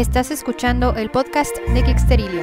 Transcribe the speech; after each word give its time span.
Estás 0.00 0.30
escuchando 0.30 0.96
el 0.96 1.10
podcast 1.10 1.54
de 1.74 1.82
Geeksterilio. 1.82 2.42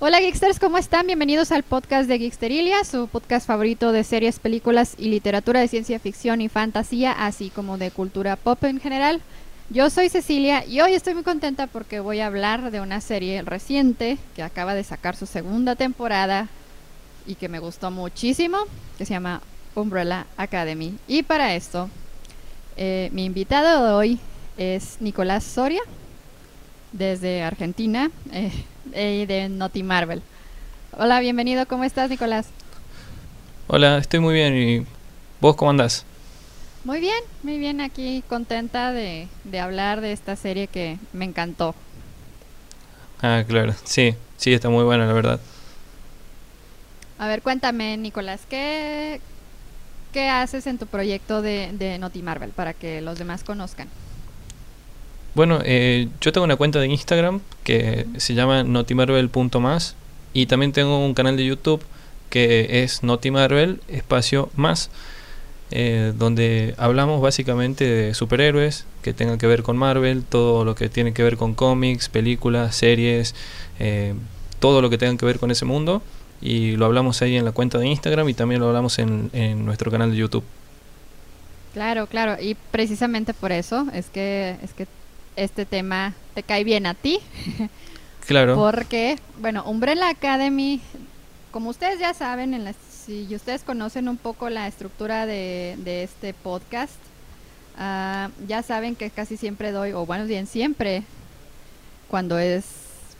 Hola 0.00 0.18
Geeksters, 0.18 0.58
¿cómo 0.58 0.76
están? 0.76 1.06
Bienvenidos 1.06 1.52
al 1.52 1.62
podcast 1.62 2.08
de 2.08 2.18
Geeksterilia, 2.18 2.82
su 2.82 3.06
podcast 3.06 3.46
favorito 3.46 3.92
de 3.92 4.02
series, 4.02 4.40
películas 4.40 4.96
y 4.98 5.10
literatura 5.10 5.60
de 5.60 5.68
ciencia 5.68 6.00
ficción 6.00 6.40
y 6.40 6.48
fantasía, 6.48 7.12
así 7.12 7.50
como 7.50 7.78
de 7.78 7.92
cultura 7.92 8.34
pop 8.34 8.64
en 8.64 8.80
general. 8.80 9.22
Yo 9.70 9.88
soy 9.88 10.08
Cecilia 10.08 10.66
y 10.66 10.80
hoy 10.80 10.92
estoy 10.92 11.14
muy 11.14 11.22
contenta 11.22 11.66
porque 11.66 12.00
voy 12.00 12.20
a 12.20 12.26
hablar 12.26 12.70
de 12.70 12.80
una 12.80 13.00
serie 13.00 13.42
reciente 13.42 14.18
que 14.36 14.42
acaba 14.42 14.74
de 14.74 14.84
sacar 14.84 15.16
su 15.16 15.24
segunda 15.24 15.76
temporada 15.76 16.48
y 17.26 17.36
que 17.36 17.48
me 17.48 17.58
gustó 17.58 17.90
muchísimo, 17.90 18.58
que 18.98 19.06
se 19.06 19.14
llama 19.14 19.40
Umbrella 19.74 20.26
Academy. 20.36 20.94
Y 21.08 21.22
para 21.22 21.54
esto, 21.54 21.88
eh, 22.76 23.08
mi 23.12 23.24
invitado 23.24 23.86
de 23.86 23.92
hoy 23.92 24.20
es 24.58 24.98
Nicolás 25.00 25.44
Soria, 25.44 25.82
desde 26.92 27.42
Argentina, 27.42 28.10
eh, 28.32 29.26
de 29.26 29.48
Naughty 29.48 29.82
Marvel. 29.82 30.22
Hola, 30.98 31.20
bienvenido, 31.20 31.66
¿cómo 31.66 31.84
estás 31.84 32.10
Nicolás? 32.10 32.48
Hola, 33.68 33.96
estoy 33.98 34.20
muy 34.20 34.34
bien 34.34 34.54
y 34.54 34.86
vos 35.40 35.56
cómo 35.56 35.70
andás? 35.70 36.04
Muy 36.84 36.98
bien, 36.98 37.22
muy 37.44 37.58
bien, 37.58 37.80
aquí 37.80 38.24
contenta 38.28 38.92
de, 38.92 39.28
hablar 39.60 40.00
de 40.00 40.12
esta 40.12 40.34
serie 40.34 40.66
que 40.66 40.98
me 41.12 41.24
encantó. 41.24 41.76
Ah, 43.20 43.44
claro, 43.46 43.72
sí, 43.84 44.16
sí, 44.36 44.52
está 44.52 44.68
muy 44.68 44.82
buena, 44.82 45.06
la 45.06 45.12
verdad. 45.12 45.40
A 47.18 47.28
ver, 47.28 47.40
cuéntame, 47.40 47.96
Nicolás, 47.98 48.40
¿qué, 48.50 49.20
qué 50.12 50.28
haces 50.28 50.66
en 50.66 50.78
tu 50.78 50.86
proyecto 50.88 51.40
de, 51.40 51.70
de 51.72 51.98
Naughty 51.98 52.20
Marvel 52.20 52.50
para 52.50 52.74
que 52.74 53.00
los 53.00 53.16
demás 53.16 53.44
conozcan? 53.44 53.88
Bueno, 55.34 55.60
eh, 55.64 56.08
yo 56.20 56.32
tengo 56.32 56.44
una 56.44 56.56
cuenta 56.56 56.80
de 56.80 56.88
Instagram 56.88 57.40
que 57.62 58.06
se 58.18 58.34
llama 58.34 58.64
notimarvel.más 58.64 59.94
y 60.34 60.46
también 60.46 60.72
tengo 60.72 60.98
un 60.98 61.14
canal 61.14 61.36
de 61.36 61.46
YouTube 61.46 61.82
que 62.28 62.82
es 62.82 63.02
Notimarvel 63.02 63.80
espacio 63.88 64.50
más. 64.56 64.90
Eh, 65.74 66.12
donde 66.14 66.74
hablamos 66.76 67.22
básicamente 67.22 67.84
de 67.86 68.12
superhéroes 68.12 68.84
que 69.00 69.14
tengan 69.14 69.38
que 69.38 69.46
ver 69.46 69.62
con 69.62 69.78
Marvel, 69.78 70.22
todo 70.22 70.66
lo 70.66 70.74
que 70.74 70.90
tiene 70.90 71.14
que 71.14 71.22
ver 71.22 71.38
con 71.38 71.54
cómics, 71.54 72.10
películas, 72.10 72.76
series, 72.76 73.34
eh, 73.78 74.12
todo 74.60 74.82
lo 74.82 74.90
que 74.90 74.98
tenga 74.98 75.16
que 75.16 75.24
ver 75.24 75.38
con 75.38 75.50
ese 75.50 75.64
mundo. 75.64 76.02
Y 76.42 76.76
lo 76.76 76.84
hablamos 76.84 77.22
ahí 77.22 77.36
en 77.36 77.46
la 77.46 77.52
cuenta 77.52 77.78
de 77.78 77.86
Instagram 77.86 78.28
y 78.28 78.34
también 78.34 78.60
lo 78.60 78.68
hablamos 78.68 78.98
en, 78.98 79.30
en 79.32 79.64
nuestro 79.64 79.90
canal 79.90 80.10
de 80.10 80.18
YouTube. 80.18 80.44
Claro, 81.72 82.06
claro, 82.06 82.36
y 82.38 82.54
precisamente 82.70 83.32
por 83.32 83.50
eso 83.50 83.86
es 83.94 84.10
que, 84.10 84.56
es 84.62 84.74
que 84.74 84.86
este 85.36 85.64
tema 85.64 86.12
te 86.34 86.42
cae 86.42 86.64
bien 86.64 86.84
a 86.84 86.92
ti. 86.92 87.18
Claro. 88.26 88.56
Porque, 88.72 89.18
bueno, 89.40 89.64
Umbrella 89.64 90.10
Academy, 90.10 90.82
como 91.50 91.70
ustedes 91.70 91.98
ya 91.98 92.12
saben, 92.12 92.52
en 92.52 92.64
las 92.64 92.76
si 93.04 93.34
ustedes 93.34 93.62
conocen 93.62 94.08
un 94.08 94.16
poco 94.16 94.48
la 94.48 94.68
estructura 94.68 95.26
de, 95.26 96.02
este 96.02 96.34
podcast, 96.34 96.94
ah, 97.76 98.30
ya 98.46 98.62
saben 98.62 98.94
que 98.94 99.10
casi 99.10 99.36
siempre 99.36 99.72
doy, 99.72 99.92
o 99.92 100.06
bueno, 100.06 100.24
bien 100.26 100.46
siempre, 100.46 101.02
cuando 102.08 102.38
es 102.38 102.64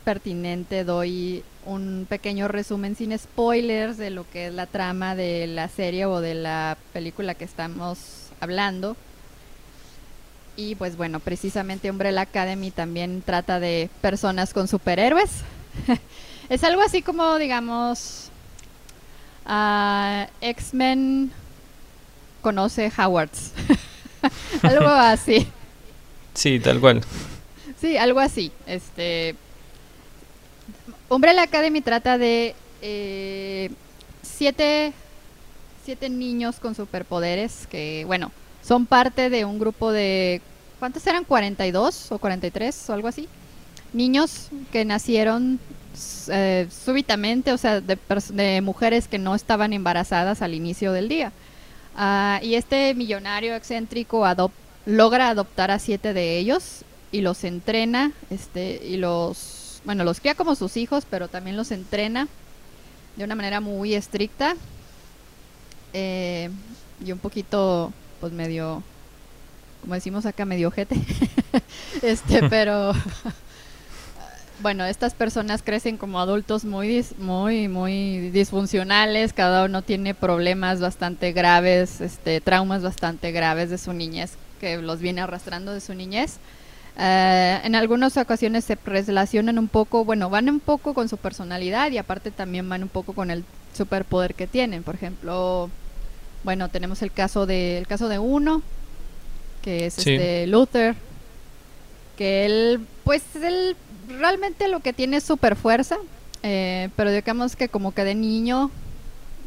pertinente, 0.05 0.85
doy 0.85 1.45
un 1.65 2.07
pequeño 2.09 2.49
resumen 2.49 2.97
sin 2.97 3.17
spoilers 3.17 3.97
de 3.97 4.11
lo 4.11 4.29
que 4.29 4.49
es 4.49 4.55
la 4.55 4.67
trama 4.67 5.15
de 5.15 5.47
la 5.47 5.69
serie 5.69 6.07
o 6.07 6.21
de 6.21 6.35
la 6.35 6.77
película 6.93 7.35
que 7.35 7.45
estamos 7.45 8.31
hablando. 8.41 8.97
Y 10.57 10.75
pues 10.75 10.97
bueno, 10.97 11.19
precisamente 11.21 11.91
Umbrella 11.91 12.23
Academy 12.23 12.71
también 12.71 13.23
trata 13.23 13.59
de 13.59 13.89
personas 14.01 14.53
con 14.53 14.69
superhéroes. 14.69 15.31
es 16.49 16.63
algo 16.65 16.83
así 16.83 17.01
como, 17.01 17.39
digamos, 17.39 18.32
X-Men 19.45 21.33
conoce 22.41 22.93
Howards. 22.97 23.53
algo 24.63 24.89
así. 24.89 25.47
Sí, 26.35 26.61
tal 26.61 26.81
cual. 26.81 27.03
Sí, 27.81 27.97
algo 27.97 28.21
así. 28.21 28.53
Este. 28.67 29.37
Umbrella 31.09 31.43
Academy 31.43 31.81
trata 31.83 32.17
de 32.17 32.55
eh, 32.81 33.71
siete, 34.23 34.93
siete 35.85 36.09
niños 36.09 36.59
con 36.59 36.75
superpoderes 36.75 37.67
que, 37.67 38.05
bueno, 38.07 38.33
son 38.63 38.87
parte 38.87 39.31
de 39.31 39.45
un 39.45 39.59
grupo 39.59 39.93
de. 39.93 40.41
¿Cuántos 40.79 41.07
eran? 41.07 41.27
¿42 41.27 42.11
o 42.11 42.19
43 42.19 42.91
o 42.91 42.93
algo 42.93 43.09
así? 43.09 43.29
Niños 43.93 44.49
que 44.73 44.85
nacieron 44.85 45.61
eh, 46.29 46.69
súbitamente, 46.71 47.53
o 47.53 47.59
sea, 47.59 47.81
de, 47.81 48.61
mujeres 48.63 49.09
que 49.09 49.19
no 49.19 49.35
estaban 49.35 49.73
embarazadas 49.73 50.43
al 50.43 50.55
inicio 50.55 50.93
del 50.93 51.09
día. 51.09 51.33
Ah, 51.97 52.41
y 52.43 52.55
este 52.55 52.95
millonario 52.95 53.55
excéntrico 53.55 54.25
logra 54.87 55.29
adoptar 55.29 55.71
a 55.71 55.79
siete 55.79 56.13
de 56.15 56.39
ellos 56.39 56.85
y 57.11 57.21
los 57.21 57.45
entrena, 57.45 58.13
este, 58.31 58.81
y 58.85 58.97
los, 58.97 59.83
bueno, 59.85 60.05
los 60.05 60.21
cría 60.21 60.35
como 60.35 60.55
sus 60.55 60.77
hijos, 60.77 61.05
pero 61.09 61.29
también 61.29 61.57
los 61.57 61.71
entrena 61.71 62.29
de 63.17 63.25
una 63.25 63.35
manera 63.35 63.61
muy 63.61 63.95
estricta 63.95 64.57
eh, 65.93 66.51
y 67.05 67.13
un 67.13 67.19
poquito, 67.19 67.93
pues 68.21 68.33
medio, 68.33 68.83
como 69.83 69.95
decimos 69.95 70.25
acá, 70.25 70.45
medio 70.47 70.69
ojete, 70.69 70.97
este, 72.03 72.49
pero 72.49 72.93
bueno, 74.63 74.85
estas 74.85 75.15
personas 75.15 75.63
crecen 75.63 75.97
como 75.97 76.21
adultos 76.21 76.65
muy, 76.65 77.05
muy, 77.19 77.69
muy 77.69 78.31
disfuncionales, 78.31 79.33
cada 79.33 79.65
uno 79.65 79.83
tiene 79.83 80.15
problemas 80.15 80.81
bastante 80.81 81.33
graves, 81.33 82.01
este, 82.01 82.41
traumas 82.41 82.83
bastante 82.83 83.33
graves 83.33 83.71
de 83.71 83.79
su 83.79 83.93
niñez, 83.93 84.35
que 84.61 84.79
los 84.79 85.01
viene 85.01 85.21
arrastrando 85.21 85.75
de 85.75 85.81
su 85.81 85.95
niñez. 85.95 86.39
Eh, 86.99 87.61
en 87.65 87.75
algunas 87.75 88.17
ocasiones 88.17 88.65
se 88.65 88.79
relacionan 88.85 89.59
un 89.59 89.69
poco, 89.69 90.05
bueno, 90.05 90.31
van 90.31 90.49
un 90.49 90.61
poco 90.61 90.95
con 90.95 91.09
su 91.09 91.17
personalidad 91.17 91.91
y 91.91 91.99
aparte 91.99 92.31
también 92.31 92.69
van 92.69 92.83
un 92.83 92.89
poco 92.89 93.13
con 93.15 93.31
el 93.31 93.45
superpoder 93.77 94.35
que 94.35 94.47
tienen. 94.47 94.83
Por 94.83 94.95
ejemplo, 94.95 95.71
bueno, 96.45 96.69
tenemos 96.69 97.03
el 97.03 97.11
caso 97.11 97.47
de, 97.47 97.79
el 97.79 97.87
caso 97.87 98.09
de 98.09 98.19
uno, 98.19 98.63
que 99.63 99.87
es 99.87 99.99
este 99.99 100.47
Luther, 100.47 100.95
que 102.17 102.47
él, 102.47 102.87
pues 103.05 103.23
él 103.37 103.77
realmente 104.09 104.69
lo 104.69 104.81
que 104.81 104.93
tiene 104.93 105.19
es 105.19 105.25
super 105.25 105.57
fuerza, 105.57 105.97
eh, 106.43 106.89
pero 106.97 107.11
digamos 107.11 107.57
que 107.57 107.69
como 107.69 107.93
que 107.93 108.05
de 108.05 108.15
niño 108.15 108.71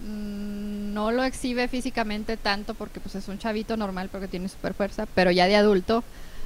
mm, 0.07 0.93
no 0.93 1.11
lo 1.11 1.23
exhibe 1.23 1.67
físicamente 1.67 2.37
tanto 2.37 2.73
porque 2.73 2.99
pues 2.99 3.15
es 3.15 3.27
un 3.27 3.37
chavito 3.37 3.75
normal 3.77 4.09
porque 4.11 4.27
tiene 4.27 4.49
super 4.49 4.73
fuerza, 4.73 5.05
pero 5.13 5.31
ya 5.31 5.47
de 5.47 5.55
adulto, 5.55 6.03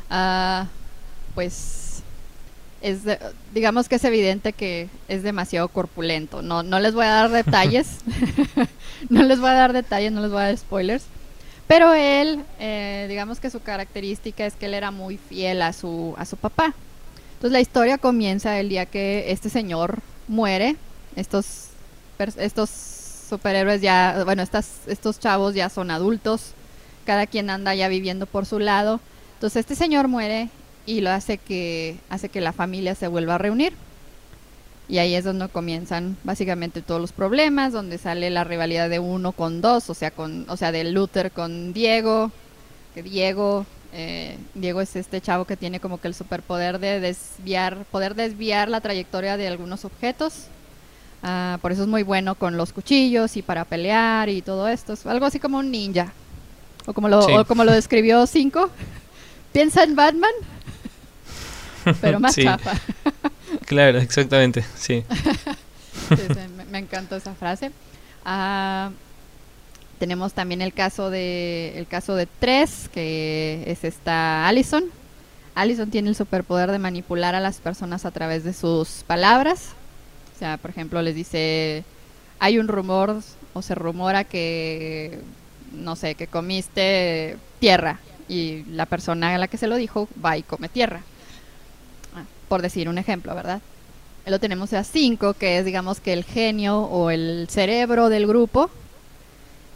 uh, 0.10 0.66
pues 1.36 2.04
es 2.82 3.02
digamos 3.54 3.90
que 3.90 3.96
es 3.96 4.04
evidente 4.06 4.54
que 4.54 4.90
es 5.08 5.22
demasiado 5.24 5.68
corpulento. 5.68 6.42
No, 6.42 6.64
no 6.64 6.80
les 6.80 6.94
voy 6.94 7.06
a 7.06 7.10
dar 7.10 7.30
detalles, 7.30 8.00
no 9.10 9.24
les 9.24 9.40
voy 9.40 9.50
a 9.50 9.54
dar 9.54 9.74
detalles, 9.74 10.12
no 10.12 10.22
les 10.22 10.32
voy 10.32 10.42
a 10.42 10.46
dar 10.46 10.58
spoilers. 10.58 11.04
Pero 11.68 11.94
él, 11.94 12.44
eh, 12.60 13.06
digamos 13.08 13.40
que 13.40 13.52
su 13.52 13.60
característica 13.60 14.44
es 14.44 14.56
que 14.56 14.66
él 14.66 14.74
era 14.74 14.90
muy 14.90 15.18
fiel 15.18 15.62
a 15.62 15.72
su, 15.72 16.16
a 16.18 16.26
su 16.26 16.36
papá. 16.36 16.74
Entonces 17.40 17.54
la 17.54 17.62
historia 17.62 17.98
comienza 17.98 18.60
el 18.60 18.68
día 18.68 18.86
que 18.86 19.32
este 19.32 19.50
señor 19.50 20.00
muere, 20.28 20.76
estos, 21.16 21.68
estos 22.36 22.70
superhéroes 23.30 23.80
ya, 23.80 24.24
bueno, 24.26 24.44
estas, 24.44 24.82
estos 24.88 25.22
chavos 25.22 25.56
ya 25.56 25.70
son 25.70 25.90
adultos, 25.90 26.52
cada 27.06 27.28
quien 27.28 27.50
anda 27.50 27.74
ya 27.74 27.88
viviendo 27.88 28.26
por 28.26 28.46
su 28.46 28.60
lado. 28.60 29.00
Entonces 29.36 29.62
este 29.62 29.76
señor 29.76 30.10
muere 30.10 30.50
y 30.86 31.00
lo 31.00 31.12
hace 31.12 31.38
que, 31.38 31.96
hace 32.10 32.28
que 32.28 32.42
la 32.42 32.52
familia 32.52 32.94
se 32.94 33.08
vuelva 33.08 33.36
a 33.36 33.38
reunir. 33.38 33.72
Y 34.90 34.98
ahí 34.98 35.16
es 35.16 35.24
donde 35.24 35.48
comienzan 35.48 36.18
básicamente 36.26 36.82
todos 36.82 37.00
los 37.00 37.14
problemas, 37.14 37.72
donde 37.72 38.00
sale 38.00 38.30
la 38.32 38.44
rivalidad 38.44 38.90
de 38.90 39.00
uno 39.00 39.32
con 39.32 39.62
dos, 39.62 39.90
o 39.90 39.94
sea, 39.94 40.12
con, 40.12 40.46
o 40.50 40.58
sea, 40.58 40.74
de 40.74 40.84
Luther 40.84 41.32
con 41.32 41.72
Diego, 41.72 42.34
que 42.94 43.02
Diego 43.02 43.66
eh, 43.94 44.38
Diego 44.54 44.82
es 44.82 44.96
este 44.96 45.22
chavo 45.22 45.46
que 45.46 45.58
tiene 45.58 45.80
como 45.80 46.00
que 46.00 46.08
el 46.08 46.14
superpoder 46.14 46.80
de 46.80 47.00
desviar, 47.00 47.86
poder 47.92 48.16
desviar 48.16 48.70
la 48.70 48.82
trayectoria 48.82 49.38
de 49.38 49.48
algunos 49.48 49.86
objetos. 49.86 50.46
Ah, 51.24 51.58
por 51.62 51.72
eso 51.72 51.82
es 51.82 51.88
muy 51.88 52.04
bueno 52.04 52.36
con 52.36 52.56
los 52.56 52.72
cuchillos 52.72 53.36
y 53.36 53.42
para 53.42 53.66
pelear 53.66 54.30
y 54.30 54.42
todo 54.42 54.68
esto. 54.68 54.94
Es 54.94 55.06
algo 55.06 55.26
así 55.26 55.40
como 55.40 55.58
un 55.58 55.72
ninja. 55.72 56.14
O 56.86 56.94
como 56.94 57.10
lo, 57.10 57.46
como 57.46 57.64
lo 57.64 57.72
describió 57.72 58.26
Cinco. 58.28 58.70
Piensa 59.52 59.84
en 59.84 59.96
Batman, 59.96 60.32
pero 62.02 62.20
más 62.20 62.36
chafa. 62.36 62.74
Claro, 63.66 63.98
exactamente, 63.98 64.64
sí. 64.76 65.04
me, 66.56 66.66
me, 66.66 66.78
encantó 66.78 67.16
esa 67.16 67.34
frase. 67.34 67.72
Ah, 68.24 68.92
tenemos 70.00 70.34
también 70.34 70.62
el 70.62 70.74
caso 70.74 71.10
de 71.10 71.74
el 71.78 71.86
caso 71.86 72.16
de 72.16 72.26
tres, 72.26 72.90
que 72.94 73.64
es 73.68 73.84
esta 73.84 74.48
Allison. 74.48 74.86
Allison 75.56 75.92
tiene 75.92 76.10
el 76.10 76.16
superpoder 76.16 76.72
de 76.72 76.80
manipular 76.80 77.36
a 77.36 77.42
las 77.42 77.58
personas 77.58 78.06
a 78.06 78.12
través 78.12 78.44
de 78.44 78.54
sus 78.54 79.04
palabras. 79.06 79.74
O 80.36 80.40
sea, 80.40 80.58
por 80.58 80.72
ejemplo, 80.72 81.02
les 81.02 81.16
dice, 81.16 81.84
hay 82.40 82.60
un 82.60 82.70
rumor 82.70 83.22
o 83.54 83.62
se 83.62 83.76
rumora 83.76 84.24
que, 84.24 85.20
no 85.74 85.98
sé, 85.98 86.16
que 86.16 86.28
comiste 86.28 87.36
tierra 87.60 88.00
y 88.30 88.64
la 88.72 88.86
persona 88.86 89.36
a 89.36 89.38
la 89.38 89.50
que 89.50 89.58
se 89.58 89.68
lo 89.68 89.76
dijo 89.76 90.08
va 90.24 90.38
y 90.38 90.44
come 90.44 90.70
tierra. 90.70 91.02
Ah, 92.16 92.24
por 92.48 92.62
decir 92.62 92.88
un 92.88 92.98
ejemplo, 92.98 93.36
¿verdad? 93.36 93.62
Lo 94.26 94.40
tenemos 94.40 94.72
a 94.74 94.84
cinco, 94.84 95.34
que 95.34 95.58
es 95.58 95.66
digamos 95.66 96.00
que 96.00 96.14
el 96.14 96.24
genio 96.24 96.82
o 96.84 97.10
el 97.10 97.48
cerebro 97.50 98.08
del 98.08 98.28
grupo. 98.28 98.70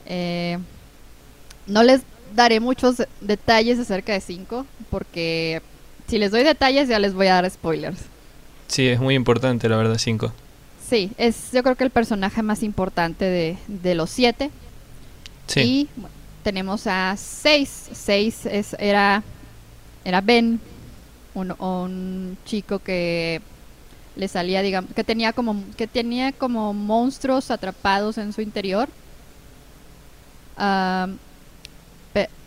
Eh, 0.06 0.58
no 1.68 1.84
les 1.84 2.02
daré 2.36 2.60
muchos 2.60 3.04
detalles 3.22 3.80
acerca 3.80 4.14
de 4.14 4.22
5 4.22 4.66
porque 4.90 5.62
si 6.08 6.18
les 6.18 6.32
doy 6.32 6.44
detalles 6.44 6.88
ya 6.88 7.00
les 7.00 7.14
voy 7.14 7.28
a 7.28 7.36
dar 7.36 7.50
spoilers. 7.50 8.00
Sí, 8.68 8.88
es 8.88 9.00
muy 9.00 9.16
importante 9.16 9.70
la 9.70 9.78
verdad 9.78 9.98
5. 9.98 10.34
Sí, 10.88 11.12
es 11.18 11.52
yo 11.52 11.64
creo 11.64 11.76
que 11.76 11.84
el 11.84 11.90
personaje 11.90 12.42
más 12.42 12.64
importante 12.64 13.26
de, 13.26 13.58
de 13.68 13.96
los 13.96 14.10
7. 14.10 14.50
Sí. 15.48 15.60
Y 15.60 15.90
tenemos 16.44 16.88
a 16.88 17.16
6. 17.18 17.90
6 17.94 18.46
es, 18.48 18.76
era, 18.80 19.24
era 20.04 20.22
Ben, 20.22 20.60
un, 21.34 21.52
un 21.60 22.38
chico 22.46 22.80
que 22.80 23.42
le 24.16 24.28
salía, 24.28 24.62
digamos, 24.62 24.92
que 24.94 25.04
tenía 25.04 25.34
como 25.34 25.64
que 25.78 25.88
tenía 25.88 26.32
como 26.32 26.74
monstruos 26.74 27.50
atrapados 27.50 28.18
en 28.18 28.34
su 28.34 28.42
interior 28.42 28.90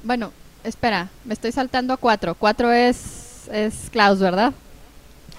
bueno, 0.03 0.33
espera, 0.65 1.09
me 1.25 1.35
estoy 1.35 1.53
saltando 1.53 1.93
a 1.93 1.97
cuatro. 1.97 2.35
Cuatro 2.35 2.73
es, 2.73 3.49
es 3.53 3.91
Klaus, 3.91 4.19
¿verdad? 4.21 4.53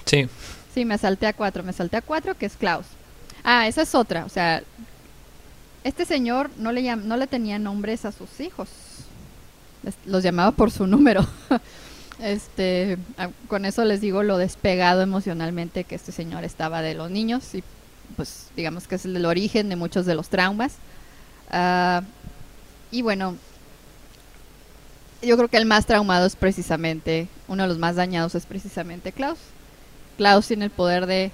Sí. 0.04 0.28
Sí, 0.74 0.84
me 0.84 0.98
salté 0.98 1.26
a 1.26 1.32
cuatro. 1.32 1.62
Me 1.62 1.72
salté 1.72 1.96
a 1.96 2.02
cuatro, 2.02 2.36
que 2.36 2.46
es 2.46 2.56
Klaus. 2.56 2.86
Ah, 3.44 3.66
esa 3.66 3.82
es 3.82 3.94
otra. 3.94 4.24
O 4.24 4.28
sea, 4.28 4.62
este 5.84 6.04
señor 6.04 6.50
no 6.58 6.72
le, 6.72 6.96
no 6.96 7.16
le 7.16 7.26
tenía 7.26 7.58
nombres 7.58 8.04
a 8.04 8.12
sus 8.12 8.40
hijos. 8.40 8.68
los 10.06 10.22
llamaba 10.22 10.52
por 10.52 10.70
su 10.70 10.86
número. 10.86 11.26
este, 12.20 12.98
con 13.48 13.64
eso 13.64 13.84
les 13.84 14.00
digo 14.00 14.22
lo 14.22 14.38
despegado 14.38 15.02
emocionalmente 15.02 15.84
que 15.84 15.94
este 15.94 16.12
señor 16.12 16.44
estaba 16.44 16.82
de 16.82 16.94
los 16.94 17.10
niños 17.10 17.54
y 17.54 17.62
pues 18.16 18.48
digamos 18.56 18.88
que 18.88 18.96
es 18.96 19.04
el 19.04 19.24
origen 19.24 19.68
de 19.68 19.76
muchos 19.76 20.04
de 20.06 20.14
los 20.14 20.28
traumas. 20.28 20.72
Uh, 21.50 22.02
y 22.90 23.02
bueno, 23.02 23.36
yo 25.22 25.36
creo 25.36 25.48
que 25.48 25.56
el 25.56 25.66
más 25.66 25.86
traumado 25.86 26.26
es 26.26 26.36
precisamente, 26.36 27.28
uno 27.48 27.64
de 27.64 27.68
los 27.68 27.78
más 27.78 27.96
dañados 27.96 28.34
es 28.34 28.46
precisamente 28.46 29.12
Klaus. 29.12 29.38
Klaus 30.16 30.46
tiene 30.46 30.66
el 30.66 30.70
poder 30.70 31.06
de 31.06 31.30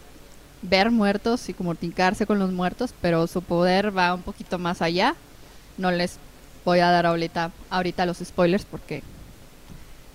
ver 0.62 0.90
muertos 0.90 1.48
y 1.48 1.54
comunicarse 1.54 2.26
con 2.26 2.38
los 2.38 2.50
muertos, 2.50 2.94
pero 3.00 3.26
su 3.26 3.42
poder 3.42 3.96
va 3.96 4.14
un 4.14 4.22
poquito 4.22 4.58
más 4.58 4.82
allá. 4.82 5.14
No 5.76 5.90
les 5.90 6.18
voy 6.64 6.80
a 6.80 6.90
dar 6.90 7.06
ahorita, 7.06 7.50
ahorita 7.70 8.06
los 8.06 8.18
spoilers 8.18 8.64
porque, 8.64 9.02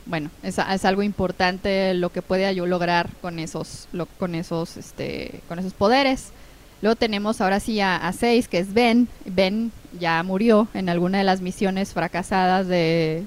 bueno, 0.06 0.30
es, 0.44 0.58
algo 0.86 1.04
importante 1.04 1.94
lo 1.94 2.12
que 2.12 2.22
puede 2.22 2.54
yo 2.56 2.66
lograr 2.66 3.10
con 3.22 3.40
esos, 3.40 3.88
con 4.18 4.36
esos, 4.36 4.78
este, 4.78 5.42
con 5.48 5.60
esos 5.60 5.74
poderes. 5.74 6.32
Luego 6.82 6.96
tenemos 6.96 7.42
ahora 7.42 7.60
sí 7.60 7.82
a, 7.82 8.12
Seis, 8.18 8.48
que 8.48 8.60
es 8.60 8.74
Ben. 8.74 9.08
Ben 9.26 9.72
ya 10.00 10.22
murió 10.24 10.68
en 10.74 10.90
alguna 10.90 11.18
de 11.18 11.24
las 11.24 11.42
misiones 11.42 11.94
fracasadas 11.94 12.68
de, 12.68 13.26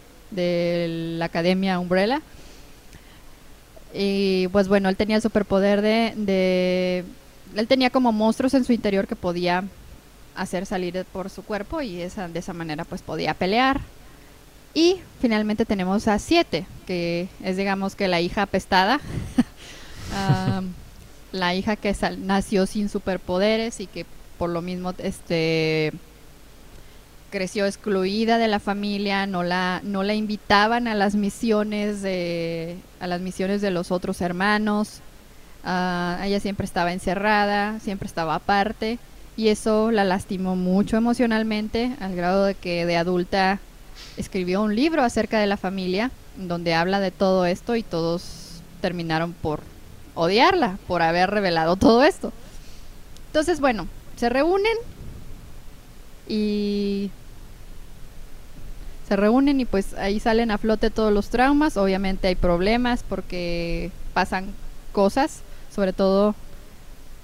la 1.18 1.24
Academia 1.26 1.78
Umbrella. 1.78 2.22
Y 3.94 4.48
pues 4.48 4.68
bueno, 4.68 4.88
él 4.88 4.96
tenía 4.96 5.16
el 5.16 5.22
superpoder 5.22 5.82
de, 5.82 6.14
de, 6.16 7.04
Él 7.54 7.68
tenía 7.68 7.90
como 7.90 8.10
monstruos 8.10 8.54
en 8.54 8.64
su 8.64 8.72
interior 8.72 9.06
que 9.06 9.16
podía 9.16 9.64
hacer 10.34 10.64
salir 10.64 11.04
por 11.12 11.28
su 11.28 11.42
cuerpo 11.42 11.82
y 11.82 12.00
esa, 12.00 12.26
de 12.28 12.38
esa 12.38 12.54
manera 12.54 12.86
pues 12.86 13.02
podía 13.02 13.34
pelear. 13.34 13.82
Y 14.72 15.00
finalmente 15.20 15.66
tenemos 15.66 16.08
a 16.08 16.18
Siete, 16.18 16.66
que 16.86 17.28
es 17.44 17.58
digamos 17.58 17.94
que 17.94 18.08
la 18.08 18.22
hija 18.22 18.42
apestada. 18.42 19.00
la 21.32 21.54
hija 21.54 21.76
que 21.76 21.94
nació 22.18 22.66
sin 22.66 22.88
superpoderes 22.88 23.80
y 23.80 23.86
que 23.86 24.06
por 24.38 24.50
lo 24.50 24.62
mismo 24.62 24.94
este 24.98 25.92
creció 27.30 27.66
excluida 27.66 28.36
de 28.36 28.46
la 28.46 28.60
familia, 28.60 29.26
no 29.26 29.42
la 29.42 29.80
no 29.82 30.02
la 30.02 30.14
invitaban 30.14 30.86
a 30.86 30.94
las 30.94 31.14
misiones 31.14 32.02
de 32.02 32.76
a 33.00 33.06
las 33.06 33.20
misiones 33.20 33.62
de 33.62 33.70
los 33.70 33.90
otros 33.90 34.20
hermanos. 34.20 35.00
Ah, 35.64 36.20
ella 36.24 36.40
siempre 36.40 36.66
estaba 36.66 36.92
encerrada, 36.92 37.80
siempre 37.80 38.06
estaba 38.06 38.34
aparte 38.34 38.98
y 39.36 39.48
eso 39.48 39.90
la 39.90 40.04
lastimó 40.04 40.56
mucho 40.56 40.96
emocionalmente 40.96 41.96
al 42.00 42.14
grado 42.14 42.44
de 42.44 42.54
que 42.54 42.84
de 42.84 42.96
adulta 42.96 43.60
escribió 44.16 44.62
un 44.62 44.74
libro 44.74 45.02
acerca 45.02 45.38
de 45.38 45.46
la 45.46 45.56
familia 45.56 46.10
donde 46.36 46.74
habla 46.74 47.00
de 47.00 47.10
todo 47.10 47.46
esto 47.46 47.76
y 47.76 47.82
todos 47.82 48.60
terminaron 48.80 49.32
por 49.32 49.60
odiarla 50.14 50.78
por 50.86 51.02
haber 51.02 51.30
revelado 51.30 51.76
todo 51.76 52.02
esto. 52.04 52.32
Entonces, 53.28 53.60
bueno, 53.60 53.88
se 54.16 54.28
reúnen 54.28 54.76
y 56.28 57.10
se 59.08 59.16
reúnen 59.16 59.60
y 59.60 59.64
pues 59.64 59.94
ahí 59.94 60.20
salen 60.20 60.50
a 60.50 60.58
flote 60.58 60.90
todos 60.90 61.12
los 61.12 61.28
traumas. 61.28 61.76
Obviamente 61.76 62.28
hay 62.28 62.34
problemas 62.34 63.04
porque 63.08 63.90
pasan 64.14 64.46
cosas, 64.92 65.40
sobre 65.74 65.92
todo 65.92 66.34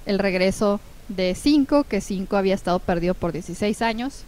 el 0.06 0.18
regreso 0.18 0.80
de 1.08 1.34
5, 1.34 1.84
que 1.84 2.00
5 2.00 2.36
había 2.36 2.54
estado 2.54 2.78
perdido 2.78 3.14
por 3.14 3.32
16 3.32 3.82
años. 3.82 4.24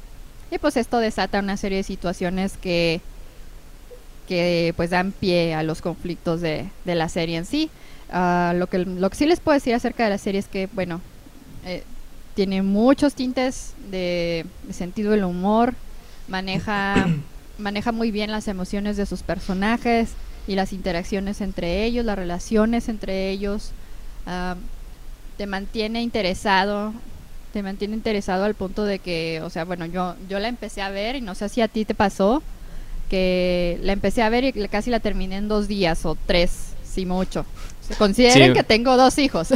Y 0.51 0.59
pues 0.59 0.77
esto 0.77 0.99
desata 0.99 1.39
una 1.39 1.57
serie 1.57 1.79
de 1.79 1.85
situaciones 1.85 2.57
que, 2.57 3.01
que 4.29 4.75
pues 4.77 4.91
dan 4.91 5.13
pie 5.13 5.55
a 5.55 5.63
los 5.63 5.81
conflictos 5.81 6.41
de, 6.41 6.69
de 6.85 6.95
la 6.95 7.09
serie 7.09 7.37
en 7.37 7.47
sí. 7.47 7.71
Lo, 8.13 8.67
que, 8.67 8.79
lo 8.79 9.11
que 9.11 9.17
sí 9.17 9.27
les 9.27 9.41
puedo 9.41 9.55
decir 9.55 9.75
acerca 9.75 10.05
de 10.05 10.11
la 10.11 10.19
serie 10.19 10.41
es 10.41 10.49
que, 10.49 10.69
bueno, 10.73 11.01
eh, 11.65 11.85
tiene 12.35 12.63
muchos 12.63 13.15
tintes 13.15 13.75
de, 13.91 14.47
sentido 14.73 15.13
del 15.13 15.25
humor, 15.25 15.75
maneja, 16.29 17.09
maneja 17.59 17.93
muy 17.93 18.11
bien 18.11 18.31
las 18.31 18.49
emociones 18.49 18.97
de 18.97 19.07
sus 19.07 19.23
personajes 19.23 20.11
y 20.47 20.55
las 20.55 20.73
interacciones 20.73 21.41
entre 21.41 21.85
ellos, 21.85 22.05
las 22.05 22.17
relaciones 22.17 22.89
entre 22.89 23.31
ellos. 23.31 23.73
Ah, 24.27 24.57
te 25.37 25.47
mantiene 25.47 26.03
interesado, 26.03 26.93
te 27.53 27.63
mantiene 27.63 27.95
interesado 27.95 28.45
al 28.45 28.55
punto 28.55 28.85
de 28.85 28.99
que, 28.99 29.41
o 29.43 29.51
sea, 29.51 29.65
bueno, 29.65 29.87
yo, 29.87 30.15
yo 30.29 30.39
la 30.39 30.49
empecé 30.49 30.83
a 30.83 30.91
ver 30.91 31.17
y 31.17 31.21
no 31.21 31.35
sé 31.35 31.49
si 31.49 31.61
a 31.61 31.69
ti 31.69 31.85
te 31.85 31.95
pasó, 31.95 32.43
que 33.09 33.79
la 33.83 33.93
empecé 33.93 34.23
a 34.23 34.29
ver 34.29 34.45
y 34.45 34.53
casi 34.69 34.91
la 34.91 35.01
terminé 35.01 35.37
en 35.37 35.49
dos 35.49 35.67
días 35.67 36.05
o 36.05 36.17
tres, 36.27 36.75
si 36.85 37.07
mucho. 37.07 37.45
Consideren 37.99 38.55
que 38.55 38.63
tengo 38.63 38.97
dos 38.97 39.19
hijos. 39.19 39.49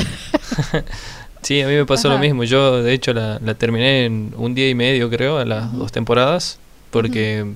sí, 1.42 1.60
a 1.62 1.68
mí 1.68 1.74
me 1.74 1.86
pasó 1.86 2.08
lo 2.08 2.18
mismo. 2.18 2.44
Yo, 2.44 2.82
de 2.82 2.92
hecho, 2.92 3.12
la, 3.12 3.38
terminé 3.54 4.04
en 4.04 4.34
un 4.36 4.54
día 4.54 4.68
y 4.68 4.74
medio, 4.74 5.10
creo, 5.10 5.38
a 5.38 5.44
las 5.44 5.72
dos 5.72 5.92
temporadas, 5.92 6.58
porque 6.90 7.46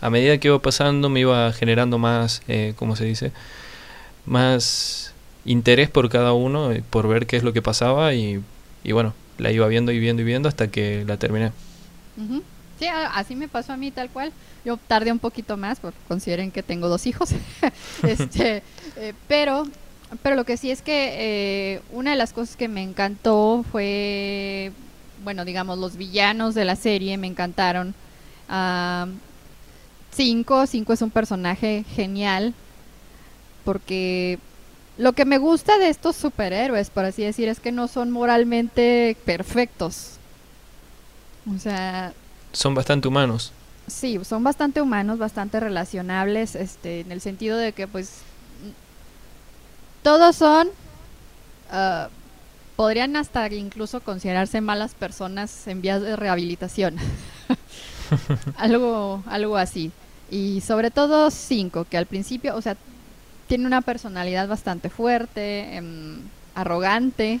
a 0.00 0.10
medida 0.10 0.38
que 0.38 0.48
iba 0.48 0.60
pasando 0.60 1.08
me 1.08 1.20
iba 1.20 1.52
generando 1.52 1.98
más, 1.98 2.42
eh, 2.48 2.74
¿cómo 2.76 2.96
se 2.96 3.04
dice? 3.04 3.32
Más 4.26 5.14
interés 5.44 5.90
por 5.90 6.08
cada 6.08 6.32
uno, 6.32 6.72
eh, 6.72 6.82
por 6.88 7.08
ver 7.08 7.26
qué 7.26 7.36
es 7.36 7.42
lo 7.42 7.52
que 7.52 7.62
pasaba 7.62 8.14
y, 8.14 8.42
y 8.84 8.92
bueno, 8.92 9.14
la 9.38 9.50
iba 9.50 9.66
viendo 9.68 9.92
y 9.92 9.98
viendo 9.98 10.22
y 10.22 10.24
viendo 10.24 10.48
hasta 10.48 10.68
que 10.68 11.04
la 11.06 11.16
terminé. 11.16 11.52
Sí, 12.78 12.86
así 12.88 13.36
me 13.36 13.48
pasó 13.48 13.72
a 13.72 13.76
mí 13.76 13.90
tal 13.90 14.10
cual. 14.10 14.32
Yo 14.64 14.76
tardé 14.76 15.12
un 15.12 15.18
poquito 15.18 15.56
más, 15.56 15.80
porque 15.80 15.98
consideren 16.08 16.50
que 16.50 16.62
tengo 16.62 16.88
dos 16.88 17.06
hijos. 17.06 17.30
este, 18.02 18.62
eh, 18.96 19.14
pero 19.28 19.64
pero 20.22 20.36
lo 20.36 20.44
que 20.44 20.56
sí 20.56 20.70
es 20.70 20.82
que 20.82 21.74
eh, 21.74 21.82
una 21.92 22.10
de 22.10 22.16
las 22.16 22.32
cosas 22.32 22.56
que 22.56 22.68
me 22.68 22.82
encantó 22.82 23.64
fue, 23.70 24.72
bueno, 25.24 25.44
digamos, 25.44 25.78
los 25.78 25.96
villanos 25.96 26.54
de 26.54 26.64
la 26.64 26.76
serie 26.76 27.16
me 27.16 27.26
encantaron. 27.26 27.94
Uh, 28.48 29.10
cinco, 30.10 30.66
Cinco 30.66 30.92
es 30.92 31.02
un 31.02 31.10
personaje 31.10 31.84
genial 31.94 32.52
porque 33.64 34.38
lo 34.98 35.12
que 35.12 35.24
me 35.24 35.38
gusta 35.38 35.78
de 35.78 35.88
estos 35.88 36.16
superhéroes, 36.16 36.90
por 36.90 37.04
así 37.04 37.22
decir, 37.22 37.48
es 37.48 37.60
que 37.60 37.72
no 37.72 37.88
son 37.88 38.10
moralmente 38.10 39.16
perfectos. 39.24 40.18
O 41.54 41.58
sea... 41.58 42.12
Son 42.52 42.74
bastante 42.74 43.08
humanos. 43.08 43.52
Sí, 43.86 44.18
son 44.24 44.44
bastante 44.44 44.80
humanos, 44.80 45.18
bastante 45.18 45.58
relacionables, 45.58 46.54
este, 46.54 47.00
en 47.00 47.10
el 47.10 47.20
sentido 47.20 47.56
de 47.56 47.72
que 47.72 47.88
pues 47.88 48.20
todos 50.02 50.36
son 50.36 50.68
ah, 51.70 52.08
podrían 52.76 53.16
hasta 53.16 53.46
incluso 53.48 54.00
considerarse 54.00 54.60
malas 54.60 54.94
personas 54.94 55.66
en 55.66 55.80
vías 55.80 56.02
de 56.02 56.16
rehabilitación. 56.16 56.96
algo, 58.56 59.22
algo 59.26 59.56
así. 59.56 59.92
Y 60.30 60.62
sobre 60.62 60.90
todo 60.90 61.30
cinco, 61.30 61.84
que 61.84 61.98
al 61.98 62.06
principio, 62.06 62.56
o 62.56 62.62
sea, 62.62 62.76
tiene 63.46 63.66
una 63.66 63.82
personalidad 63.82 64.48
bastante 64.48 64.88
fuerte, 64.88 65.76
em, 65.76 66.20
arrogante 66.54 67.40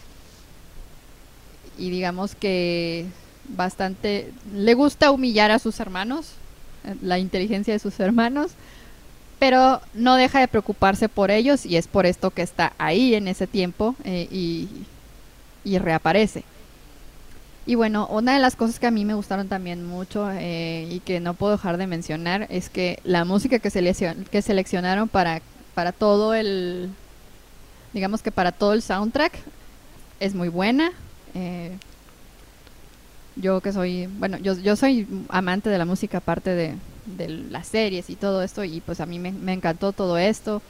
y 1.78 1.90
digamos 1.90 2.34
que 2.34 3.06
bastante 3.48 4.32
le 4.54 4.74
gusta 4.74 5.10
humillar 5.10 5.50
a 5.50 5.58
sus 5.58 5.80
hermanos, 5.80 6.32
eh, 6.84 6.94
la 7.02 7.18
inteligencia 7.18 7.72
de 7.72 7.78
sus 7.78 7.98
hermanos, 7.98 8.52
pero 9.42 9.80
no 9.92 10.14
deja 10.14 10.38
de 10.38 10.46
preocuparse 10.46 11.08
por 11.08 11.32
ellos 11.32 11.66
y 11.66 11.76
es 11.76 11.88
por 11.88 12.06
esto 12.06 12.30
que 12.30 12.42
está 12.42 12.74
ahí 12.78 13.16
en 13.16 13.26
ese 13.26 13.48
tiempo 13.48 13.96
eh, 14.04 14.28
y, 14.30 14.68
y, 15.64 15.78
reaparece. 15.78 16.44
Y 17.66 17.74
bueno, 17.74 18.06
una 18.06 18.34
de 18.34 18.38
las 18.38 18.54
cosas 18.54 18.78
que 18.78 18.86
a 18.86 18.92
mí 18.92 19.04
me 19.04 19.14
gustaron 19.14 19.48
también 19.48 19.84
mucho 19.84 20.30
eh, 20.30 20.86
y 20.88 21.00
que 21.00 21.18
no 21.18 21.34
puedo 21.34 21.56
dejar 21.56 21.76
de 21.76 21.88
mencionar 21.88 22.46
es 22.50 22.68
que 22.68 23.00
la 23.02 23.24
música 23.24 23.58
que, 23.58 23.68
que 24.30 24.42
seleccionaron 24.42 25.08
para, 25.08 25.42
para 25.74 25.90
todo 25.90 26.34
el, 26.34 26.90
digamos 27.92 28.22
que 28.22 28.30
para 28.30 28.52
todo 28.52 28.74
el 28.74 28.82
soundtrack 28.82 29.32
es 30.20 30.36
muy 30.36 30.50
buena. 30.50 30.92
Eh, 31.34 31.76
yo 33.36 33.60
que 33.60 33.72
soy, 33.72 34.06
bueno, 34.18 34.38
yo, 34.38 34.54
yo 34.58 34.76
soy 34.76 35.06
amante 35.28 35.70
de 35.70 35.78
la 35.78 35.84
música 35.84 36.18
aparte 36.18 36.50
de, 36.50 36.76
las 37.50 37.66
series 37.66 38.10
y 38.10 38.16
todo 38.16 38.42
esto 38.42 38.62
y 38.62 38.80
pues 38.80 39.00
a 39.00 39.06
mí 39.06 39.18
me, 39.18 39.52
encantó 39.52 39.92
todo 39.92 40.18
esto. 40.18 40.62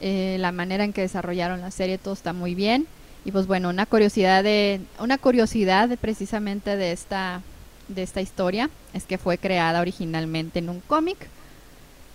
Eh, 0.00 0.36
la 0.40 0.50
manera 0.50 0.84
en 0.84 0.92
que 0.92 1.02
desarrollaron 1.02 1.60
la 1.60 1.70
serie, 1.70 1.98
todo 1.98 2.14
está 2.14 2.32
muy 2.32 2.54
bien. 2.54 2.86
Y 3.24 3.32
pues 3.32 3.46
bueno, 3.46 3.68
una 3.68 3.86
curiosidad 3.86 4.42
de, 4.42 4.80
una 4.98 5.18
curiosidad 5.18 5.90
precisamente 6.00 6.76
de 6.76 6.92
esta, 6.92 7.42
de 7.88 8.02
esta 8.02 8.20
historia 8.20 8.70
es 8.92 9.04
que 9.04 9.18
fue 9.18 9.38
creada 9.38 9.80
originalmente 9.80 10.58
en 10.58 10.68
un 10.68 10.80
cómic 10.80 11.28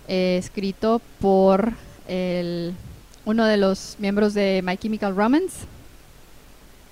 eh, 0.08 0.36
escrito 0.38 1.00
por 1.20 1.72
el, 2.08 2.74
uno 3.24 3.44
de 3.44 3.56
los 3.56 3.96
miembros 3.98 4.34
de 4.34 4.62
My 4.64 4.76
Chemical 4.76 5.14
Romance, 5.14 5.66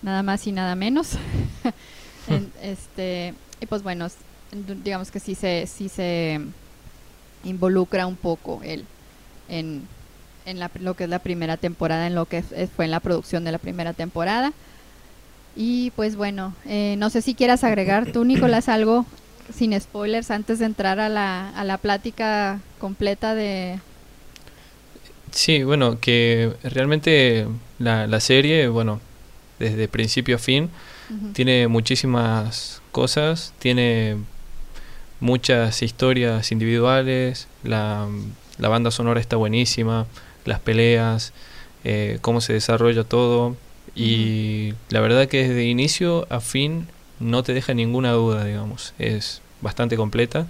nada 0.02 0.22
más 0.22 0.46
y 0.46 0.52
nada 0.52 0.74
menos. 0.74 1.12
este, 2.62 3.34
y 3.60 3.66
pues 3.66 3.82
bueno, 3.82 4.08
digamos 4.84 5.10
que 5.10 5.20
sí 5.20 5.34
se, 5.34 5.66
sí 5.66 5.88
se 5.88 6.40
involucra 7.44 8.06
un 8.06 8.16
poco 8.16 8.60
él 8.64 8.84
en, 9.48 9.82
en 10.46 10.58
la, 10.58 10.70
lo 10.80 10.94
que 10.94 11.04
es 11.04 11.10
la 11.10 11.18
primera 11.18 11.56
temporada, 11.56 12.06
en 12.06 12.14
lo 12.14 12.26
que 12.26 12.42
fue 12.42 12.84
en 12.84 12.90
la 12.90 13.00
producción 13.00 13.44
de 13.44 13.52
la 13.52 13.58
primera 13.58 13.92
temporada. 13.92 14.52
Y 15.56 15.90
pues 15.96 16.16
bueno, 16.16 16.54
eh, 16.66 16.94
no 16.98 17.10
sé 17.10 17.20
si 17.20 17.34
quieras 17.34 17.64
agregar 17.64 18.12
tú, 18.12 18.24
Nicolás, 18.24 18.68
algo 18.68 19.06
sin 19.54 19.78
spoilers 19.78 20.30
antes 20.30 20.58
de 20.58 20.66
entrar 20.66 21.00
a 21.00 21.08
la, 21.08 21.50
a 21.50 21.64
la 21.64 21.78
plática 21.78 22.60
completa 22.78 23.34
de... 23.34 23.80
Sí, 25.30 25.62
bueno, 25.62 26.00
que 26.00 26.52
realmente 26.62 27.46
la, 27.78 28.06
la 28.06 28.20
serie, 28.20 28.68
bueno, 28.68 29.00
desde 29.58 29.88
principio 29.88 30.36
a 30.36 30.38
fin, 30.38 30.70
tiene 31.32 31.68
muchísimas 31.68 32.82
cosas, 32.92 33.54
tiene 33.58 34.16
muchas 35.20 35.82
historias 35.82 36.52
individuales, 36.52 37.48
la, 37.64 38.06
la 38.58 38.68
banda 38.68 38.90
sonora 38.90 39.20
está 39.20 39.36
buenísima, 39.36 40.06
las 40.44 40.60
peleas, 40.60 41.32
eh, 41.84 42.18
cómo 42.20 42.40
se 42.40 42.52
desarrolla 42.52 43.04
todo. 43.04 43.56
Y 43.94 44.74
la 44.90 45.00
verdad 45.00 45.26
que 45.26 45.48
desde 45.48 45.64
inicio 45.64 46.26
a 46.30 46.40
fin 46.40 46.86
no 47.18 47.42
te 47.42 47.52
deja 47.54 47.74
ninguna 47.74 48.12
duda, 48.12 48.44
digamos. 48.44 48.94
Es 48.98 49.42
bastante 49.60 49.96
completa. 49.96 50.46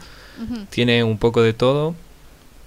Tiene 0.70 1.02
un 1.02 1.18
poco 1.18 1.42
de 1.42 1.52
todo. 1.52 1.94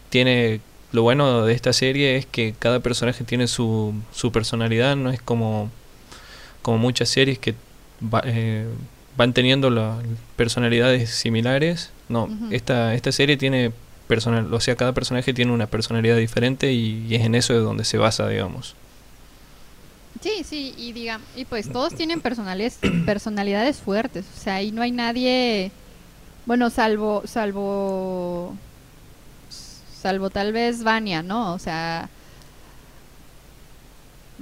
Tiene 0.10 0.60
lo 0.92 1.04
bueno 1.04 1.46
de 1.46 1.54
esta 1.54 1.72
serie 1.72 2.18
es 2.18 2.26
que 2.26 2.54
cada 2.58 2.82
personaje 2.82 3.24
tiene 3.24 3.48
su, 3.48 3.94
su 4.12 4.32
personalidad, 4.32 4.96
no 4.98 5.10
es 5.10 5.22
como, 5.22 5.70
como 6.62 6.78
muchas 6.80 7.08
series 7.10 7.40
que 7.40 7.56
eh, 8.24 8.68
van 9.18 9.34
teniendo 9.34 9.70
las 9.70 9.98
personalidades 10.36 11.10
similares. 11.10 11.92
No, 12.10 12.30
esta, 12.52 12.94
esta 12.94 13.12
serie 13.12 13.38
tiene 13.38 13.72
personal, 14.08 14.54
o 14.54 14.60
sea, 14.60 14.76
cada 14.76 14.92
personaje 14.92 15.34
tiene 15.34 15.54
una 15.54 15.68
personalidad 15.68 16.18
diferente 16.18 16.74
y, 16.74 17.16
es 17.16 17.22
en 17.26 17.36
eso 17.36 17.54
de 17.54 17.60
donde 17.60 17.86
se 17.86 17.98
basa, 17.98 18.28
digamos. 18.28 18.76
Sí, 20.20 20.44
sí, 20.44 20.76
y 20.78 20.92
diga, 20.92 21.22
y 21.36 21.46
pues 21.46 21.72
todos 21.72 21.96
tienen 21.96 22.20
personalidades, 22.20 22.80
personalidades 23.06 23.78
fuertes, 23.78 24.26
o 24.38 24.40
sea, 24.40 24.56
ahí 24.56 24.74
no 24.74 24.82
hay 24.82 24.92
nadie, 24.92 25.72
bueno, 26.46 26.70
salvo, 26.70 27.24
salvo, 27.26 28.54
salvo 29.98 30.30
tal 30.30 30.52
vez 30.52 30.84
Vania, 30.84 31.24
¿no? 31.24 31.54
O 31.54 31.60
sea, 31.60 32.10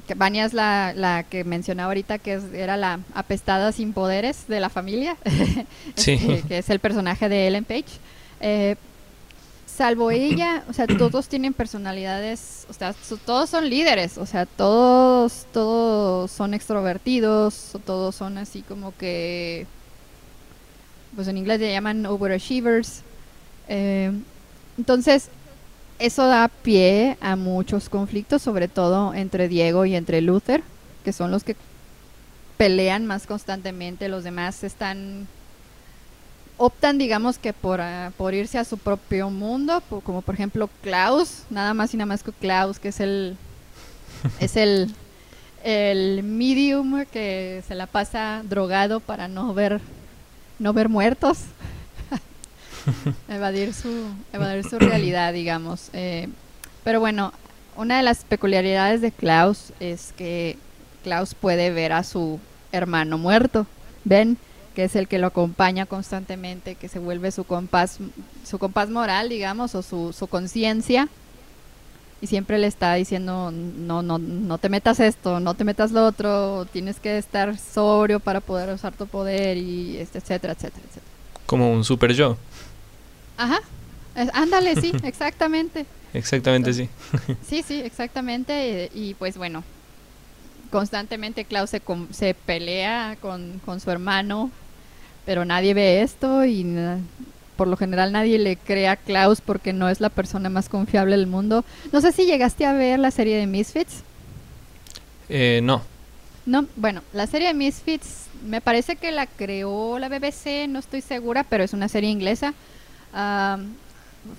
que 0.08 0.16
Vania 0.16 0.46
es 0.46 0.54
la, 0.54 0.94
la 0.96 1.24
que 1.24 1.44
mencionaba 1.44 1.88
ahorita 1.88 2.18
que 2.18 2.40
era 2.54 2.78
la 2.78 3.00
apestada 3.14 3.72
sin 3.72 3.94
poderes 3.94 4.48
de 4.48 4.60
la 4.60 4.70
familia, 4.70 5.18
sí. 5.96 6.14
Este, 6.14 6.42
que 6.48 6.58
es 6.60 6.70
el 6.70 6.80
personaje 6.80 7.30
de 7.30 7.48
Ellen 7.48 7.66
Page. 7.66 7.86
Eh, 8.42 8.76
salvo 9.80 10.12
ella, 10.12 10.64
o 10.70 10.74
sea, 10.74 10.88
todos 10.88 11.30
tienen 11.30 11.54
personalidades, 11.54 12.66
o 12.70 12.74
sea, 12.74 12.94
todos 13.26 13.50
son 13.50 13.70
líderes, 13.70 14.18
o 14.18 14.26
sea, 14.26 14.46
todos, 14.46 15.46
todos 15.54 16.30
son 16.32 16.54
extrovertidos, 16.54 17.78
todos 17.86 18.14
son 18.14 18.38
así 18.38 18.62
como 18.62 18.94
que, 18.98 19.68
pues 21.16 21.30
en 21.30 21.38
inglés 21.38 21.62
le 21.62 21.72
llaman 21.72 22.06
overachievers. 22.06 23.04
Eh, 23.70 24.12
entonces, 24.78 25.30
eso 26.00 26.26
da 26.28 26.48
pie 26.48 27.18
a 27.22 27.36
muchos 27.36 27.90
conflictos, 27.90 28.42
sobre 28.42 28.68
todo 28.68 29.14
entre 29.14 29.48
Diego 29.48 29.86
y 29.86 29.96
entre 29.96 30.22
Luther, 30.22 30.64
que 31.04 31.14
son 31.14 31.32
los 31.32 31.44
que 31.44 31.56
pelean 32.58 33.06
más 33.06 33.28
constantemente, 33.28 34.10
los 34.10 34.24
demás 34.24 34.64
están 34.64 35.28
optan, 36.58 36.98
digamos 36.98 37.38
que 37.38 37.54
por, 37.54 37.80
ah, 37.80 38.12
por 38.18 38.34
irse 38.34 38.58
a 38.58 38.66
su 38.66 38.78
propio 38.78 39.30
mundo, 39.30 39.82
como 40.04 40.22
por 40.22 40.36
ejemplo 40.36 40.70
Klaus, 40.84 41.44
nada 41.50 41.74
más 41.74 41.94
y 41.94 41.98
nada 41.98 42.08
más 42.08 42.22
que 42.22 42.34
Klaus, 42.34 42.80
que 42.80 42.90
es 42.90 43.00
el 43.00 43.38
es 44.40 44.56
el 44.58 44.94
el 45.64 46.24
medium 46.24 47.06
que 47.06 47.64
se 47.68 47.76
la 47.76 47.86
pasa 47.86 48.44
drogado 48.44 49.00
para 49.00 49.28
no 49.28 49.54
ver 49.54 49.80
no 50.60 50.74
ver 50.74 50.90
muertos, 50.90 51.40
evadir 53.30 53.74
su 53.74 53.90
evadir 54.34 54.64
su 54.64 54.80
realidad, 54.80 55.34
digamos. 55.34 55.90
Eh, 55.94 56.30
pero 56.84 57.00
bueno, 57.00 57.34
una 57.76 57.98
de 57.98 58.04
las 58.04 58.24
peculiaridades 58.24 59.02
de 59.02 59.12
Klaus 59.12 59.74
es 59.80 60.14
que 60.18 60.58
Klaus 61.04 61.34
puede 61.34 61.72
ver 61.72 61.94
a 61.94 62.04
su 62.04 62.40
hermano 62.72 63.18
muerto. 63.18 63.66
Ven, 64.04 64.38
que 64.76 64.84
es 64.86 64.96
el 64.96 65.08
que 65.08 65.20
lo 65.20 65.28
acompaña 65.28 65.86
constantemente, 65.86 66.76
que 66.76 66.88
se 66.88 67.00
vuelve 67.00 67.32
su 67.32 67.44
compás, 67.44 67.98
su 68.46 68.60
compás 68.60 68.90
moral, 68.90 69.30
digamos, 69.30 69.76
o 69.76 69.82
su, 69.82 70.14
su 70.14 70.28
conciencia. 70.28 71.08
Y 72.22 72.28
siempre 72.28 72.58
le 72.58 72.68
está 72.68 72.94
diciendo, 72.96 73.52
no, 73.52 74.02
no, 74.02 74.18
no 74.18 74.58
te 74.58 74.68
metas 74.68 75.00
esto, 75.00 75.40
no 75.40 75.54
te 75.54 75.64
metas 75.64 75.92
lo 75.92 76.06
otro, 76.06 76.66
tienes 76.66 77.00
que 77.00 77.18
estar 77.18 77.58
sobrio 77.58 78.20
para 78.20 78.42
poder 78.42 78.74
usar 78.74 78.94
tu 78.94 79.08
poder, 79.08 79.56
y 79.56 79.98
etcétera, 79.98 80.54
etcétera, 80.54 80.84
etcétera. 80.86 81.06
Como 81.46 81.72
un 81.72 81.86
super 81.86 82.14
yo. 82.14 82.36
Ajá, 83.40 83.62
ándale, 84.34 84.76
sí, 84.80 84.92
exactamente. 85.04 85.86
Exactamente, 86.14 86.74
sí. 86.74 86.90
sí, 87.48 87.64
sí, 87.66 87.82
exactamente. 87.82 88.92
Y, 88.94 89.14
pues 89.14 89.38
bueno, 89.38 89.64
constantemente 90.70 91.46
Klaus 91.46 91.70
se, 91.70 91.82
se 92.12 92.34
pelea 92.34 93.18
con, 93.22 93.62
con, 93.66 93.80
su 93.80 93.90
hermano 93.90 94.52
pero 95.26 95.46
nadie 95.46 95.76
ve 95.76 96.02
esto 96.02 96.44
y 96.44 96.66
por 97.56 97.68
lo 97.68 97.78
general 97.78 98.12
nadie 98.12 98.40
le 98.40 98.58
cree 98.58 98.88
a 98.88 98.96
Klaus 98.96 99.42
porque 99.42 99.74
no 99.74 99.88
es 99.88 100.02
la 100.02 100.10
persona 100.10 100.50
más 100.50 100.70
confiable 100.70 101.16
del 101.16 101.28
mundo. 101.28 101.64
No 101.92 102.02
sé 102.02 102.12
si 102.12 102.26
llegaste 102.26 102.66
a 102.66 102.74
ver 102.74 102.98
la 102.98 103.12
serie 103.12 103.38
de 103.38 103.46
Misfits. 103.46 104.02
Eh, 105.30 105.60
no. 105.62 105.84
No, 106.48 106.66
bueno, 106.76 107.04
la 107.14 107.28
serie 107.28 107.50
de 107.50 107.54
Misfits 107.54 108.26
me 108.44 108.60
parece 108.60 108.96
que 108.96 109.12
la 109.12 109.28
creó 109.28 110.00
la 110.00 110.10
BBC, 110.10 110.68
no 110.68 110.80
estoy 110.80 111.02
segura, 111.02 111.44
pero 111.44 111.64
es 111.64 111.74
una 111.74 111.90
serie 111.90 112.10
inglesa. 112.10 112.56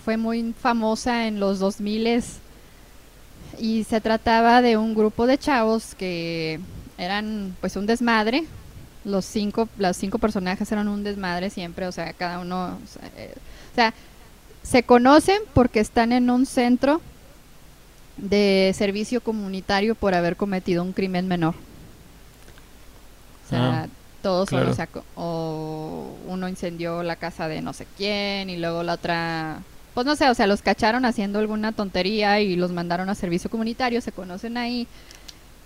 Fue 0.05 0.17
muy 0.17 0.55
famosa 0.61 1.27
en 1.27 1.41
los 1.41 1.59
2000 1.59 2.23
y 3.59 3.85
se 3.85 4.01
trataba 4.01 4.63
de 4.63 4.77
un 4.77 4.95
grupo 4.95 5.27
de 5.27 5.39
chavos 5.39 5.95
que 5.95 6.61
eran 6.99 7.57
pues 7.61 7.77
un 7.77 7.87
desmadre, 7.87 8.45
los 9.05 9.25
cinco, 9.25 9.69
los 9.79 9.97
cinco 9.97 10.19
personajes 10.19 10.71
eran 10.71 10.89
un 10.89 11.03
desmadre 11.03 11.51
siempre, 11.51 11.87
o 11.87 11.93
sea, 11.93 12.13
cada 12.13 12.39
uno, 12.39 12.79
eh, 13.17 13.35
o 13.73 13.75
sea, 13.75 13.95
se 14.63 14.83
conocen 14.83 15.41
porque 15.55 15.81
están 15.81 16.13
en 16.13 16.31
un 16.31 16.47
centro 16.47 17.01
de 18.17 18.73
servicio 18.77 19.23
comunitario 19.23 19.95
por 19.95 20.15
haber 20.15 20.37
cometido 20.37 20.83
un 20.83 20.93
crimen 20.93 21.27
menor. 21.27 21.55
O 23.47 23.49
sea, 23.51 23.83
Ah, 23.83 23.87
todos 24.23 24.49
son, 24.49 24.59
claro. 24.61 25.05
o 25.17 26.15
uno 26.29 26.49
incendió 26.49 27.03
la 27.03 27.17
casa 27.17 27.49
de 27.49 27.63
no 27.63 27.73
sé 27.73 27.87
quién 27.97 28.49
y 28.51 28.57
luego 28.57 28.83
la 28.83 28.95
otra, 28.95 29.61
pues 29.95 30.07
no 30.07 30.17
sé, 30.17 30.29
o 30.29 30.35
sea, 30.35 30.47
los 30.47 30.63
cacharon 30.63 31.05
haciendo 31.05 31.39
alguna 31.39 31.73
tontería 31.73 32.41
y 32.41 32.57
los 32.57 32.71
mandaron 32.73 33.09
a 33.09 33.15
servicio 33.15 33.51
comunitario, 33.51 34.01
se 34.01 34.13
conocen 34.13 34.57
ahí, 34.57 34.87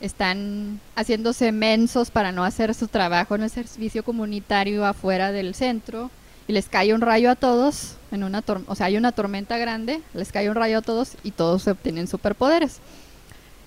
están 0.00 0.80
haciéndose 0.96 1.52
mensos 1.52 2.10
para 2.10 2.32
no 2.32 2.44
hacer 2.44 2.74
su 2.74 2.88
trabajo 2.88 3.34
en 3.34 3.42
el 3.44 3.50
servicio 3.50 4.02
comunitario 4.02 4.84
afuera 4.84 5.32
del 5.32 5.54
centro 5.54 6.10
y 6.46 6.52
les 6.52 6.68
cae 6.68 6.92
un 6.92 7.00
rayo 7.00 7.30
a 7.30 7.36
todos 7.36 7.96
en 8.12 8.22
una 8.24 8.42
tor- 8.42 8.64
o 8.66 8.74
sea, 8.74 8.86
hay 8.86 8.96
una 8.96 9.12
tormenta 9.12 9.56
grande, 9.56 10.02
les 10.12 10.30
cae 10.30 10.48
un 10.50 10.56
rayo 10.56 10.78
a 10.78 10.82
todos 10.82 11.12
y 11.22 11.30
todos 11.30 11.66
obtienen 11.68 12.06
superpoderes. 12.06 12.78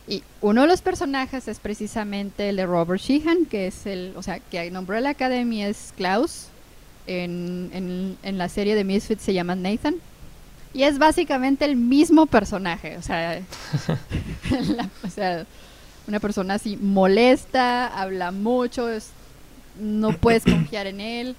Y 0.07 0.23
uno 0.41 0.61
de 0.61 0.67
los 0.67 0.81
personajes 0.81 1.47
es 1.49 1.59
precisamente 1.59 2.49
el 2.49 2.55
de 2.55 2.65
Robert 2.65 3.01
Sheehan, 3.01 3.45
que 3.45 3.67
es 3.67 3.85
el, 3.85 4.13
o 4.15 4.23
sea, 4.23 4.39
que 4.39 4.71
nombró 4.71 4.95
a 4.97 5.01
la 5.01 5.09
academia 5.09 5.67
es 5.67 5.93
Klaus. 5.97 6.45
En, 7.07 7.69
en, 7.73 8.17
en 8.23 8.37
la 8.37 8.49
serie 8.49 8.75
de 8.75 8.83
Misfits 8.83 9.23
se 9.23 9.33
llama 9.33 9.55
Nathan. 9.55 9.95
Y 10.73 10.83
es 10.83 10.97
básicamente 10.99 11.63
el 11.65 11.75
mismo 11.77 12.25
personaje, 12.25 12.97
o 12.97 13.01
sea, 13.01 13.39
la- 14.75 14.89
o 15.03 15.09
sea, 15.09 15.45
una 16.07 16.19
persona 16.19 16.55
así 16.55 16.77
molesta, 16.77 17.87
habla 17.87 18.31
mucho, 18.31 18.89
es- 18.89 19.09
no 19.79 20.11
puedes 20.17 20.43
confiar 20.43 20.87
en 20.87 20.99
él. 20.99 21.35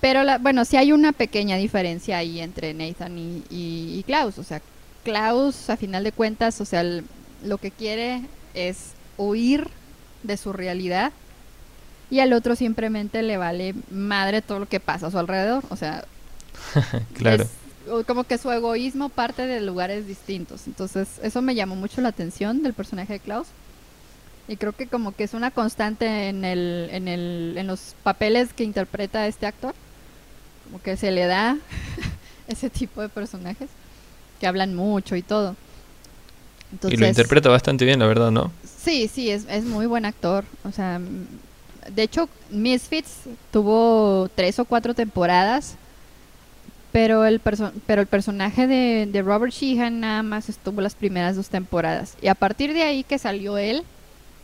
Pero 0.00 0.22
la, 0.22 0.38
bueno, 0.38 0.64
sí 0.64 0.76
hay 0.76 0.92
una 0.92 1.12
pequeña 1.12 1.56
diferencia 1.56 2.18
ahí 2.18 2.40
entre 2.40 2.72
Nathan 2.74 3.18
y, 3.18 3.42
y- 3.50 3.98
y 3.98 4.02
Klaus. 4.04 4.38
O 4.38 4.44
sea, 4.44 4.60
Klaus, 5.04 5.70
a 5.70 5.76
final 5.76 6.04
de 6.04 6.12
cuentas, 6.12 6.60
o 6.60 6.64
sea, 6.64 6.82
el- 6.82 7.04
lo 7.42 7.58
que 7.58 7.70
quiere 7.70 8.22
es 8.54 8.92
huir 9.16 9.68
de 10.22 10.36
su 10.36 10.52
realidad 10.52 11.12
y 12.10 12.20
al 12.20 12.32
otro 12.32 12.56
simplemente 12.56 13.22
le 13.22 13.36
vale 13.36 13.74
madre 13.90 14.42
todo 14.42 14.60
lo 14.60 14.66
que 14.66 14.80
pasa 14.80 15.08
a 15.08 15.10
su 15.10 15.18
alrededor. 15.18 15.62
O 15.68 15.76
sea, 15.76 16.04
claro. 17.14 17.44
es 17.44 18.06
como 18.06 18.24
que 18.24 18.38
su 18.38 18.50
egoísmo 18.50 19.08
parte 19.10 19.46
de 19.46 19.60
lugares 19.60 20.06
distintos. 20.06 20.66
Entonces, 20.66 21.08
eso 21.22 21.42
me 21.42 21.54
llamó 21.54 21.76
mucho 21.76 22.00
la 22.00 22.08
atención 22.08 22.62
del 22.62 22.72
personaje 22.72 23.14
de 23.14 23.20
Klaus. 23.20 23.48
Y 24.46 24.56
creo 24.56 24.72
que 24.72 24.86
como 24.86 25.12
que 25.12 25.24
es 25.24 25.34
una 25.34 25.50
constante 25.50 26.28
en, 26.28 26.44
el, 26.44 26.88
en, 26.92 27.08
el, 27.08 27.54
en 27.58 27.66
los 27.66 27.94
papeles 28.02 28.54
que 28.54 28.64
interpreta 28.64 29.26
este 29.26 29.46
actor. 29.46 29.74
Como 30.64 30.80
que 30.80 30.96
se 30.96 31.10
le 31.10 31.26
da 31.26 31.58
ese 32.48 32.70
tipo 32.70 33.02
de 33.02 33.10
personajes 33.10 33.68
que 34.40 34.46
hablan 34.46 34.74
mucho 34.74 35.14
y 35.14 35.22
todo. 35.22 35.56
Y 36.88 36.96
lo 36.96 37.06
interpreta 37.06 37.48
bastante 37.48 37.84
bien, 37.84 37.98
la 37.98 38.06
verdad, 38.06 38.30
¿no? 38.30 38.50
Sí, 38.82 39.08
sí, 39.08 39.30
es, 39.30 39.44
es 39.48 39.64
muy 39.64 39.86
buen 39.86 40.04
actor. 40.04 40.44
O 40.64 40.72
sea, 40.72 41.00
de 41.94 42.02
hecho, 42.02 42.28
Misfits 42.50 43.10
tuvo 43.52 44.28
tres 44.34 44.58
o 44.58 44.64
cuatro 44.64 44.94
temporadas, 44.94 45.74
pero 46.92 47.24
el, 47.26 47.40
perso- 47.42 47.72
pero 47.86 48.00
el 48.00 48.06
personaje 48.06 48.66
de, 48.66 49.06
de 49.10 49.22
Robert 49.22 49.52
Sheehan 49.52 50.00
nada 50.00 50.22
más 50.22 50.48
estuvo 50.48 50.80
las 50.80 50.94
primeras 50.94 51.36
dos 51.36 51.48
temporadas. 51.48 52.14
Y 52.22 52.28
a 52.28 52.34
partir 52.34 52.72
de 52.72 52.82
ahí 52.82 53.04
que 53.04 53.18
salió 53.18 53.58
él, 53.58 53.82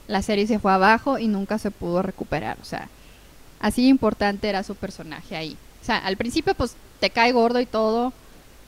la 0.08 0.20
serie 0.22 0.46
se 0.46 0.58
fue 0.58 0.72
abajo 0.72 1.18
y 1.18 1.28
nunca 1.28 1.58
se 1.58 1.70
pudo 1.70 2.02
recuperar. 2.02 2.58
O 2.60 2.64
sea, 2.64 2.88
así 3.60 3.88
importante 3.88 4.48
era 4.48 4.62
su 4.62 4.74
personaje 4.74 5.36
ahí. 5.36 5.56
O 5.82 5.84
sea, 5.86 5.98
al 5.98 6.16
principio 6.16 6.54
pues 6.54 6.74
te 7.00 7.10
cae 7.10 7.32
gordo 7.32 7.60
y 7.60 7.66
todo, 7.66 8.12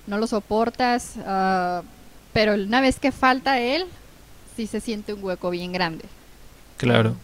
no 0.07 0.19
lo 0.19 0.27
soportas, 0.27 1.15
ah, 1.27 1.83
pero 2.37 2.53
una 2.53 2.83
vez 2.83 2.99
que 3.01 3.13
falta 3.13 3.59
él, 3.61 3.87
sí 4.57 4.67
se 4.67 4.81
siente 4.81 5.15
un 5.15 5.25
hueco 5.25 5.49
bien 5.49 5.73
grande. 5.73 6.05
Claro. 6.77 7.17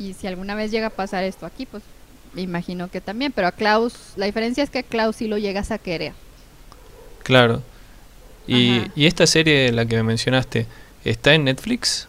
Y 0.00 0.14
si 0.14 0.26
alguna 0.26 0.56
vez 0.56 0.72
llega 0.72 0.88
a 0.88 0.90
pasar 0.90 1.22
esto 1.22 1.46
aquí, 1.46 1.64
pues 1.64 1.84
me 2.34 2.42
imagino 2.42 2.90
que 2.90 3.00
también. 3.00 3.30
Pero 3.30 3.46
a 3.46 3.52
Klaus, 3.52 3.94
la 4.16 4.26
diferencia 4.26 4.64
es 4.64 4.70
que 4.70 4.80
a 4.80 4.82
Klaus 4.82 5.14
sí 5.14 5.28
lo 5.28 5.38
llegas 5.38 5.70
a 5.70 5.78
querer. 5.78 6.12
Claro. 7.22 7.62
Y, 8.48 8.90
esta 8.96 9.28
serie, 9.28 9.70
la 9.70 9.86
que 9.86 9.94
me 9.94 10.02
mencionaste, 10.02 10.66
¿está 11.04 11.32
en 11.34 11.44
Netflix? 11.44 12.08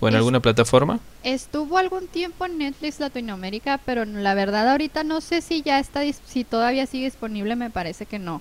¿O 0.00 0.08
en 0.08 0.14
Es- 0.14 0.18
alguna 0.18 0.40
plataforma? 0.40 1.00
Estuvo 1.22 1.76
algún 1.76 2.08
tiempo 2.08 2.46
en 2.46 2.56
Netflix 2.56 2.98
Latinoamérica, 2.98 3.78
pero 3.84 4.06
la 4.06 4.32
verdad 4.32 4.70
ahorita 4.70 5.04
no 5.04 5.20
sé 5.20 5.42
si 5.42 5.60
ya 5.60 5.78
está, 5.78 6.00
si 6.26 6.44
todavía 6.44 6.86
sigue 6.86 7.04
disponible, 7.04 7.56
me 7.56 7.68
parece 7.68 8.06
que 8.06 8.18
no. 8.18 8.40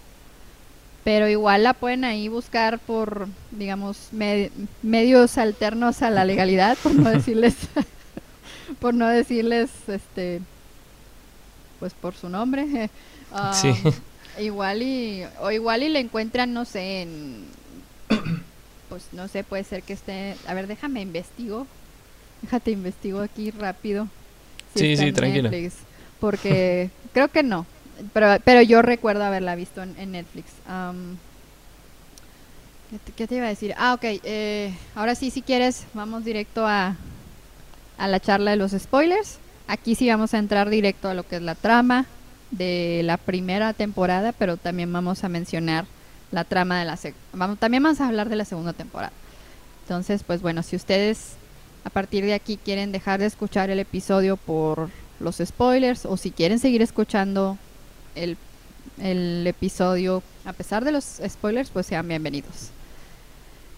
Pero 1.03 1.27
igual 1.27 1.63
la 1.63 1.73
pueden 1.73 2.03
ahí 2.03 2.27
buscar 2.27 2.77
por, 2.79 3.27
digamos, 3.51 4.09
me- 4.11 4.51
medios 4.83 5.37
alternos 5.37 6.01
a 6.03 6.09
la 6.11 6.25
legalidad, 6.25 6.77
por 6.83 6.93
no 6.93 7.09
decirles, 7.17 7.55
por 8.79 8.93
no 8.93 9.07
decirles, 9.07 9.69
este, 9.87 10.41
pues 11.79 11.93
por 11.93 12.13
su 12.15 12.29
nombre. 12.29 12.89
Sí. 13.53 13.73
Igual 14.39 14.81
y, 14.81 15.23
o 15.39 15.51
igual 15.51 15.83
y 15.83 15.89
le 15.89 15.99
encuentran, 16.01 16.53
no 16.53 16.65
sé, 16.65 17.03
en, 17.03 17.45
pues 18.89 19.03
no 19.13 19.29
sé, 19.29 19.45
puede 19.45 19.63
ser 19.63 19.83
que 19.83 19.93
esté, 19.93 20.35
a 20.47 20.53
ver, 20.53 20.67
déjame 20.67 20.99
investigo, 21.01 21.65
déjate 22.41 22.71
investigo 22.71 23.21
aquí 23.21 23.51
rápido. 23.51 24.09
Sí, 24.75 24.97
sí, 24.97 25.13
tranquila. 25.13 25.49
Netflix, 25.49 25.75
porque 26.19 26.89
creo 27.13 27.29
que 27.29 27.41
no, 27.41 27.65
pero, 28.13 28.37
pero 28.43 28.61
yo 28.61 28.81
recuerdo 28.81 29.23
haberla 29.23 29.55
visto 29.55 29.81
en, 29.83 30.11
Netflix. 30.11 30.51
¿qué, 33.15 33.27
te, 33.27 33.35
iba 33.35 33.45
a 33.45 33.49
decir? 33.49 33.73
Ah, 33.77 33.93
ok, 33.93 34.03
eh, 34.03 34.73
ahora 34.95 35.15
sí, 35.15 35.31
si 35.31 35.41
quieres, 35.41 35.85
vamos 35.93 36.25
directo 36.25 36.67
a, 36.67 36.95
a 37.97 38.07
la 38.07 38.19
charla 38.19 38.51
de 38.51 38.57
los 38.57 38.71
spoilers. 38.71 39.37
Aquí 39.67 39.95
sí 39.95 40.09
vamos 40.09 40.33
a 40.33 40.39
entrar 40.39 40.69
directo 40.69 41.09
a 41.09 41.13
lo 41.13 41.23
que 41.23 41.37
es 41.37 41.41
la 41.41 41.55
trama 41.55 42.05
de 42.51 43.01
la 43.03 43.17
primera 43.17 43.73
temporada, 43.73 44.33
pero 44.33 44.57
también 44.57 44.91
vamos 44.91 45.23
a 45.23 45.29
mencionar 45.29 45.85
la 46.31 46.43
trama 46.43 46.79
de 46.79 46.85
la 46.85 46.97
vamos 47.33 47.59
también 47.59 47.83
vamos 47.83 48.01
a 48.01 48.07
hablar 48.07 48.29
de 48.29 48.35
la 48.35 48.45
segunda 48.45 48.73
temporada. 48.73 49.13
Entonces, 49.83 50.23
pues 50.23 50.41
bueno, 50.41 50.63
si 50.63 50.75
ustedes 50.75 51.33
a 51.83 51.89
partir 51.89 52.25
de 52.25 52.33
aquí 52.33 52.57
quieren 52.57 52.91
dejar 52.91 53.19
de 53.19 53.25
escuchar 53.25 53.69
el 53.69 53.79
episodio 53.79 54.37
por 54.37 54.89
los 55.19 55.37
spoilers 55.43 56.05
o 56.05 56.17
si 56.17 56.31
quieren 56.31 56.59
seguir 56.59 56.81
escuchando 56.81 57.57
el, 58.15 58.37
el 59.01 59.45
episodio 59.47 60.23
a 60.45 60.53
pesar 60.53 60.83
de 60.83 60.91
los 60.91 61.21
spoilers, 61.27 61.69
pues 61.69 61.85
sean 61.85 62.07
bienvenidos. 62.07 62.69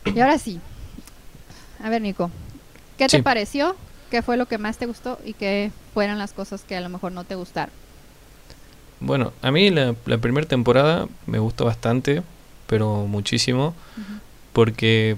Y 0.06 0.20
ahora 0.20 0.38
sí. 0.38 0.60
A 1.84 1.90
ver, 1.90 2.02
Nico, 2.02 2.32
¿qué 2.98 3.08
te 3.08 3.22
pareció? 3.22 3.76
¿Qué 4.10 4.22
fue 4.22 4.38
lo 4.38 4.46
que 4.46 4.58
más 4.58 4.78
te 4.78 4.86
gustó 4.86 5.20
y 5.26 5.34
qué 5.34 5.72
fueron 5.94 6.18
las 6.18 6.34
cosas 6.34 6.62
que 6.64 6.76
a 6.76 6.82
lo 6.82 6.90
mejor 6.90 7.12
no 7.12 7.24
te 7.24 7.36
gustaron? 7.36 7.74
Bueno, 9.00 9.34
a 9.42 9.52
mí 9.52 9.70
la, 9.70 9.96
la 10.06 10.18
primera 10.18 10.48
temporada 10.48 11.08
me 11.26 11.40
gustó 11.40 11.66
bastante, 11.66 12.24
pero 12.68 13.06
muchísimo, 13.06 13.74
porque, 14.54 15.18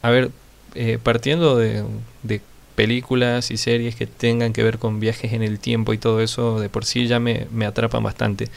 a 0.00 0.10
ver, 0.10 0.30
eh, 0.74 0.98
partiendo 1.02 1.56
de, 1.56 1.84
de 2.22 2.40
películas 2.78 3.50
y 3.50 3.56
series 3.56 3.96
que 3.96 4.06
tengan 4.06 4.52
que 4.52 4.62
ver 4.62 4.78
con 4.78 5.00
viajes 5.00 5.32
en 5.32 5.42
el 5.42 5.58
tiempo 5.58 5.94
y 5.94 5.98
todo 5.98 6.20
eso, 6.20 6.60
de 6.60 6.68
por 6.68 6.84
sí 6.84 7.08
ya 7.08 7.18
me, 7.18 7.48
me 7.50 7.66
atrapan 7.66 8.04
bastante. 8.04 8.50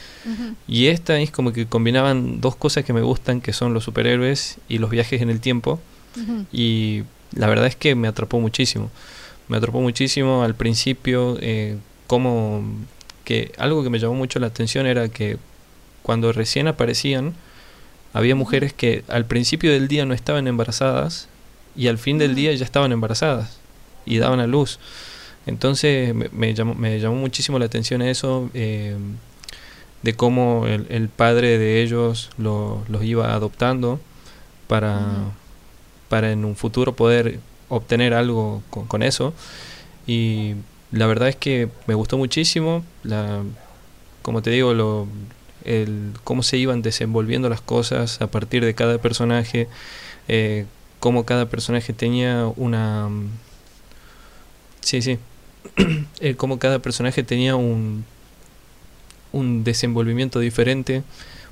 Y 0.68 0.86
esta 0.86 1.18
es 1.18 1.32
como 1.32 1.52
que 1.52 1.66
combinaban 1.66 2.40
dos 2.40 2.54
cosas 2.54 2.84
que 2.84 2.92
me 2.92 3.00
gustan, 3.00 3.40
que 3.40 3.52
son 3.52 3.74
los 3.74 3.82
superhéroes 3.82 4.58
y 4.68 4.78
los 4.78 4.90
viajes 4.90 5.22
en 5.22 5.28
el 5.28 5.40
tiempo. 5.40 5.80
Y 6.52 7.02
la 7.34 7.48
verdad 7.48 7.66
es 7.66 7.74
que 7.74 7.96
me 7.96 8.06
atrapó 8.06 8.38
muchísimo. 8.38 8.92
Me 9.48 9.56
atrapó 9.56 9.80
muchísimo 9.80 10.44
al 10.44 10.54
principio, 10.54 11.36
eh, 11.40 11.78
como 12.06 12.62
que 13.24 13.50
algo 13.58 13.82
que 13.82 13.90
me 13.90 13.98
llamó 13.98 14.14
mucho 14.14 14.38
la 14.38 14.46
atención 14.46 14.86
era 14.86 15.08
que 15.08 15.36
cuando 16.04 16.30
recién 16.30 16.68
aparecían, 16.68 17.34
había 18.12 18.36
mujeres 18.36 18.72
que 18.72 19.02
al 19.08 19.26
principio 19.26 19.72
del 19.72 19.88
día 19.88 20.06
no 20.06 20.14
estaban 20.14 20.46
embarazadas 20.46 21.26
y 21.74 21.88
al 21.88 21.98
fin 21.98 22.18
del 22.18 22.36
día 22.36 22.52
ya 22.52 22.64
estaban 22.64 22.92
embarazadas 22.92 23.61
y 24.06 24.18
daban 24.18 24.40
a 24.40 24.46
luz. 24.46 24.78
Entonces 25.46 26.14
me, 26.14 26.28
me 26.32 26.54
llamó, 26.54 26.74
me 26.74 26.98
llamó 27.00 27.16
muchísimo 27.16 27.58
la 27.58 27.66
atención 27.66 28.02
eso, 28.02 28.50
eh, 28.54 28.96
de 30.02 30.14
cómo 30.14 30.66
el, 30.66 30.86
el 30.90 31.08
padre 31.08 31.58
de 31.58 31.82
ellos 31.82 32.30
lo- 32.38 32.82
los 32.88 33.04
iba 33.04 33.32
adoptando 33.34 34.00
para, 34.68 35.00
para 36.08 36.32
en 36.32 36.44
un 36.44 36.56
futuro 36.56 36.94
poder 36.94 37.40
obtener 37.68 38.14
algo 38.14 38.62
con, 38.70 38.86
con 38.86 39.02
eso. 39.02 39.32
Y 40.06 40.54
la 40.90 41.06
verdad 41.06 41.28
es 41.28 41.36
que 41.36 41.68
me 41.86 41.94
gustó 41.94 42.18
muchísimo, 42.18 42.84
la, 43.04 43.42
como 44.22 44.42
te 44.42 44.50
digo, 44.50 44.74
lo, 44.74 45.06
el, 45.64 46.12
cómo 46.24 46.42
se 46.42 46.56
iban 46.58 46.82
desenvolviendo 46.82 47.48
las 47.48 47.60
cosas 47.60 48.20
a 48.20 48.28
partir 48.28 48.64
de 48.64 48.74
cada 48.74 48.98
personaje, 48.98 49.68
eh, 50.28 50.66
cómo 51.00 51.24
cada 51.24 51.46
personaje 51.48 51.92
tenía 51.92 52.46
una... 52.56 53.08
Sí, 54.82 55.02
sí. 55.02 55.18
Eh, 56.20 56.36
cómo 56.36 56.60
cada 56.60 56.78
personaje 56.78 57.24
tenía 57.24 57.56
un, 57.56 58.04
un 59.32 59.64
desenvolvimiento 59.64 60.38
diferente, 60.38 61.02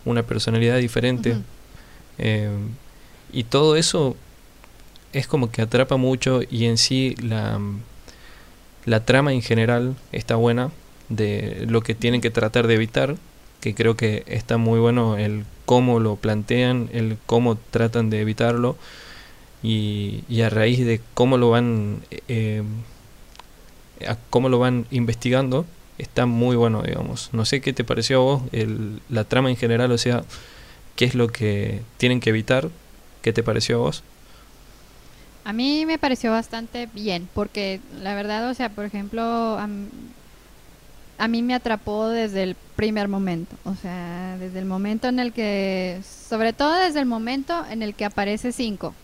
una 0.04 0.22
personalidad 0.22 0.78
diferente. 0.78 1.38
Eh, 2.18 2.50
y 3.32 3.44
todo 3.44 3.74
eso 3.74 4.16
es 5.12 5.26
como 5.26 5.50
que 5.50 5.62
atrapa 5.62 5.96
mucho 5.96 6.40
y 6.48 6.66
en 6.66 6.78
sí 6.78 7.16
la, 7.20 7.58
la 8.84 9.04
trama 9.04 9.32
en 9.32 9.42
general 9.42 9.96
está 10.12 10.36
buena 10.36 10.70
de 11.08 11.66
lo 11.68 11.80
que 11.82 11.94
tienen 11.94 12.20
que 12.20 12.30
tratar 12.30 12.66
de 12.68 12.74
evitar, 12.74 13.16
que 13.60 13.74
creo 13.74 13.96
que 13.96 14.22
está 14.26 14.56
muy 14.56 14.78
bueno 14.78 15.16
el 15.16 15.44
cómo 15.66 15.98
lo 15.98 16.16
plantean, 16.16 16.88
el 16.92 17.16
cómo 17.26 17.56
tratan 17.56 18.10
de 18.10 18.20
evitarlo 18.20 18.76
y, 19.62 20.22
y 20.28 20.42
a 20.42 20.50
raíz 20.50 20.84
de 20.86 21.00
cómo 21.14 21.36
lo 21.38 21.50
van 21.50 22.02
eh, 22.28 22.62
a 24.06 24.16
cómo 24.30 24.48
lo 24.48 24.58
van 24.58 24.86
investigando 24.90 25.66
está 25.98 26.26
muy 26.26 26.56
bueno 26.56 26.82
digamos. 26.82 27.30
No 27.32 27.44
sé 27.44 27.60
qué 27.60 27.72
te 27.72 27.84
pareció 27.84 28.16
a 28.18 28.20
vos 28.20 28.42
el, 28.52 29.00
la 29.08 29.24
trama 29.24 29.50
en 29.50 29.56
general 29.56 29.92
o 29.92 29.98
sea 29.98 30.24
qué 30.96 31.04
es 31.04 31.14
lo 31.14 31.28
que 31.28 31.82
tienen 31.98 32.20
que 32.20 32.30
evitar 32.30 32.68
qué 33.22 33.32
te 33.32 33.42
pareció 33.42 33.76
a 33.76 33.80
vos. 33.80 34.02
A 35.44 35.52
mí 35.52 35.86
me 35.86 35.98
pareció 35.98 36.30
bastante 36.30 36.88
bien, 36.92 37.28
porque 37.32 37.80
la 38.02 38.14
verdad, 38.14 38.50
o 38.50 38.54
sea, 38.54 38.68
por 38.68 38.84
ejemplo, 38.84 39.22
a, 39.22 39.68
a 41.18 41.28
mí 41.28 41.42
me 41.42 41.54
atrapó 41.54 42.08
desde 42.08 42.42
el 42.42 42.56
primer 42.76 43.08
momento, 43.08 43.56
o 43.64 43.74
sea, 43.74 44.36
desde 44.38 44.58
el 44.58 44.66
momento 44.66 45.08
en 45.08 45.18
el 45.18 45.32
que, 45.32 46.00
sobre 46.04 46.52
todo 46.52 46.74
desde 46.74 47.00
el 47.00 47.06
momento 47.06 47.64
en 47.70 47.82
el 47.82 47.94
que 47.94 48.04
aparece 48.04 48.52
Cinco, 48.52 48.94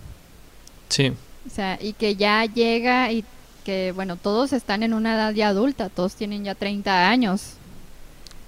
sí. 0.88 1.12
O 1.46 1.50
sea, 1.50 1.78
y 1.80 1.92
que 1.92 2.16
ya 2.16 2.44
llega 2.44 3.12
y 3.12 3.24
que, 3.66 3.90
bueno, 3.96 4.14
todos 4.16 4.52
están 4.52 4.84
en 4.84 4.94
una 4.94 5.16
edad 5.16 5.34
ya 5.34 5.48
adulta, 5.48 5.88
todos 5.88 6.14
tienen 6.14 6.44
ya 6.44 6.54
30 6.54 7.08
años. 7.10 7.54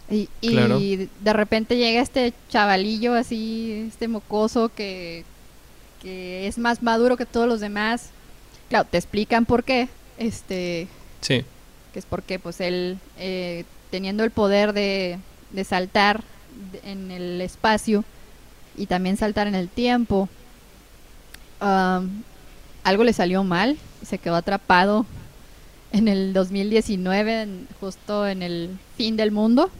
Y, 0.08 0.28
y 0.40 0.50
Claro. 0.52 0.78
de 0.78 1.32
repente 1.32 1.76
llega 1.76 2.00
este 2.00 2.32
chavalillo 2.48 3.14
así, 3.14 3.88
este 3.88 4.06
mocoso 4.06 4.68
que, 4.70 5.24
que 6.00 6.46
es 6.46 6.56
más 6.56 6.84
maduro 6.84 7.16
que 7.16 7.26
todos 7.26 7.48
los 7.48 7.58
demás. 7.58 8.10
Claro, 8.68 8.86
te 8.88 8.96
explican 8.96 9.44
por 9.44 9.64
qué. 9.64 9.88
Este, 10.18 10.86
sí 11.20 11.44
que 11.92 11.98
es 11.98 12.06
porque 12.06 12.38
pues 12.38 12.60
él 12.60 12.98
eh, 13.18 13.64
teniendo 13.90 14.22
el 14.22 14.30
poder 14.30 14.72
de, 14.74 15.18
de 15.50 15.64
saltar 15.64 16.22
en 16.84 17.10
el 17.10 17.40
espacio 17.40 18.04
y 18.76 18.86
también 18.86 19.16
saltar 19.16 19.46
en 19.48 19.54
el 19.54 19.68
tiempo 19.68 20.28
am, 21.60 22.22
algo 22.88 23.04
le 23.04 23.12
salió 23.12 23.44
mal 23.44 23.76
y 24.02 24.06
se 24.06 24.18
quedó 24.18 24.36
atrapado 24.36 25.06
en 25.92 26.08
el 26.08 26.32
2019 26.32 27.42
en- 27.42 27.68
justo 27.80 28.26
en 28.26 28.42
el 28.42 28.70
fin 28.96 29.16
del 29.16 29.30
mundo 29.30 29.70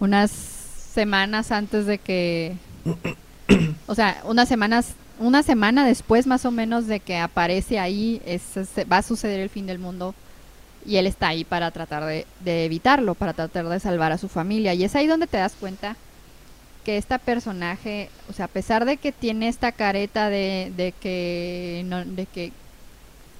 unas 0.00 0.30
semanas 0.30 1.50
antes 1.52 1.86
de 1.86 1.98
que 1.98 2.56
o 3.86 3.94
sea 3.94 4.20
unas 4.24 4.48
semanas 4.48 4.94
una 5.18 5.42
semana 5.42 5.86
después 5.86 6.26
más 6.26 6.44
o 6.44 6.50
menos 6.50 6.86
de 6.86 6.98
que 7.00 7.18
aparece 7.18 7.78
ahí 7.78 8.20
es, 8.26 8.42
va 8.90 8.98
a 8.98 9.02
suceder 9.02 9.40
el 9.40 9.50
fin 9.50 9.66
del 9.66 9.78
mundo 9.78 10.14
y 10.84 10.96
él 10.96 11.06
está 11.06 11.28
ahí 11.28 11.44
para 11.44 11.70
tratar 11.70 12.04
de, 12.04 12.26
de 12.40 12.64
evitarlo, 12.64 13.14
para 13.14 13.32
tratar 13.34 13.68
de 13.68 13.78
salvar 13.78 14.10
a 14.10 14.18
su 14.18 14.28
familia. 14.28 14.74
Y 14.74 14.82
es 14.82 14.96
ahí 14.96 15.06
donde 15.06 15.28
te 15.28 15.36
das 15.36 15.54
cuenta 15.60 15.94
que 16.84 16.96
esta 16.98 17.18
personaje, 17.18 18.10
o 18.28 18.32
sea, 18.32 18.46
a 18.46 18.48
pesar 18.48 18.84
de 18.84 18.96
que 18.96 19.12
tiene 19.12 19.48
esta 19.48 19.72
careta 19.72 20.28
de, 20.30 20.72
de 20.76 20.92
que 20.92 21.82
no- 21.86 22.04
de 22.04 22.26
que 22.26 22.52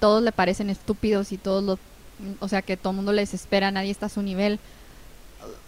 todos 0.01 0.23
le 0.23 0.33
parecen 0.33 0.71
estúpidos 0.71 1.33
y 1.33 1.39
todos 1.39 1.63
lo, 1.65 1.79
o 2.41 2.49
sea, 2.49 2.63
que 2.63 2.77
todo 2.77 2.91
el 2.93 2.97
mundo 2.97 3.13
les 3.13 3.35
espera, 3.35 3.71
nadie 3.71 3.91
está 3.91 4.07
a 4.07 4.11
su 4.11 4.23
nivel. 4.23 4.61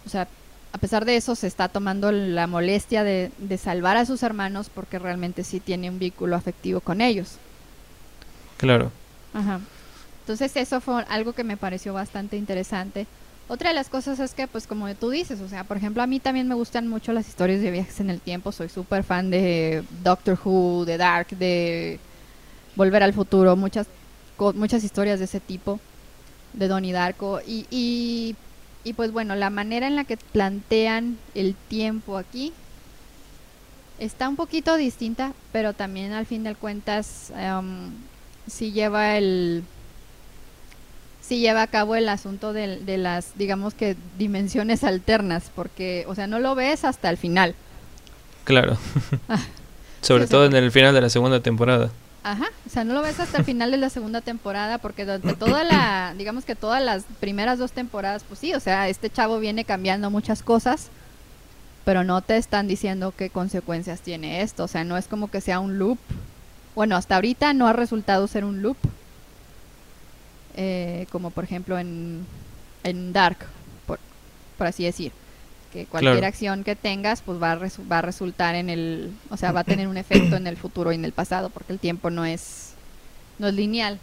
O 0.05 0.09
sea, 0.09 0.27
a 0.73 0.77
pesar 0.77 1.05
de 1.05 1.15
eso 1.17 1.35
se 1.35 1.47
está 1.47 1.69
tomando 1.69 2.11
la 2.11 2.47
molestia 2.47 3.03
de, 3.03 3.31
de 3.37 3.57
salvar 3.57 3.97
a 3.97 4.05
sus 4.05 4.23
hermanos 4.23 4.69
porque 4.73 4.99
realmente 4.99 5.43
sí 5.43 5.59
tiene 5.59 5.89
un 5.89 5.99
vínculo 5.99 6.35
afectivo 6.35 6.81
con 6.81 7.01
ellos. 7.01 7.39
claro 8.57 8.91
Ajá. 9.33 9.59
Entonces 10.21 10.55
eso 10.55 10.81
fue 10.81 11.03
algo 11.09 11.33
que 11.33 11.43
me 11.43 11.57
pareció 11.57 11.93
bastante 11.93 12.37
interesante. 12.37 13.07
Otra 13.47 13.69
de 13.69 13.75
las 13.75 13.89
cosas 13.89 14.19
es 14.19 14.33
que, 14.33 14.47
pues 14.47 14.65
como 14.65 14.93
tú 14.95 15.11
dices, 15.11 15.39
o 15.39 15.47
sea, 15.47 15.63
por 15.63 15.77
ejemplo, 15.77 16.01
a 16.01 16.07
mí 16.07 16.19
también 16.19 16.47
me 16.47 16.55
gustan 16.55 16.87
mucho 16.87 17.13
las 17.13 17.27
historias 17.27 17.61
de 17.61 17.69
viajes 17.69 17.99
en 17.99 18.09
el 18.09 18.19
tiempo. 18.19 18.51
Soy 18.51 18.69
súper 18.69 19.03
fan 19.03 19.29
de 19.29 19.83
Doctor 20.03 20.39
Who, 20.43 20.85
de 20.85 20.97
Dark, 20.97 21.27
de 21.29 21.99
Volver 22.75 23.03
al 23.03 23.13
Futuro, 23.13 23.55
muchas, 23.55 23.87
muchas 24.55 24.83
historias 24.83 25.19
de 25.19 25.25
ese 25.25 25.39
tipo, 25.39 25.79
de 26.53 26.67
Donnie 26.67 26.91
Darko. 26.91 27.39
Y, 27.45 27.67
y, 27.69 28.35
y 28.83 28.93
pues 28.93 29.11
bueno, 29.11 29.35
la 29.35 29.51
manera 29.51 29.85
en 29.85 29.95
la 29.95 30.05
que 30.05 30.17
plantean 30.17 31.19
el 31.35 31.53
tiempo 31.53 32.17
aquí 32.17 32.51
está 33.99 34.27
un 34.27 34.35
poquito 34.35 34.75
distinta, 34.75 35.33
pero 35.51 35.73
también 35.73 36.13
al 36.13 36.25
fin 36.25 36.43
de 36.43 36.55
cuentas 36.55 37.31
em, 37.37 37.91
sí 38.47 38.71
lleva 38.71 39.17
el 39.17 39.63
sí 41.25 41.39
lleva 41.39 41.61
a 41.63 41.67
cabo 41.67 41.95
el 41.95 42.07
asunto 42.09 42.53
de, 42.53 42.77
de 42.77 42.97
las 42.97 43.37
digamos 43.37 43.73
que 43.73 43.95
dimensiones 44.17 44.83
alternas 44.83 45.51
porque 45.55 46.05
o 46.07 46.15
sea 46.15 46.27
no 46.27 46.39
lo 46.39 46.55
ves 46.55 46.85
hasta 46.85 47.09
el 47.09 47.17
final 47.17 47.55
claro 48.43 48.77
Ah. 49.29 49.39
sobre 50.01 50.25
Sí, 50.25 50.31
todo 50.31 50.45
en 50.45 50.55
el 50.55 50.71
final 50.71 50.93
de 50.93 51.01
la 51.01 51.09
segunda 51.09 51.39
temporada 51.39 51.89
Ajá, 52.27 52.47
o 52.65 52.69
sea, 52.71 52.83
no 52.83 52.95
lo 52.95 53.03
ves 53.03 53.19
hasta 53.19 53.37
el 53.37 53.45
final 53.45 53.69
de 53.69 53.77
la 53.77 53.91
segunda 53.91 54.19
temporada 54.19 54.79
porque 54.79 55.05
durante 55.05 55.35
toda 55.35 55.63
la, 55.63 56.15
digamos 56.17 56.43
que 56.43 56.55
todas 56.55 56.81
las 56.81 57.03
primeras 57.19 57.59
dos 57.59 57.71
temporadas, 57.71 58.23
pues 58.27 58.39
sí, 58.39 58.55
o 58.55 58.59
sea, 58.59 58.89
este 58.89 59.11
chavo 59.11 59.37
viene 59.39 59.63
cambiando 59.63 60.09
muchas 60.09 60.41
cosas, 60.41 60.87
pero 61.83 62.03
no 62.03 62.21
te 62.21 62.37
están 62.37 62.67
diciendo 62.67 63.13
qué 63.15 63.29
consecuencias 63.29 64.01
tiene 64.01 64.41
esto, 64.41 64.63
o 64.63 64.67
sea, 64.67 64.83
no 64.83 64.97
es 64.97 65.05
como 65.07 65.29
que 65.29 65.39
sea 65.39 65.59
un 65.59 65.77
loop. 65.77 65.99
Bueno, 66.73 66.95
hasta 66.95 67.13
ahorita 67.13 67.53
no 67.53 67.67
ha 67.67 67.73
resultado 67.73 68.25
ser 68.25 68.43
un 68.43 68.63
loop, 68.63 68.77
eh, 70.55 71.05
como 71.11 71.31
por 71.31 71.43
ejemplo 71.43 71.77
en, 71.79 72.25
en 72.83 73.13
Dark, 73.13 73.39
por, 73.85 73.99
por 74.57 74.67
así 74.67 74.83
decir, 74.83 75.11
que 75.71 75.85
cualquier 75.85 76.13
Claro. 76.13 76.27
acción 76.27 76.63
que 76.63 76.75
tengas, 76.75 77.21
pues 77.21 77.41
va 77.41 77.51
a, 77.53 77.55
va 77.57 77.97
a 77.99 78.01
resultar 78.01 78.55
en 78.55 78.69
el, 78.69 79.11
o 79.29 79.37
sea, 79.37 79.51
va 79.51 79.61
a 79.61 79.63
tener 79.63 79.87
un 79.87 79.97
efecto 79.97 80.35
en 80.35 80.47
el 80.47 80.55
futuro 80.57 80.91
y 80.91 80.95
en 80.95 81.05
el 81.05 81.11
pasado, 81.11 81.49
porque 81.49 81.73
el 81.73 81.79
tiempo 81.79 82.09
no 82.09 82.25
es, 82.25 82.73
no 83.39 83.47
es 83.47 83.53
lineal. 83.55 83.99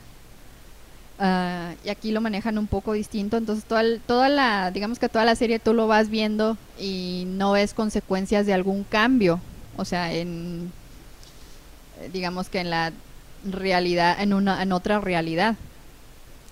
Ah, 1.19 1.75
y 1.85 1.89
aquí 1.91 2.11
lo 2.11 2.21
manejan 2.21 2.59
un 2.59 2.67
poco 2.67 2.95
distinto, 2.95 3.37
entonces 3.37 3.65
toda, 3.65 3.83
el- 3.83 4.01
toda 4.01 4.29
la, 4.29 4.71
digamos 4.73 4.99
que 4.99 5.09
toda 5.09 5.25
la 5.25 5.37
serie 5.37 5.59
tú 5.61 5.73
lo 5.73 5.87
vas 5.87 6.09
viendo 6.09 6.57
y 6.81 7.25
no 7.29 7.53
ves 7.53 7.75
consecuencias 7.75 8.47
de 8.47 8.55
algún 8.55 8.83
cambio, 8.85 9.41
o 9.77 9.85
sea, 9.85 10.13
en, 10.13 10.73
eh, 12.01 12.11
digamos 12.13 12.49
que 12.49 12.61
en 12.61 12.71
la 12.71 12.93
realidad, 13.45 14.21
en 14.21 14.33
una, 14.33 14.63
en 14.63 14.73
otra 14.73 15.01
realidad. 15.01 15.57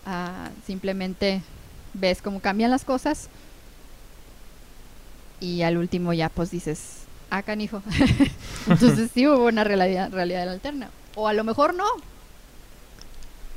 Ah, 0.07 0.51
simplemente 0.67 1.43
ves 1.95 2.23
cómo 2.23 2.41
cambian 2.41 2.71
las 2.71 2.85
cosas 2.85 3.29
y 5.41 5.63
al 5.63 5.77
último 5.77 6.13
ya 6.13 6.29
pues 6.29 6.51
dices, 6.51 7.05
ah, 7.31 7.43
canijo. 7.43 7.83
Entonces 8.69 9.11
sí 9.13 9.27
hubo 9.27 9.47
una 9.47 9.65
realidad, 9.65 10.11
realidad 10.11 10.49
alterna. 10.49 10.91
O 11.15 11.29
a 11.29 11.33
lo 11.33 11.45
mejor 11.45 11.75
no, 11.75 11.87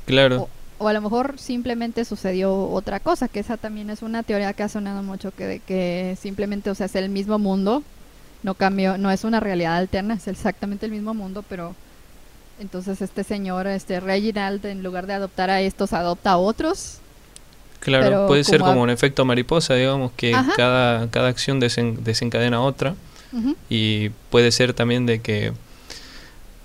claro 0.06 0.48
o 0.78 0.88
a 0.88 0.92
lo 0.92 1.00
mejor 1.00 1.38
simplemente 1.38 2.04
sucedió 2.04 2.54
otra 2.54 3.00
cosa, 3.00 3.28
que 3.28 3.40
esa 3.40 3.56
también 3.56 3.90
es 3.90 4.02
una 4.02 4.22
teoría 4.22 4.52
que 4.52 4.62
ha 4.62 4.68
sonado 4.68 5.02
mucho, 5.02 5.30
que, 5.30 5.46
de 5.46 5.58
que 5.60 6.16
simplemente, 6.20 6.70
o 6.70 6.74
sea, 6.74 6.86
es 6.86 6.96
el 6.96 7.08
mismo 7.08 7.38
mundo, 7.38 7.82
no 8.42 8.54
cambió, 8.54 8.98
no 8.98 9.10
es 9.10 9.24
una 9.24 9.40
realidad 9.40 9.76
alterna, 9.76 10.14
es 10.14 10.28
exactamente 10.28 10.86
el 10.86 10.92
mismo 10.92 11.14
mundo, 11.14 11.44
pero 11.48 11.74
entonces 12.60 13.00
este 13.02 13.24
señor, 13.24 13.66
este 13.66 14.00
Reginald, 14.00 14.64
en 14.66 14.82
lugar 14.82 15.06
de 15.06 15.14
adoptar 15.14 15.50
a 15.50 15.60
estos, 15.60 15.92
adopta 15.92 16.32
a 16.32 16.36
otros. 16.38 16.98
Claro, 17.80 18.04
Pero 18.04 18.26
puede 18.26 18.44
ser 18.44 18.60
como 18.60 18.80
un 18.82 18.88
efecto 18.90 19.24
mariposa, 19.24 19.74
digamos, 19.74 20.12
que 20.16 20.34
Ajá. 20.34 20.52
cada, 20.56 21.10
cada 21.10 21.28
acción 21.28 21.60
desen- 21.60 21.96
desencadena 21.98 22.60
otra. 22.60 22.94
Y 23.68 24.10
puede 24.30 24.52
ser 24.52 24.74
también 24.74 25.06
de 25.06 25.20
que 25.20 25.52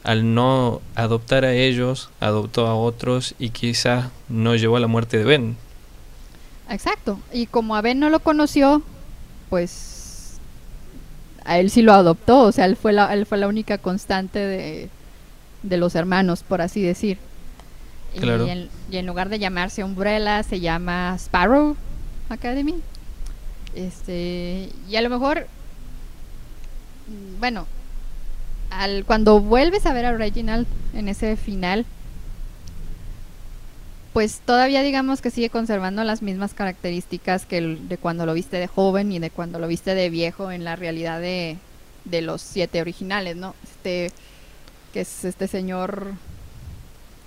al 0.04 0.34
no 0.36 0.82
adoptar 0.96 1.44
a 1.44 1.54
ellos, 1.54 2.10
adoptó 2.20 2.68
a 2.68 2.76
otros 2.76 3.34
y 3.40 3.50
quizás 3.50 4.10
no 4.30 4.56
llevó 4.56 4.78
a 4.78 4.80
la 4.80 4.86
muerte 4.88 5.18
de 5.18 5.24
Ben. 5.24 5.58
Exacto. 6.70 7.20
Y 7.34 7.48
como 7.48 7.76
a 7.76 7.82
Ben 7.82 8.00
no 8.00 8.10
lo 8.12 8.20
conoció, 8.20 8.84
pues 9.50 10.40
a 11.44 11.58
él 11.58 11.72
sí 11.72 11.82
lo 11.82 11.94
adoptó, 11.94 12.42
o 12.42 12.52
sea, 12.52 12.66
él 12.66 12.76
fue 12.76 12.94
la, 12.94 13.12
él 13.14 13.26
fue 13.26 13.40
la 13.40 13.48
única 13.48 13.80
constante 13.80 14.38
de, 14.40 14.90
de 15.64 15.78
los 15.78 15.96
hermanos, 15.96 16.44
por 16.44 16.62
así 16.62 16.82
decir. 16.82 17.18
Y, 18.14 18.20
Claro. 18.20 18.48
en, 18.48 18.70
y 18.92 18.98
en 18.98 19.06
lugar 19.06 19.30
de 19.30 19.40
llamarse 19.40 19.84
Umbrella, 19.84 20.42
se 20.44 20.60
llama 20.60 21.16
Sparrow 21.18 21.76
Academy. 22.30 22.76
Este, 23.76 24.70
y 24.90 24.96
a 24.96 25.02
lo 25.02 25.10
mejor, 25.10 25.48
mm, 27.08 27.40
bueno, 27.40 27.68
al, 28.72 29.06
cuando 29.06 29.40
vuelves 29.40 29.86
a 29.86 29.94
ver 29.94 30.06
a 30.06 30.14
Reginald 30.18 30.66
en 30.94 31.08
ese 31.08 31.36
final, 31.36 31.86
pues 34.14 34.42
todavía 34.44 34.82
digamos 34.82 35.22
que 35.22 35.30
sigue 35.30 35.50
conservando 35.50 36.04
las 36.04 36.22
mismas 36.22 36.54
características 36.54 37.46
que 37.46 37.60
el- 37.60 37.88
de 37.88 37.98
cuando 37.98 38.26
lo 38.26 38.34
viste 38.34 38.58
de 38.58 38.68
joven 38.68 39.12
y 39.12 39.20
de 39.20 39.30
cuando 39.30 39.60
lo 39.60 39.68
viste 39.68 39.94
de 39.94 40.10
viejo 40.10 40.52
en 40.52 40.64
la 40.64 40.76
realidad 40.76 41.22
de, 41.22 41.58
de 42.06 42.22
los 42.22 42.42
siete 42.42 42.82
originales, 42.82 43.36
¿no? 43.36 43.54
Este, 43.64 44.12
que 44.94 45.02
es 45.02 45.26
este 45.26 45.48
señor 45.48 46.14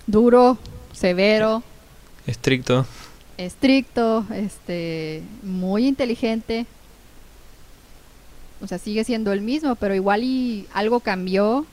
duro, 0.07 0.59
severo, 0.93 1.63
Estricto. 2.27 2.87
estricto, 3.37 4.25
este, 4.35 5.23
muy 5.43 5.87
inteligente. 5.87 6.67
O 8.61 8.69
sea, 8.69 8.79
sigue 8.79 9.03
siendo 9.03 9.33
el 9.33 9.41
mismo, 9.41 9.75
pero 9.75 9.95
igual 9.95 10.23
y 10.23 10.67
algo 10.73 11.01
cambió. 11.01 11.67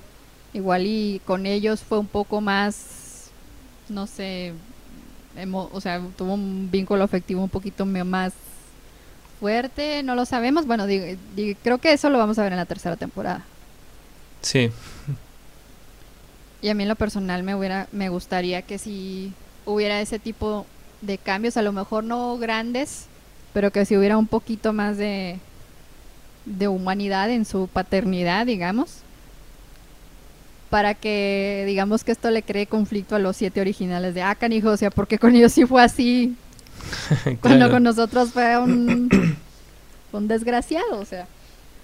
Igual 0.53 0.87
y 0.87 1.21
con 1.25 1.45
ellos 1.45 1.81
fue 1.81 1.99
un 1.99 2.07
poco 2.07 2.41
más, 2.41 3.29
no 3.87 4.07
sé, 4.07 4.53
o 5.53 5.79
sea, 5.79 6.01
tuvo 6.17 6.33
un 6.33 6.69
vínculo 6.71 7.03
afectivo 7.03 7.43
un 7.43 7.49
poquito 7.49 7.85
más 7.85 8.33
fuerte, 9.39 10.01
no 10.01 10.15
lo 10.15 10.25
sabemos. 10.25 10.65
Bueno, 10.65 10.85
creo 11.61 11.77
que 11.77 11.93
eso 11.93 12.09
lo 12.09 12.17
vamos 12.17 12.39
a 12.39 12.43
ver 12.43 12.53
en 12.53 12.57
la 12.57 12.65
tercera 12.65 12.95
temporada. 12.95 13.45
Sí. 14.41 14.71
Y 16.61 16.69
a 16.69 16.73
mí 16.73 16.83
en 16.83 16.89
lo 16.89 16.95
personal 16.95 17.43
me 17.43 17.55
hubiera, 17.55 17.87
me 17.91 18.09
gustaría 18.09 18.61
que 18.61 18.77
si 18.77 19.33
hubiera 19.65 20.01
ese 20.01 20.19
tipo 20.19 20.65
de 21.01 21.17
cambios, 21.17 21.57
a 21.57 21.61
lo 21.61 21.71
mejor 21.71 22.03
no 22.03 22.37
grandes, 22.37 23.05
pero 23.53 23.71
que 23.71 23.85
si 23.85 23.95
hubiera 23.95 24.17
un 24.17 24.27
poquito 24.27 24.73
más 24.73 24.97
de, 24.97 25.39
de 26.45 26.67
humanidad 26.67 27.29
en 27.29 27.45
su 27.45 27.67
paternidad, 27.67 28.45
digamos, 28.45 28.97
para 30.69 30.93
que 30.93 31.63
digamos 31.65 32.03
que 32.03 32.11
esto 32.11 32.29
le 32.29 32.43
cree 32.43 32.67
conflicto 32.67 33.15
a 33.15 33.19
los 33.19 33.37
siete 33.37 33.61
originales 33.61 34.13
de 34.13 34.21
Akan, 34.21 34.53
hijo, 34.53 34.69
o 34.69 34.77
sea, 34.77 34.91
porque 34.91 35.17
con 35.17 35.35
ellos 35.35 35.53
sí 35.53 35.65
fue 35.65 35.81
así, 35.81 36.35
cuando 37.41 37.69
con 37.69 37.83
nosotros 37.83 38.31
fue 38.31 38.57
un, 38.57 39.09
un 40.11 40.27
desgraciado, 40.27 40.99
o 40.99 41.05
sea, 41.05 41.27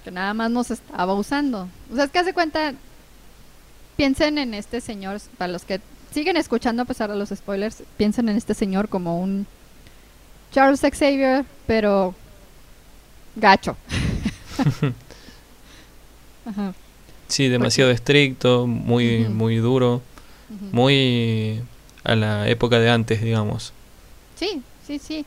que 0.03 0.11
nada 0.11 0.33
más 0.33 0.51
nos 0.51 0.69
estaba 0.71 1.13
usando. 1.13 1.67
O 1.91 1.95
sea, 1.95 2.05
es 2.05 2.11
que 2.11 2.19
hace 2.19 2.33
cuenta, 2.33 2.73
piensen 3.95 4.37
en 4.37 4.53
este 4.53 4.81
señor, 4.81 5.19
para 5.37 5.51
los 5.51 5.63
que 5.63 5.81
siguen 6.11 6.37
escuchando 6.37 6.83
a 6.83 6.85
pesar 6.85 7.09
de 7.09 7.17
los 7.17 7.29
spoilers, 7.29 7.83
piensen 7.97 8.29
en 8.29 8.37
este 8.37 8.53
señor 8.53 8.89
como 8.89 9.19
un 9.19 9.45
Charles 10.51 10.81
Xavier, 10.81 11.45
pero 11.67 12.15
gacho. 13.35 13.75
Sí, 17.27 17.47
demasiado 17.47 17.89
estricto, 17.89 18.67
muy, 18.67 19.25
muy 19.29 19.57
duro, 19.57 20.03
muy 20.71 21.59
a 22.03 22.15
la 22.15 22.47
época 22.47 22.77
de 22.77 22.91
antes, 22.91 23.21
digamos. 23.21 23.73
Sí, 24.35 24.61
sí, 24.85 24.99
sí. 24.99 25.25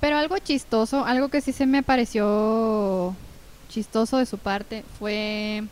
Pero 0.00 0.16
algo 0.16 0.38
chistoso, 0.38 1.04
algo 1.04 1.28
que 1.28 1.42
sí 1.42 1.52
se 1.52 1.66
me 1.66 1.82
pareció 1.82 3.14
chistoso 3.68 4.16
de 4.16 4.24
su 4.26 4.38
parte 4.38 4.84
fue 4.98 5.64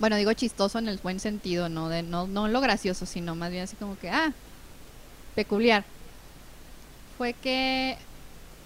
bueno, 0.00 0.16
digo 0.16 0.32
chistoso 0.32 0.78
en 0.78 0.88
el 0.88 0.98
buen 0.98 1.20
sentido, 1.20 1.68
no 1.68 1.90
de 1.90 2.02
no, 2.02 2.26
no 2.26 2.48
lo 2.48 2.60
gracioso, 2.62 3.04
sino 3.04 3.36
más 3.36 3.50
bien 3.50 3.64
así 3.64 3.76
como 3.76 3.98
que, 3.98 4.08
ah, 4.08 4.32
peculiar. 5.34 5.84
Fue 7.18 7.34
que 7.34 7.98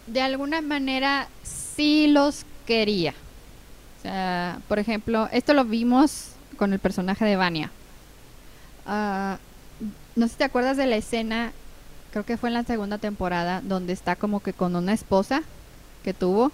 de 0.07 0.23
alguna 0.23 0.63
manera 0.63 1.29
sí 1.43 2.07
los 2.07 2.47
quería. 2.67 3.15
O 3.99 4.03
sea, 4.03 4.61
por 4.69 4.79
ejemplo, 4.79 5.29
esto 5.33 5.55
lo 5.55 5.65
vimos 5.65 6.29
con 6.57 6.73
el 6.73 6.79
personaje 6.79 7.25
de 7.25 7.35
Vania. 7.35 7.73
Ah, 8.87 9.39
no 10.15 10.27
sé 10.27 10.33
si 10.33 10.39
te 10.39 10.45
acuerdas 10.45 10.77
de 10.77 10.87
la 10.87 10.97
escena, 10.97 11.53
creo 12.13 12.25
que 12.25 12.37
fue 12.37 12.49
en 12.49 12.55
la 12.55 12.63
segunda 12.63 12.99
temporada, 12.99 13.61
donde 13.61 13.93
está 13.93 14.15
como 14.15 14.39
que 14.39 14.53
con 14.53 14.77
una 14.77 14.93
esposa 14.93 15.43
que 16.05 16.15
tuvo. 16.15 16.53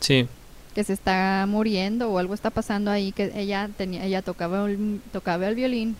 Sí 0.00 0.26
que 0.74 0.84
se 0.84 0.92
está 0.92 1.44
muriendo 1.48 2.10
o 2.10 2.18
algo 2.18 2.34
está 2.34 2.50
pasando 2.50 2.90
ahí 2.90 3.12
que 3.12 3.32
ella 3.34 3.68
tenía 3.76 4.04
ella 4.04 4.22
tocaba 4.22 4.66
el, 4.66 5.00
tocaba 5.12 5.48
el 5.48 5.54
violín 5.54 5.96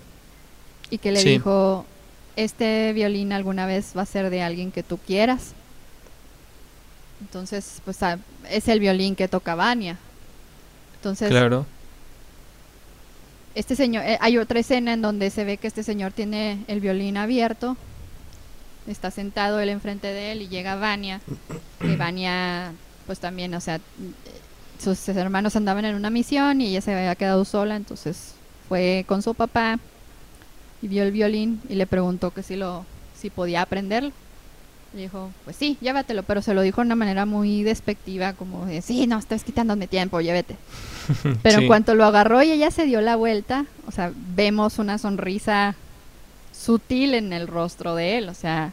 y 0.91 0.99
que 0.99 1.13
le 1.13 1.23
dijo 1.23 1.85
este 2.37 2.93
violín 2.93 3.33
alguna 3.33 3.67
vez 3.67 3.93
va 3.97 4.03
a 4.03 4.07
ser 4.07 4.31
de 4.31 4.43
alguien 4.43 4.73
que 4.73 4.83
tú 4.83 4.99
quieras 4.99 5.55
entonces 7.23 7.81
pues 7.85 8.03
ah, 8.03 8.19
es 8.51 8.69
el 8.69 8.81
violín 8.81 9.15
que 9.15 9.29
toca 9.29 9.55
Vania. 9.55 9.97
Entonces 10.97 11.31
claro. 11.31 11.67
este 13.55 13.77
señor 13.77 14.05
eh, 14.05 14.19
hay 14.21 14.39
otra 14.39 14.61
escena 14.61 14.93
en 14.93 15.03
donde 15.03 15.31
se 15.31 15.45
ve 15.45 15.57
que 15.57 15.69
este 15.69 15.83
señor 15.83 16.13
tiene 16.13 16.65
el 16.67 16.81
violín 16.81 17.17
abierto 17.17 17.77
está 18.87 19.13
sentado 19.13 19.61
él 19.61 19.69
enfrente 19.69 20.09
de 20.09 20.33
él 20.33 20.43
y 20.43 20.49
llega 20.49 20.75
Vania 20.75 21.21
y 21.81 21.95
Vania 21.97 22.73
pues 23.07 23.21
también 23.21 23.55
o 23.55 23.61
sea 23.61 23.81
sus 24.83 25.09
hermanos 25.09 25.57
andaban 25.57 25.85
en 25.85 25.95
una 25.95 26.11
misión 26.11 26.61
y 26.61 26.69
ella 26.69 26.81
se 26.81 26.95
había 26.95 27.15
quedado 27.15 27.45
sola, 27.45 27.77
entonces 27.77 28.35
fue 28.69 29.05
con 29.07 29.23
su 29.23 29.35
papá 29.35 29.79
y 30.83 30.89
vio 30.89 31.05
el 31.05 31.13
violín 31.13 31.61
y 31.69 31.75
le 31.77 31.87
preguntó 31.87 32.33
que 32.33 32.43
si 32.43 32.57
lo 32.57 32.85
si 33.19 33.31
podía 33.31 33.63
aprenderlo. 33.63 34.11
Le 34.95 35.03
dijo, 35.03 35.31
pues 35.45 35.57
sí, 35.57 35.79
llévatelo, 35.81 36.23
pero 36.23 36.43
se 36.43 36.53
lo 36.53 36.61
dijo 36.61 36.83
de 36.83 36.87
una 36.87 36.97
manera 36.97 37.25
muy 37.25 37.63
despectiva, 37.63 38.35
como 38.35 38.67
de, 38.67 38.83
sí, 38.83 39.07
no, 39.07 39.19
estás 39.19 39.43
quitándome 39.43 39.87
tiempo, 39.87 40.21
llévete. 40.21 40.57
Pero 41.43 41.61
en 41.61 41.67
cuanto 41.67 41.95
lo 41.95 42.05
agarró 42.05 42.43
y 42.43 42.51
ella 42.51 42.71
se 42.71 42.85
dio 42.85 43.01
la 43.01 43.17
vuelta, 43.17 43.65
o 43.87 43.91
sea, 43.91 44.13
vemos 44.15 44.79
una 44.79 44.99
sonrisa 44.99 45.77
sutil 46.53 47.15
en 47.15 47.33
el 47.33 47.49
rostro 47.49 47.95
de 47.95 48.19
él, 48.19 48.29
o 48.29 48.35
sea, 48.35 48.73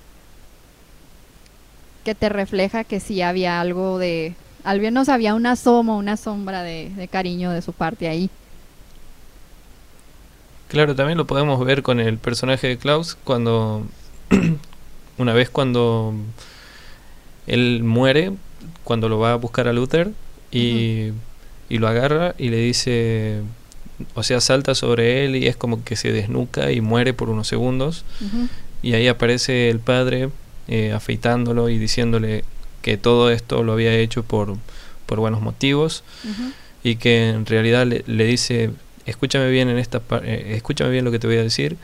que 2.04 2.16
te 2.16 2.28
refleja 2.28 2.84
que 2.84 3.00
sí 3.00 3.22
había 3.22 3.62
algo 3.62 3.98
de 3.98 4.36
al 4.64 4.82
menos 4.82 5.10
había 5.10 5.36
una 5.36 5.52
asoma, 5.52 5.96
una 5.96 6.18
sombra 6.18 6.64
de, 6.64 7.08
cariño 7.12 7.52
de 7.52 7.62
su 7.62 7.74
parte 7.74 8.08
ahí. 8.08 8.30
Claro, 10.68 10.96
también 10.96 11.18
lo 11.18 11.26
podemos 11.26 11.64
ver 11.66 11.82
con 11.82 12.00
el 12.00 12.18
personaje 12.18 12.68
de 12.68 12.78
Klaus 12.78 13.18
cuando 13.24 13.84
una 15.18 15.34
vez 15.34 15.50
cuando 15.50 16.14
él 17.48 17.82
muere, 17.84 18.34
cuando 18.84 19.10
lo 19.10 19.18
va 19.18 19.34
a 19.34 19.36
buscar 19.36 19.68
a 19.68 19.74
Luther 19.74 20.12
y, 20.52 21.12
y, 21.70 21.78
lo 21.80 21.88
agarra 21.88 22.36
y 22.38 22.50
le 22.50 22.58
dice, 22.58 23.42
o 24.14 24.24
sea, 24.24 24.42
salta 24.42 24.76
sobre 24.76 25.26
él 25.26 25.36
y 25.36 25.48
es 25.48 25.56
como 25.56 25.84
que 25.84 25.96
se 25.96 26.12
desnuca 26.12 26.72
y 26.72 26.82
muere 26.82 27.14
por 27.14 27.30
unos 27.30 27.48
segundos. 27.48 28.06
Y 28.82 28.94
ahí 28.94 29.08
aparece 29.08 29.70
el 29.70 29.80
padre 29.80 30.30
eh, 30.68 30.92
afeitándolo 30.94 31.70
y 31.70 31.78
diciéndole, 31.78 32.44
que 32.82 32.98
todo 32.98 33.32
esto 33.32 33.64
lo 33.64 33.74
había 33.74 33.94
hecho 33.94 34.24
por, 34.24 34.58
por 35.06 35.20
buenos 35.20 35.42
motivos 35.42 36.04
y 36.84 36.96
que 36.96 37.30
en 37.30 37.46
realidad 37.46 37.86
le, 37.86 38.26
dice, 38.26 38.72
escúchame 39.06 39.50
bien 39.50 39.70
en 39.70 39.78
esta 39.78 40.02
eh, 40.24 40.54
escúchame 40.56 40.92
bien 40.92 41.06
lo 41.06 41.12
que 41.12 41.20
te 41.20 41.28
voy 41.28 41.38
a 41.38 41.44
decir 41.44 41.78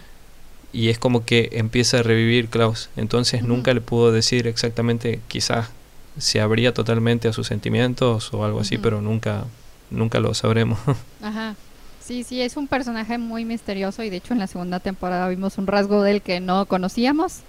y 0.71 0.89
es 0.89 0.99
como 0.99 1.25
que 1.25 1.49
empieza 1.53 1.99
a 1.99 2.03
revivir 2.03 2.49
Klaus. 2.49 2.89
Entonces 2.97 3.43
nunca 3.43 3.73
le 3.73 3.81
pudo 3.81 4.12
decir 4.12 4.45
exactamente, 4.47 5.21
quizás 5.27 5.69
se 6.17 6.41
abría 6.41 6.73
totalmente 6.73 7.27
a 7.27 7.34
sus 7.34 7.47
sentimientos 7.47 8.34
o 8.34 8.45
algo 8.45 8.60
así, 8.60 8.77
pero 8.77 9.01
nunca 9.01 9.45
nunca 9.89 10.19
lo 10.19 10.34
sabremos. 10.34 10.79
Ajá. 11.21 11.55
Sí, 12.01 12.23
sí, 12.23 12.41
es 12.41 12.55
un 12.55 12.67
personaje 12.67 13.17
muy 13.17 13.45
misterioso 13.45 14.03
y 14.03 14.12
de 14.12 14.17
hecho 14.17 14.34
en 14.34 14.39
la 14.39 14.45
segunda 14.45 14.79
temporada 14.79 15.27
vimos 15.27 15.58
un 15.58 15.65
rasgo 15.65 16.03
del 16.03 16.21
que 16.21 16.39
no 16.39 16.67
conocíamos 16.67 17.39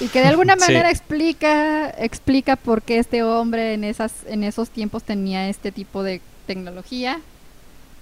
y 0.00 0.08
que 0.08 0.20
de 0.20 0.28
alguna 0.28 0.56
manera 0.60 0.90
explica 0.90 1.90
explica 1.90 2.56
por 2.56 2.82
qué 2.82 2.98
este 2.98 3.22
hombre 3.22 3.74
en 3.74 3.84
esas 3.84 4.12
en 4.26 4.44
esos 4.44 4.70
tiempos 4.70 5.02
tenía 5.02 5.48
este 5.48 5.72
tipo 5.72 6.02
de 6.02 6.20
tecnología. 6.46 7.20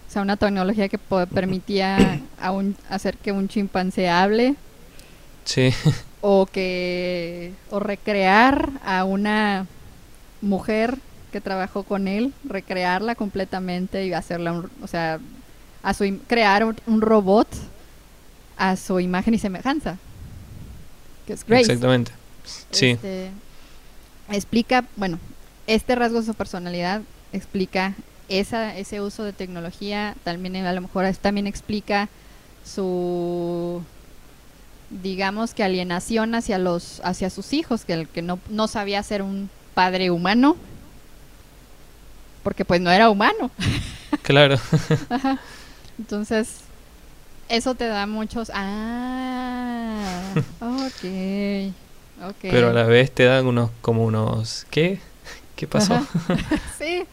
O 0.09 0.13
sea 0.13 0.23
una 0.23 0.37
tecnología 0.37 0.89
que 0.89 0.99
permitía 0.99 2.21
a 2.41 2.51
un, 2.51 2.77
hacer 2.89 3.17
que 3.17 3.33
un 3.33 3.49
chimpancé 3.49 4.09
hable. 4.09 4.57
Sí. 5.45 5.73
O 6.23 6.45
que 6.45 7.55
o 7.71 7.81
recrear 7.81 8.73
a 8.85 9.05
una 9.05 9.67
mujer 10.43 10.99
que 11.33 11.41
trabajó 11.41 11.83
con 11.83 12.09
él 12.09 12.35
recrearla 12.45 13.15
completamente 13.15 14.05
y 14.05 14.13
hacerla 14.13 14.65
o 14.83 14.87
sea 14.87 15.19
a 15.83 15.95
su 15.95 16.19
crear 16.27 16.63
un 16.65 17.01
robot 17.01 17.49
a 18.59 18.77
su 18.77 19.01
imagen 19.01 19.33
y 19.33 19.39
semejanza 19.39 19.97
Exactamente. 21.33 22.13
Sí. 22.71 22.91
Este, 22.91 23.31
explica, 24.31 24.85
bueno, 24.97 25.19
este 25.67 25.95
rasgo 25.95 26.21
de 26.21 26.27
su 26.27 26.35
personalidad 26.35 27.03
explica 27.33 27.95
esa, 28.29 28.77
ese 28.77 29.01
uso 29.01 29.25
de 29.25 29.33
tecnología, 29.33 30.15
también 30.25 30.57
a 30.57 30.73
lo 30.73 30.81
mejor 30.81 31.13
también 31.17 31.47
explica 31.47 32.09
su 32.65 33.83
digamos 34.91 35.55
que 35.55 35.63
alienación 35.63 36.35
hacia 36.35 36.59
los 36.59 37.01
hacia 37.05 37.31
sus 37.31 37.53
hijos, 37.53 37.85
que 37.85 37.93
el 37.93 38.09
que 38.09 38.23
no, 38.23 38.39
no 38.49 38.67
sabía 38.69 39.03
ser 39.03 39.23
un 39.23 39.49
padre 39.75 40.11
humano, 40.11 40.57
porque 42.43 42.65
pues 42.65 42.81
no 42.81 42.91
era 42.91 43.11
humano. 43.11 43.51
Claro. 44.23 44.59
Entonces, 45.99 46.61
eso 47.51 47.75
te 47.75 47.87
da 47.87 48.07
muchos... 48.07 48.51
Ah, 48.55 50.33
ok. 50.61 51.75
Okay. 52.31 52.51
Pero 52.51 52.71
a 52.71 52.73
la 52.73 52.85
vez 52.85 53.11
te 53.13 53.25
dan 53.25 53.47
unos, 53.47 53.71
como 53.83 54.05
unos... 54.05 54.67
¿Qué? 54.71 55.01
¿Qué 55.57 55.67
pasó? 55.67 55.99
sí, 56.79 57.05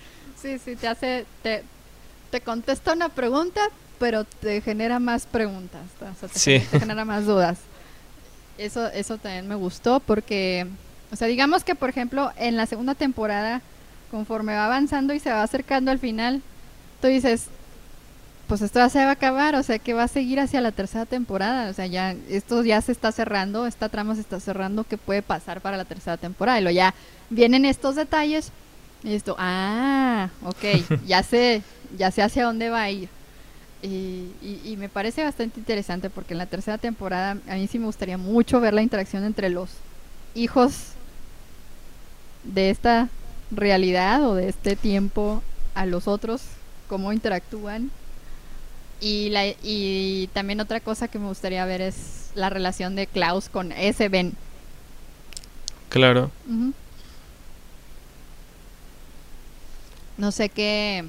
sí, 0.41 0.59
sí, 0.59 0.75
te 0.75 0.87
hace... 0.87 1.25
Te, 1.41 1.63
te 2.29 2.41
contesta 2.41 2.93
una 2.93 3.09
pregunta, 3.09 3.61
pero 3.99 4.25
te 4.25 4.61
genera 4.61 4.99
más 4.99 5.25
preguntas. 5.25 5.81
O 6.01 6.27
sea, 6.27 6.59
te, 6.59 6.59
genera, 6.79 7.03
más 7.03 7.25
dudas. 7.25 7.57
Eso, 8.57 8.87
eso 8.87 9.17
también 9.17 9.47
me 9.47 9.55
gustó 9.55 9.99
porque 9.99 10.67
O 11.11 11.15
sea, 11.15 11.27
digamos 11.27 11.63
que, 11.63 11.75
por 11.75 11.89
ejemplo, 11.89 12.31
en 12.37 12.57
la 12.57 12.65
segunda 12.65 12.95
temporada, 12.95 13.61
conforme 14.11 14.53
va 14.55 14.65
avanzando 14.65 15.13
y 15.13 15.19
se 15.19 15.31
va 15.31 15.41
acercando 15.41 15.89
al 15.89 15.99
final, 15.99 16.41
tú 17.01 17.07
dices, 17.07 17.47
pues 18.47 18.61
esto 18.61 18.79
ya 18.79 18.89
se 18.89 18.99
va 18.99 19.09
a 19.09 19.13
acabar, 19.13 19.55
o 19.55 19.63
sea, 19.63 19.77
que 19.77 19.93
va 19.93 20.03
a 20.03 20.07
seguir 20.07 20.39
hacia 20.39 20.61
la 20.61 20.71
tercera 20.71 21.05
temporada, 21.05 21.69
o 21.69 21.73
sea, 21.73 21.85
ya 21.85 22.15
esto 22.29 22.63
ya 22.63 22.81
se 22.81 22.93
está 22.93 23.11
cerrando, 23.11 23.67
esta 23.67 23.89
trama 23.89 24.15
se 24.15 24.21
está 24.21 24.39
cerrando, 24.39 24.85
¿qué 24.85 24.97
puede 24.97 25.21
pasar 25.21 25.59
para 25.59 25.75
la 25.75 25.85
tercera 25.85 26.15
temporada? 26.17 26.59
Y 26.59 26.63
luego 26.63 26.75
ya 26.75 26.93
vienen 27.29 27.65
estos 27.65 27.95
detalles 27.95 28.51
y 29.03 29.13
esto, 29.13 29.35
ah, 29.37 30.29
ok, 30.45 30.63
ya 31.05 31.23
sé, 31.23 31.61
ya 31.97 32.09
sé 32.11 32.23
hacia 32.23 32.45
dónde 32.45 32.69
va 32.69 32.83
a 32.83 32.89
ir. 32.89 33.09
Y, 33.83 34.31
y, 34.41 34.75
me 34.77 34.89
parece 34.89 35.23
bastante 35.23 35.59
interesante 35.59 36.09
porque 36.09 36.33
en 36.33 36.39
la 36.39 36.47
tercera 36.47 36.79
temporada 36.79 37.37
a 37.47 37.55
mí 37.55 37.67
sí 37.67 37.77
me 37.77 37.85
gustaría 37.85 38.17
mucho 38.17 38.59
ver 38.59 38.73
la 38.73 38.81
interacción 38.81 39.23
entre 39.23 39.49
los 39.49 39.69
hijos 40.33 40.93
de 42.43 42.71
esta 42.71 43.07
realidad 43.51 44.27
o 44.27 44.33
de 44.33 44.49
este 44.49 44.75
tiempo 44.75 45.43
a 45.75 45.85
los 45.85 46.07
otros, 46.07 46.41
cómo 46.87 47.13
interactúan. 47.13 47.91
Y, 48.99 49.29
la, 49.29 49.47
y 49.47 50.29
también 50.33 50.59
otra 50.59 50.79
cosa 50.79 51.07
que 51.07 51.19
me 51.19 51.27
gustaría 51.27 51.65
ver 51.65 51.81
es 51.81 52.31
la 52.35 52.49
relación 52.49 52.95
de 52.95 53.07
Klaus 53.07 53.49
con 53.49 53.71
ese 53.71 54.09
Ben. 54.09 54.33
Claro. 55.89 56.31
No 60.17 60.31
sé 60.31 60.49
qué. 60.49 61.05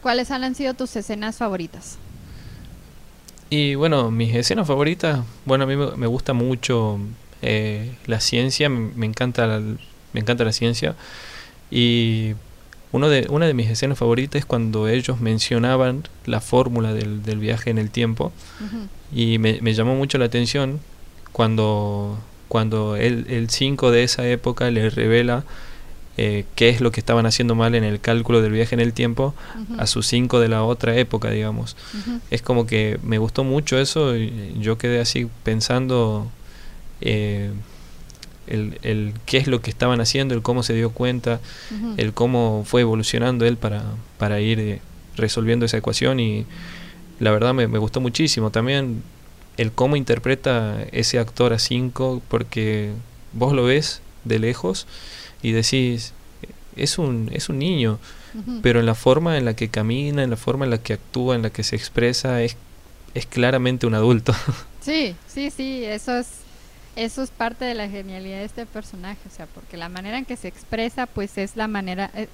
¿Cuáles 0.00 0.30
han 0.30 0.54
sido 0.54 0.74
tus 0.74 0.94
escenas 0.96 1.36
favoritas? 1.36 1.98
Y 3.50 3.74
bueno, 3.74 4.10
mis 4.10 4.34
escenas 4.34 4.66
favoritas, 4.66 5.20
bueno, 5.44 5.64
a 5.64 5.66
mí 5.66 5.76
me, 5.76 6.06
gusta 6.06 6.32
mucho 6.32 6.98
eh, 7.42 7.94
la 8.06 8.20
ciencia, 8.20 8.68
me, 8.68 9.06
encanta 9.06 9.46
la, 9.46 9.60
me 9.60 10.20
encanta 10.20 10.44
la 10.44 10.52
ciencia. 10.52 10.96
Y 11.70 12.34
uno 12.92 13.08
de, 13.08 13.26
una 13.30 13.46
de 13.46 13.54
mis 13.54 13.68
escenas 13.68 13.98
favoritas 13.98 14.40
es 14.40 14.46
cuando 14.46 14.88
ellos 14.88 15.20
mencionaban 15.20 16.04
la 16.24 16.40
fórmula 16.40 16.92
del, 16.92 17.22
del 17.22 17.38
viaje 17.38 17.70
en 17.70 17.78
el 17.78 17.90
tiempo. 17.90 18.32
Y 19.12 19.38
me, 19.38 19.58
me, 19.60 19.74
llamó 19.74 19.94
mucho 19.94 20.18
la 20.18 20.26
atención 20.26 20.80
cuando, 21.32 22.18
cuando 22.48 22.96
el 22.96 23.50
5 23.50 23.90
de 23.90 24.04
esa 24.04 24.26
época 24.26 24.70
le 24.70 24.90
revela 24.90 25.44
eh, 26.18 26.46
qué 26.54 26.70
es 26.70 26.80
lo 26.80 26.92
que 26.92 27.00
estaban 27.00 27.26
haciendo 27.26 27.54
mal 27.54 27.74
en 27.74 27.84
el 27.84 28.00
cálculo 28.00 28.40
del 28.40 28.50
viaje 28.50 28.74
en 28.74 28.80
el 28.80 28.94
tiempo 28.94 29.34
a 29.76 29.86
sus 29.86 30.06
cinco 30.06 30.40
de 30.40 30.48
la 30.48 30.62
otra 30.62 30.96
época, 30.96 31.30
digamos. 31.30 31.76
Es 32.30 32.40
como 32.40 32.66
que 32.66 32.98
me 33.02 33.18
gustó 33.18 33.44
mucho 33.44 33.78
eso, 33.78 34.16
y 34.16 34.56
yo 34.58 34.78
quedé 34.78 34.98
así 34.98 35.28
pensando 35.42 36.30
eh, 37.02 37.50
el, 38.46 38.78
el, 38.82 39.14
qué 39.24 39.38
es 39.38 39.46
lo 39.46 39.60
que 39.60 39.70
estaban 39.70 40.00
haciendo, 40.00 40.34
el 40.34 40.42
cómo 40.42 40.62
se 40.62 40.74
dio 40.74 40.90
cuenta, 40.90 41.40
el 41.96 42.12
cómo 42.12 42.64
fue 42.66 42.82
evolucionando 42.82 43.44
él 43.46 43.56
para, 43.56 43.84
para 44.18 44.40
ir 44.40 44.60
eh, 44.60 44.80
resolviendo 45.16 45.66
esa 45.66 45.76
ecuación 45.76 46.20
y 46.20 46.46
la 47.18 47.30
verdad 47.30 47.54
me, 47.54 47.68
me 47.68 47.78
gustó 47.78 48.00
muchísimo. 48.00 48.50
También 48.50 49.02
el 49.56 49.72
cómo 49.72 49.96
interpreta 49.96 50.82
ese 50.92 51.18
actor 51.18 51.52
a 51.52 51.58
cinco 51.58 52.22
porque 52.28 52.92
vos 53.32 53.52
lo 53.52 53.64
ves 53.64 54.00
de 54.24 54.38
lejos 54.38 54.86
y 55.42 55.52
decís, 55.52 56.12
es 56.76 56.98
un, 56.98 57.30
es 57.32 57.48
un 57.48 57.58
niño, 57.58 57.98
pero 58.62 58.80
en 58.80 58.86
la 58.86 58.94
forma 58.94 59.38
en 59.38 59.46
la 59.46 59.54
que 59.54 59.68
camina, 59.68 60.22
en 60.22 60.30
la 60.30 60.36
forma 60.36 60.66
en 60.66 60.70
la 60.70 60.78
que 60.78 60.92
actúa, 60.92 61.34
en 61.34 61.42
la 61.42 61.50
que 61.50 61.62
se 61.62 61.74
expresa, 61.74 62.42
es, 62.42 62.56
es 63.14 63.26
claramente 63.26 63.86
un 63.86 63.94
adulto. 63.94 64.34
Sí, 64.86 65.16
sí, 65.26 65.50
sí, 65.50 65.82
eso 65.84 66.16
es, 66.16 66.28
eso 66.96 67.22
es 67.22 67.30
parte 67.30 67.64
de 67.64 67.74
la 67.74 67.88
genialidad 67.88 68.38
de 68.38 68.44
este 68.44 68.66
personaje, 68.66 69.20
o 69.26 69.34
sea, 69.34 69.46
porque 69.46 69.76
la 69.76 69.88
manera 69.88 70.18
en 70.18 70.24
que 70.24 70.36
se 70.36 70.48
expresa, 70.48 71.06
pues 71.06 71.38
es 71.38 71.56
la 71.56 71.68
manera... 71.68 72.10
Eh, 72.14 72.28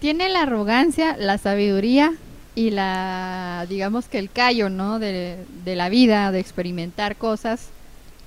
tiene 0.00 0.28
la 0.28 0.42
arrogancia, 0.42 1.16
la 1.16 1.38
sabiduría 1.38 2.14
y 2.54 2.70
la, 2.70 3.66
digamos 3.68 4.06
que 4.06 4.18
el 4.18 4.30
callo, 4.30 4.70
¿no? 4.70 4.98
De, 4.98 5.44
de 5.64 5.76
la 5.76 5.88
vida, 5.88 6.30
de 6.30 6.40
experimentar 6.40 7.16
cosas 7.16 7.68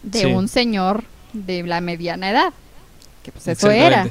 de 0.03 0.25
un 0.25 0.47
señor 0.47 1.03
de 1.33 1.63
la 1.63 1.79
mediana 1.79 2.31
edad 2.31 2.53
que 3.21 3.31
pues 3.31 3.47
eso 3.47 3.69
era. 3.69 4.09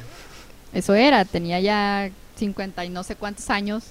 Eso 0.73 0.95
era, 0.95 1.25
tenía 1.25 1.59
ya 1.61 2.11
50 2.37 2.85
y 2.85 2.90
no 2.90 3.03
sé 3.03 3.16
cuántos 3.16 3.51
años 3.51 3.85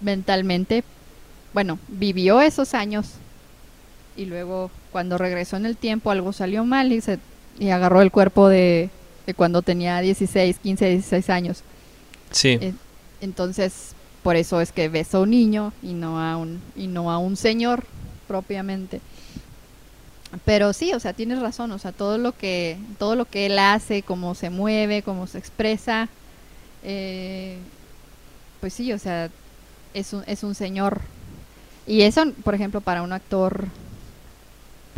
mentalmente. 0.00 0.82
Bueno, 1.52 1.78
vivió 1.88 2.40
esos 2.40 2.74
años 2.74 3.14
y 4.20 4.26
luego 4.26 4.70
cuando 4.92 5.16
regresó 5.16 5.56
en 5.56 5.66
el 5.66 5.76
tiempo 5.76 6.10
algo 6.10 6.32
salió 6.32 6.64
mal 6.64 6.92
y 6.92 7.00
se 7.00 7.18
y 7.58 7.70
agarró 7.70 8.02
el 8.02 8.10
cuerpo 8.10 8.48
de, 8.48 8.90
de 9.26 9.34
cuando 9.34 9.62
tenía 9.62 10.00
16, 10.00 10.58
15, 10.58 10.88
16 10.88 11.30
años. 11.30 11.62
Sí. 12.30 12.74
entonces, 13.20 13.94
por 14.22 14.36
eso 14.36 14.60
es 14.60 14.72
que 14.72 14.88
besó 14.88 15.18
a 15.18 15.20
un 15.22 15.30
niño 15.30 15.72
y 15.82 15.94
no 15.94 16.20
a 16.20 16.36
un 16.36 16.60
y 16.76 16.86
no 16.86 17.10
a 17.10 17.18
un 17.18 17.36
señor 17.36 17.84
propiamente 18.28 19.00
pero 20.44 20.72
sí, 20.72 20.92
o 20.92 21.00
sea, 21.00 21.12
tienes 21.12 21.40
razón, 21.40 21.72
o 21.72 21.78
sea, 21.78 21.90
todo 21.90 22.16
lo 22.16 22.32
que 22.32 22.78
todo 22.98 23.16
lo 23.16 23.24
que 23.24 23.46
él 23.46 23.58
hace, 23.58 24.02
cómo 24.02 24.34
se 24.34 24.48
mueve, 24.48 25.02
cómo 25.02 25.26
se 25.26 25.38
expresa, 25.38 26.08
eh, 26.84 27.58
pues 28.60 28.72
sí, 28.74 28.92
o 28.92 28.98
sea, 28.98 29.28
es 29.92 30.12
un, 30.12 30.22
es 30.26 30.44
un 30.44 30.54
señor. 30.54 31.00
Y 31.86 32.02
eso, 32.02 32.24
por 32.44 32.54
ejemplo, 32.54 32.80
para 32.80 33.02
un 33.02 33.12
actor, 33.12 33.64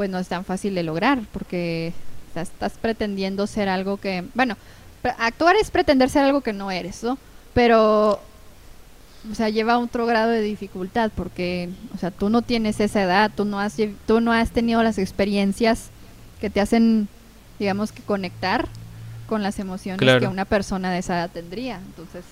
pues 0.03 0.11
no 0.11 0.19
es 0.19 0.27
tan 0.27 0.45
fácil 0.45 0.75
de 0.75 0.83
lograr, 0.83 1.21
porque 1.31 1.93
estás 2.35 2.73
pretendiendo 2.73 3.47
ser 3.47 3.69
algo 3.69 3.99
que, 3.99 4.25
bueno, 4.35 4.57
actuar 5.17 5.55
es 5.55 5.71
pretender 5.71 6.11
ser 6.11 6.25
algo 6.25 6.41
que 6.41 6.53
no 6.53 6.73
eres, 6.73 7.05
¿no? 7.05 7.19
Pero 7.55 8.19
o 9.31 9.35
sea, 9.37 9.49
lleva 9.49 9.79
otro 9.79 10.05
grado 10.05 10.31
de 10.31 10.41
dificultad 10.41 11.13
porque, 11.15 11.69
o 11.95 11.99
sea, 11.99 12.11
tú 12.11 12.31
no 12.31 12.43
tienes 12.43 12.81
esa 12.81 13.01
edad, 13.05 13.31
tú 13.33 13.45
no 13.45 13.61
has, 13.61 13.77
tú 14.05 14.21
no 14.21 14.33
has 14.33 14.51
tenido 14.51 14.83
las 14.83 14.99
experiencias 14.99 15.91
que 16.41 16.51
te 16.51 16.61
hacen, 16.61 17.07
digamos, 17.61 17.93
que 17.93 18.03
conectar 18.03 18.67
con 19.29 19.45
las 19.45 19.61
emociones 19.61 20.01
que 20.19 20.27
una 20.27 20.47
persona 20.47 20.91
de 20.91 20.99
esa 20.99 21.15
edad 21.15 21.31
tendría. 21.31 21.77
Entonces, 21.77 22.25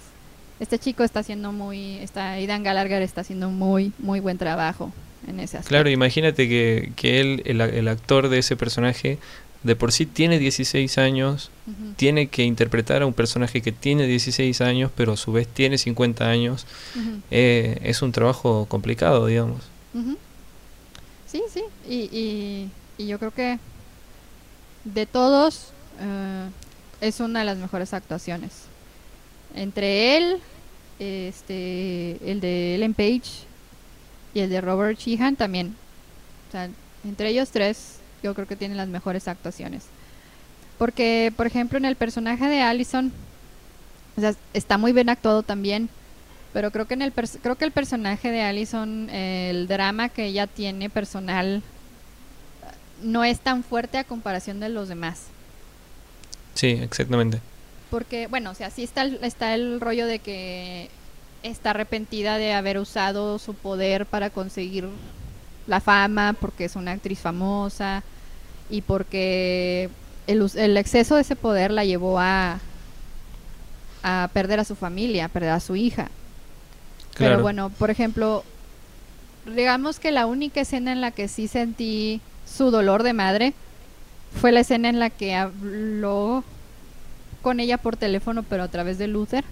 este 0.59 0.77
chico 0.81 1.05
está 1.05 1.21
haciendo 1.21 1.53
muy, 1.53 1.99
está, 1.99 2.41
Idan 2.41 2.65
Galargar 2.65 3.03
está 3.03 3.21
haciendo 3.21 3.49
muy, 3.49 3.93
muy 4.01 4.19
buen 4.19 4.39
trabajo 4.39 4.91
en 5.27 5.41
ese 5.41 5.59
aspecto. 5.59 5.69
Claro, 5.69 5.91
imagínate 5.91 6.49
que, 6.49 6.93
que 6.97 7.21
él, 7.21 7.43
el, 7.45 7.61
el 7.61 7.89
actor 7.89 8.29
de 8.29 8.39
ese 8.39 8.57
personaje, 8.57 9.19
de 9.63 9.77
por 9.77 9.93
sí 9.93 10.07
tiene 10.07 10.39
16 10.39 10.97
años, 10.99 11.51
tiene 11.97 12.29
que 12.29 12.45
interpretar 12.45 13.03
a 13.03 13.07
un 13.07 13.13
personaje 13.13 13.61
que 13.61 13.73
tiene 13.73 14.07
16 14.07 14.61
años, 14.63 14.91
pero 14.97 15.13
a 15.13 15.17
su 15.17 15.33
vez 15.33 15.47
tiene 15.47 15.77
50 15.77 16.29
años. 16.29 16.67
Eh, 17.31 17.79
es 17.83 18.01
un 18.01 18.13
trabajo 18.13 18.67
complicado, 18.67 19.27
digamos. 19.27 19.63
Sí, 21.27 21.43
sí, 21.53 21.63
y, 21.89 22.71
y, 22.99 23.07
yo 23.07 23.19
creo 23.19 23.33
que 23.33 23.59
de 24.85 25.07
todos 25.07 25.73
eh, 26.01 26.49
es 27.01 27.21
una 27.21 27.41
de 27.41 27.45
las 27.45 27.59
mejores 27.59 27.93
actuaciones. 27.93 28.65
Entre 29.55 30.17
él, 30.17 30.39
este, 30.99 32.19
el 32.31 32.41
de 32.41 32.77
Ellen 32.77 32.95
Page 32.95 33.50
y 34.35 34.41
el 34.41 34.51
de 34.51 34.61
Robert 34.61 34.99
Sheehan 34.99 35.37
también. 35.37 35.75
O 36.49 36.53
sea, 36.53 36.69
entre 37.05 37.29
ellos 37.29 37.51
tres 37.51 37.97
yo 38.23 38.35
creo 38.35 38.47
que 38.47 38.57
tiene 38.57 38.75
las 38.75 38.89
mejores 38.89 39.29
actuaciones. 39.29 39.85
Porque, 40.79 41.33
por 41.37 41.47
ejemplo, 41.47 41.79
en 41.79 41.85
el 41.85 41.97
personaje 41.97 42.47
de 42.47 42.63
Allison, 42.63 43.13
o 44.17 44.21
sea, 44.21 44.35
está 44.55 44.79
muy 44.79 44.93
bien 44.93 45.09
actuado 45.09 45.43
también, 45.43 45.89
pero 46.53 46.71
creo 46.71 46.87
que 46.87 46.95
en 46.95 47.03
el 47.03 47.13
creo 47.13 47.57
que 47.57 47.65
el 47.65 47.73
personaje 47.73 48.31
de 48.31 48.43
Allison, 48.43 49.09
el 49.11 49.69
drama 49.69 50.09
que 50.09 50.27
ella 50.27 50.47
tiene 50.47 50.91
personal 50.91 51.63
no 53.03 53.25
es 53.25 53.41
tan 53.41 53.63
fuerte 53.63 53.99
a 53.99 54.05
comparación 54.05 54.61
de 54.61 54.69
los 54.69 54.89
demás. 54.89 55.25
Sí, 56.55 56.69
exactamente. 56.69 57.41
Porque, 57.91 58.27
bueno, 58.27 58.51
o 58.51 58.55
sea, 58.55 58.71
sí 58.71 58.83
está 58.83 59.05
está 59.05 59.55
el 59.55 59.81
rollo 59.81 60.07
de 60.07 60.19
que 60.19 60.91
está 61.43 61.71
arrepentida 61.71 62.37
de 62.37 62.53
haber 62.53 62.79
usado 62.79 63.39
su 63.39 63.55
poder 63.55 64.07
para 64.07 64.31
conseguir 64.31 64.89
la 65.67 65.81
fama, 65.81 66.35
porque 66.39 66.65
es 66.65 66.77
una 66.77 66.93
actriz 66.93 67.19
famosa 67.19 68.03
y 68.69 68.83
porque 68.83 69.91
el, 70.27 70.77
exceso 70.77 71.17
de 71.17 71.23
ese 71.23 71.37
poder 71.37 71.71
la 71.71 71.85
llevó 71.85 72.19
a, 72.19 72.59
a 74.03 74.31
perder 74.33 74.61
a 74.61 74.65
su 74.65 74.77
familia, 74.77 75.27
a 75.27 75.29
perder 75.29 75.51
a 75.51 75.61
su 75.61 75.77
hija. 75.77 76.09
Pero 77.17 77.43
bueno, 77.43 77.71
por 77.71 77.91
ejemplo, 77.91 78.45
digamos 79.47 79.99
que 79.99 80.11
la 80.11 80.27
única 80.27 80.61
escena 80.61 80.93
en 80.93 81.01
la 81.01 81.11
que 81.11 81.29
sí 81.29 81.49
sentí 81.49 82.21
su 82.47 82.71
dolor 82.71 83.03
de 83.03 83.13
madre 83.13 83.53
fue 84.41 84.53
la 84.53 84.61
escena 84.61 84.89
en 84.89 84.99
la 84.99 85.11
que 85.11 85.35
habló 85.35 86.45
con 87.43 87.61
ella 87.61 87.79
por 87.79 87.97
teléfono, 87.97 88.43
pero 88.43 88.63
a 88.63 88.69
través 88.69 88.99
de 88.99 89.07
Luther. 89.07 89.45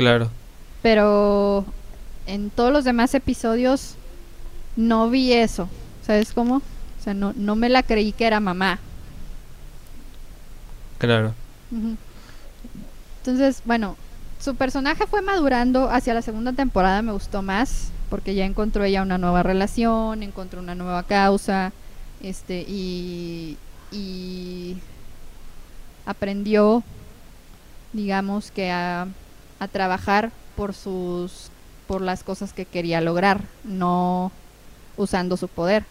Claro. 0.00 0.30
Pero 0.80 1.66
en 2.26 2.48
todos 2.48 2.72
los 2.72 2.84
demás 2.84 3.12
episodios 3.14 3.96
no 4.74 5.10
vi 5.10 5.34
eso. 5.34 5.68
¿Sabes 6.06 6.32
cómo? 6.32 6.56
O 6.56 7.02
sea, 7.04 7.12
no, 7.12 7.34
no 7.36 7.54
me 7.54 7.68
la 7.68 7.82
creí 7.82 8.12
que 8.12 8.26
era 8.26 8.40
mamá. 8.40 8.78
Claro. 10.96 11.34
Entonces, 13.18 13.60
bueno, 13.66 13.98
su 14.40 14.54
personaje 14.54 15.06
fue 15.06 15.20
madurando 15.20 15.90
hacia 15.90 16.14
la 16.14 16.22
segunda 16.22 16.54
temporada, 16.54 17.02
me 17.02 17.12
gustó 17.12 17.42
más, 17.42 17.90
porque 18.08 18.34
ya 18.34 18.46
encontró 18.46 18.84
ella 18.84 19.02
una 19.02 19.18
nueva 19.18 19.42
relación, 19.42 20.22
encontró 20.22 20.60
una 20.60 20.74
nueva 20.74 21.02
causa, 21.02 21.72
este, 22.22 22.64
y, 22.66 23.58
y 23.92 24.78
aprendió, 26.06 26.82
digamos 27.92 28.50
que 28.50 28.70
a, 28.70 29.06
a 29.60 29.68
trabajar 29.68 30.32
por 30.56 30.74
sus, 30.74 31.50
por 31.86 32.00
las 32.00 32.24
cosas 32.24 32.52
que 32.52 32.64
quería 32.64 33.00
lograr, 33.00 33.42
no 33.64 34.32
usando 34.96 35.36
su 35.36 35.46
poder. 35.48 35.84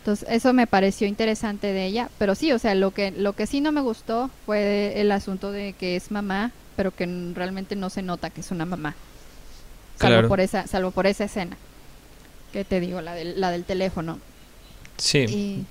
Entonces, 0.00 0.26
eso 0.30 0.52
me 0.52 0.66
pareció 0.66 1.06
interesante 1.06 1.66
de 1.72 1.84
ella, 1.86 2.08
pero 2.18 2.34
sí, 2.34 2.52
o 2.52 2.58
sea, 2.58 2.74
lo 2.74 2.90
que 2.90 3.10
lo 3.10 3.34
que 3.34 3.46
sí 3.46 3.60
no 3.60 3.70
me 3.70 3.82
gustó 3.82 4.30
fue 4.46 4.98
el 5.00 5.12
asunto 5.12 5.52
de 5.52 5.74
que 5.74 5.94
es 5.96 6.10
mamá, 6.10 6.52
pero 6.76 6.90
que 6.94 7.06
realmente 7.34 7.76
no 7.76 7.90
se 7.90 8.02
nota 8.02 8.30
que 8.30 8.40
es 8.40 8.50
una 8.50 8.64
mamá. 8.64 8.94
Salvo 9.98 10.14
Claro. 10.14 10.28
por 10.28 10.40
esa 10.40 10.66
salvo 10.66 10.90
por 10.90 11.06
esa 11.06 11.24
escena. 11.24 11.56
Que 12.52 12.64
te 12.64 12.80
digo, 12.80 13.00
la 13.02 13.14
del, 13.14 13.38
la 13.40 13.50
del 13.50 13.64
teléfono. 13.64 14.18
Sí. 14.96 15.18
Y, 15.28 15.66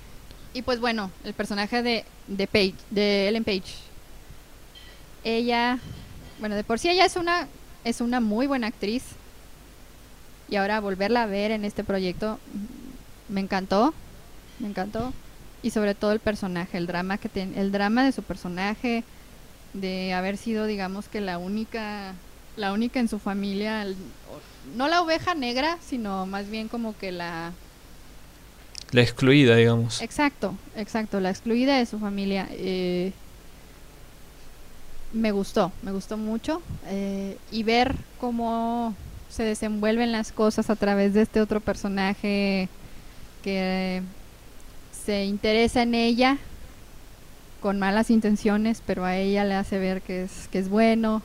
y 0.53 0.61
pues 0.61 0.79
bueno, 0.79 1.11
el 1.23 1.33
personaje 1.33 1.81
de, 1.81 2.05
de 2.27 2.47
Page, 2.47 2.75
de 2.91 3.27
Ellen 3.29 3.43
Page. 3.43 3.63
Ella, 5.23 5.79
bueno, 6.39 6.55
de 6.55 6.63
por 6.63 6.79
sí 6.79 6.89
ella 6.89 7.05
es 7.05 7.15
una 7.15 7.47
es 7.83 8.01
una 8.01 8.19
muy 8.19 8.47
buena 8.47 8.67
actriz. 8.67 9.03
Y 10.49 10.55
ahora 10.55 10.79
volverla 10.79 11.23
a 11.23 11.27
ver 11.27 11.51
en 11.51 11.63
este 11.65 11.83
proyecto 11.83 12.39
mm, 12.53 13.33
me 13.33 13.41
encantó. 13.41 13.93
Me 14.59 14.67
encantó 14.67 15.13
y 15.61 15.71
sobre 15.71 15.93
todo 15.95 16.11
el 16.13 16.19
personaje, 16.19 16.77
el 16.77 16.87
drama 16.87 17.17
que 17.17 17.29
ten- 17.29 17.57
el 17.57 17.71
drama 17.71 18.03
de 18.05 18.11
su 18.11 18.23
personaje 18.23 19.03
de 19.73 20.13
haber 20.13 20.37
sido 20.37 20.65
digamos 20.65 21.07
que 21.07 21.21
la 21.21 21.37
única 21.37 22.13
la 22.57 22.73
única 22.73 22.99
en 22.99 23.07
su 23.07 23.19
familia, 23.19 23.81
el- 23.83 23.95
no 24.75 24.87
la 24.89 25.01
oveja 25.01 25.33
negra, 25.35 25.77
sino 25.85 26.25
más 26.25 26.49
bien 26.49 26.67
como 26.67 26.97
que 26.97 27.11
la 27.11 27.51
La 28.91 29.01
excluida, 29.01 29.55
digamos. 29.55 30.01
Exacto, 30.01 30.55
exacto, 30.75 31.19
la 31.19 31.29
excluida 31.29 31.77
de 31.77 31.85
su 31.85 31.99
familia. 31.99 32.47
eh, 32.51 33.13
me 35.13 35.31
gustó, 35.31 35.71
me 35.81 35.91
gustó 35.91 36.17
mucho. 36.17 36.61
eh, 36.87 37.37
y 37.51 37.63
ver 37.63 37.95
cómo 38.19 38.95
se 39.29 39.43
desenvuelven 39.43 40.11
las 40.11 40.31
cosas 40.31 40.69
a 40.69 40.75
través 40.75 41.13
de 41.13 41.21
este 41.21 41.41
otro 41.41 41.59
personaje 41.59 42.67
que 43.43 44.01
se 45.05 45.25
interesa 45.25 45.83
en 45.83 45.95
ella 45.95 46.37
con 47.61 47.79
malas 47.79 48.09
intenciones, 48.09 48.81
pero 48.85 49.05
a 49.05 49.17
ella 49.17 49.45
le 49.45 49.55
hace 49.55 49.79
ver 49.79 50.01
que 50.01 50.23
es, 50.23 50.47
que 50.51 50.59
es 50.59 50.69
bueno 50.69 51.21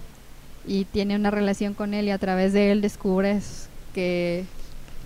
y 0.66 0.84
tiene 0.84 1.16
una 1.16 1.30
relación 1.30 1.74
con 1.74 1.94
él 1.94 2.06
y 2.06 2.10
a 2.10 2.18
través 2.18 2.52
de 2.52 2.72
él 2.72 2.80
descubres 2.80 3.68
que 3.94 4.44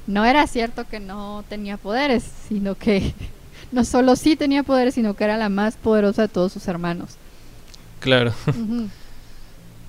no 0.07 0.25
era 0.25 0.47
cierto 0.47 0.87
que 0.89 1.01
no 1.01 1.45
tenía 1.49 1.77
poderes, 1.77 2.25
sino 2.49 2.75
que 2.75 3.15
no 3.73 3.85
solo 3.85 4.17
sí 4.17 4.37
tenía 4.37 4.63
poderes, 4.63 4.95
sino 4.95 5.15
que 5.15 5.25
era 5.25 5.37
la 5.37 5.49
más 5.51 5.77
poderosa 5.77 6.23
de 6.23 6.29
todos 6.29 6.53
sus 6.53 6.67
hermanos. 6.69 7.17
Claro. 8.01 8.33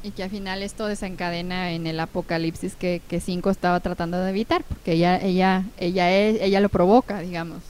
Y 0.01 0.12
que 0.12 0.24
al 0.24 0.30
final 0.30 0.64
esto 0.64 0.86
desencadena 0.88 1.74
en 1.74 1.86
el 1.86 1.99
apocalipsis 1.99 2.74
que, 2.76 3.01
que 3.10 3.20
Cinco 3.20 3.49
estaba 3.49 3.82
tratando 3.82 4.18
de 4.18 4.30
evitar, 4.30 4.64
porque 4.64 4.93
ella, 4.93 5.18
ella, 5.22 5.66
ella, 5.78 6.10
es- 6.18 6.41
ella 6.41 6.62
lo 6.62 6.70
provoca, 6.70 7.20
digamos. 7.20 7.62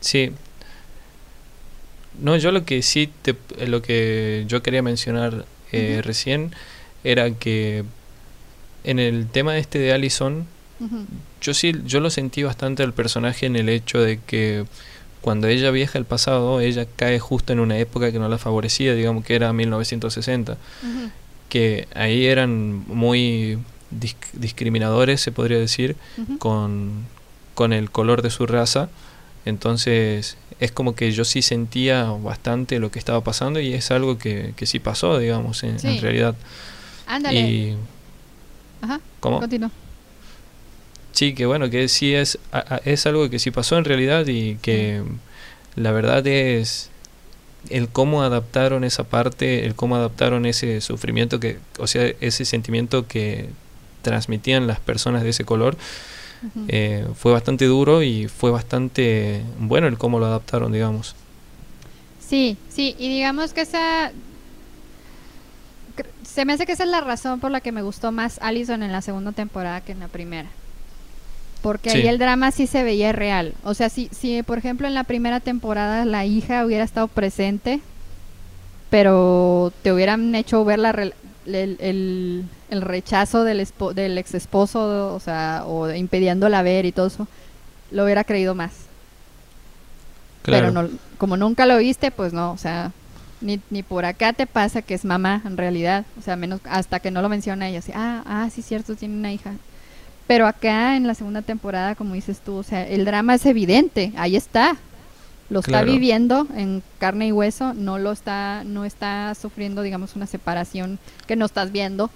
Sí. 0.00 0.32
No, 2.20 2.36
yo 2.36 2.50
lo 2.50 2.64
que 2.64 2.82
sí 2.82 3.08
te, 3.22 3.36
eh, 3.56 3.68
lo 3.68 3.82
que 3.82 4.44
yo 4.48 4.62
quería 4.64 4.82
mencionar 4.82 5.44
eh, 5.70 6.00
recién 6.04 6.52
era 7.04 7.30
que 7.30 7.84
en 8.84 8.98
el 8.98 9.28
tema 9.28 9.56
este 9.58 9.78
de 9.78 9.92
Allison, 9.92 10.46
yo 11.40 11.54
sí, 11.54 11.72
yo 11.86 12.00
lo 12.00 12.10
sentí 12.10 12.42
bastante 12.42 12.82
al 12.82 12.92
personaje 12.92 13.46
en 13.46 13.54
el 13.56 13.68
hecho 13.68 14.00
de 14.00 14.18
que 14.18 14.64
cuando 15.24 15.48
ella 15.48 15.70
viaja 15.70 15.98
al 15.98 16.04
pasado, 16.04 16.60
ella 16.60 16.86
cae 16.96 17.18
justo 17.18 17.54
en 17.54 17.58
una 17.60 17.78
época 17.78 18.12
que 18.12 18.18
no 18.18 18.28
la 18.28 18.36
favorecía, 18.36 18.94
digamos 18.94 19.24
que 19.24 19.34
era 19.34 19.50
1960, 19.54 20.52
Ujú. 20.52 21.10
que 21.48 21.88
ahí 21.94 22.26
eran 22.26 22.84
muy 22.86 23.58
disc- 23.90 24.32
discriminadores, 24.34 25.22
se 25.22 25.32
podría 25.32 25.58
decir, 25.58 25.96
con, 26.38 27.06
con 27.54 27.72
el 27.72 27.90
color 27.90 28.20
de 28.20 28.28
su 28.28 28.46
raza. 28.46 28.90
Entonces 29.46 30.36
es 30.60 30.72
como 30.72 30.94
que 30.94 31.10
yo 31.12 31.24
sí 31.24 31.40
sentía 31.40 32.04
bastante 32.04 32.78
lo 32.78 32.90
que 32.90 32.98
estaba 32.98 33.22
pasando 33.22 33.60
y 33.60 33.72
es 33.72 33.90
algo 33.90 34.18
que, 34.18 34.52
que 34.56 34.66
sí 34.66 34.78
pasó, 34.78 35.18
digamos, 35.18 35.62
en, 35.64 35.78
realidad. 36.02 36.34
Ándale. 37.06 37.40
Y 37.40 37.76
Ajá, 38.82 39.00
¿cómo? 39.20 39.40
continúa. 39.40 39.70
Sí, 41.14 41.32
que 41.32 41.46
bueno, 41.46 41.70
que 41.70 41.88
sí 41.88 42.12
es, 42.12 42.40
es 42.84 43.06
algo 43.06 43.30
que 43.30 43.38
sí 43.38 43.52
pasó 43.52 43.78
en 43.78 43.84
realidad 43.84 44.26
y 44.26 44.56
que 44.56 45.00
la 45.76 45.92
verdad 45.92 46.26
es 46.26 46.90
el 47.70 47.88
cómo 47.88 48.24
adaptaron 48.24 48.82
esa 48.82 49.04
parte, 49.04 49.64
el 49.64 49.76
cómo 49.76 49.94
adaptaron 49.94 50.44
ese 50.44 50.80
sufrimiento 50.80 51.38
que, 51.38 51.58
o 51.78 51.86
sea, 51.86 52.12
ese 52.20 52.44
sentimiento 52.44 53.06
que 53.06 53.48
transmitían 54.02 54.66
las 54.66 54.80
personas 54.80 55.22
de 55.22 55.30
ese 55.30 55.44
color, 55.44 55.76
eh, 56.66 57.06
fue 57.14 57.32
bastante 57.32 57.64
duro 57.66 58.02
y 58.02 58.26
fue 58.26 58.50
bastante 58.50 59.42
bueno 59.60 59.86
el 59.86 59.96
cómo 59.96 60.18
lo 60.18 60.26
adaptaron, 60.26 60.72
digamos. 60.72 61.14
Sí, 62.20 62.56
sí, 62.68 62.96
y 62.98 63.08
digamos 63.08 63.52
que 63.52 63.60
esa... 63.60 64.10
Se 66.26 66.44
me 66.44 66.54
hace 66.54 66.66
que 66.66 66.72
esa 66.72 66.82
es 66.82 66.90
la 66.90 67.00
razón 67.00 67.38
por 67.38 67.52
la 67.52 67.60
que 67.60 67.70
me 67.70 67.82
gustó 67.82 68.10
más 68.10 68.40
Allison 68.42 68.82
en 68.82 68.90
la 68.90 69.00
segunda 69.00 69.30
temporada 69.30 69.80
que 69.80 69.92
en 69.92 70.00
la 70.00 70.08
primera. 70.08 70.50
Porque 71.64 71.88
ahí 71.96 72.06
el 72.08 72.18
drama 72.18 72.50
sí 72.50 72.66
se 72.66 72.82
veía 72.84 73.10
real. 73.12 73.54
O 73.64 73.72
sea, 73.72 73.88
si, 73.88 74.10
si 74.12 74.42
por 74.42 74.58
ejemplo 74.58 74.86
en 74.86 74.92
la 74.92 75.04
primera 75.04 75.40
temporada 75.40 76.04
la 76.04 76.26
hija 76.26 76.64
hubiera 76.66 76.84
estado 76.84 77.08
presente, 77.08 77.80
pero 78.90 79.72
te 79.82 79.90
hubieran 79.92 80.34
hecho 80.34 80.64
ver 80.64 80.78
la 80.78 80.90
el, 80.90 81.76
el- 81.80 82.44
el 82.70 82.80
rechazo 82.82 83.44
del, 83.44 83.60
espo- 83.60 83.92
del 83.94 84.16
ex 84.18 84.34
esposo, 84.34 85.14
o 85.14 85.20
sea, 85.20 85.62
o 85.66 85.90
impidiéndola 85.92 86.62
ver 86.62 86.86
y 86.86 86.92
todo 86.92 87.06
eso, 87.06 87.26
lo 87.90 88.04
hubiera 88.04 88.24
creído 88.24 88.54
más. 88.54 88.72
Claro. 90.42 90.68
Pero 90.68 90.82
no, 90.82 90.88
como 91.18 91.36
nunca 91.36 91.66
lo 91.66 91.78
viste, 91.78 92.10
pues 92.10 92.32
no, 92.32 92.52
o 92.52 92.58
sea, 92.58 92.92
ni, 93.40 93.60
ni 93.70 93.82
por 93.82 94.04
acá 94.04 94.32
te 94.32 94.46
pasa 94.46 94.82
que 94.82 94.94
es 94.94 95.04
mamá 95.04 95.40
en 95.44 95.56
realidad, 95.56 96.04
o 96.18 96.22
sea, 96.22 96.36
menos 96.36 96.60
hasta 96.64 97.00
que 97.00 97.10
no 97.10 97.22
lo 97.22 97.28
menciona 97.28 97.68
ella, 97.68 97.78
así, 97.78 97.92
ah, 97.94 98.22
ah, 98.26 98.48
sí, 98.52 98.60
cierto, 98.62 98.96
tiene 98.96 99.16
una 99.16 99.32
hija. 99.32 99.52
Pero 100.26 100.46
acá 100.46 100.96
en 100.96 101.06
la 101.06 101.14
segunda 101.14 101.42
temporada, 101.42 101.94
como 101.94 102.14
dices 102.14 102.40
tú, 102.40 102.54
o 102.56 102.62
sea, 102.62 102.86
el 102.88 103.04
drama 103.04 103.34
es 103.34 103.44
evidente, 103.46 104.12
ahí 104.16 104.36
está. 104.36 104.76
Lo 105.50 105.60
está 105.60 105.72
Claro. 105.72 105.92
viviendo 105.92 106.46
en 106.56 106.82
carne 106.98 107.26
y 107.26 107.32
hueso, 107.32 107.74
no 107.74 107.98
lo 107.98 108.12
está, 108.12 108.62
no 108.64 108.86
está 108.86 109.34
sufriendo, 109.34 109.82
digamos, 109.82 110.16
una 110.16 110.26
separación 110.26 110.98
que 111.26 111.36
no 111.36 111.44
estás 111.44 111.70
viendo. 111.70 112.10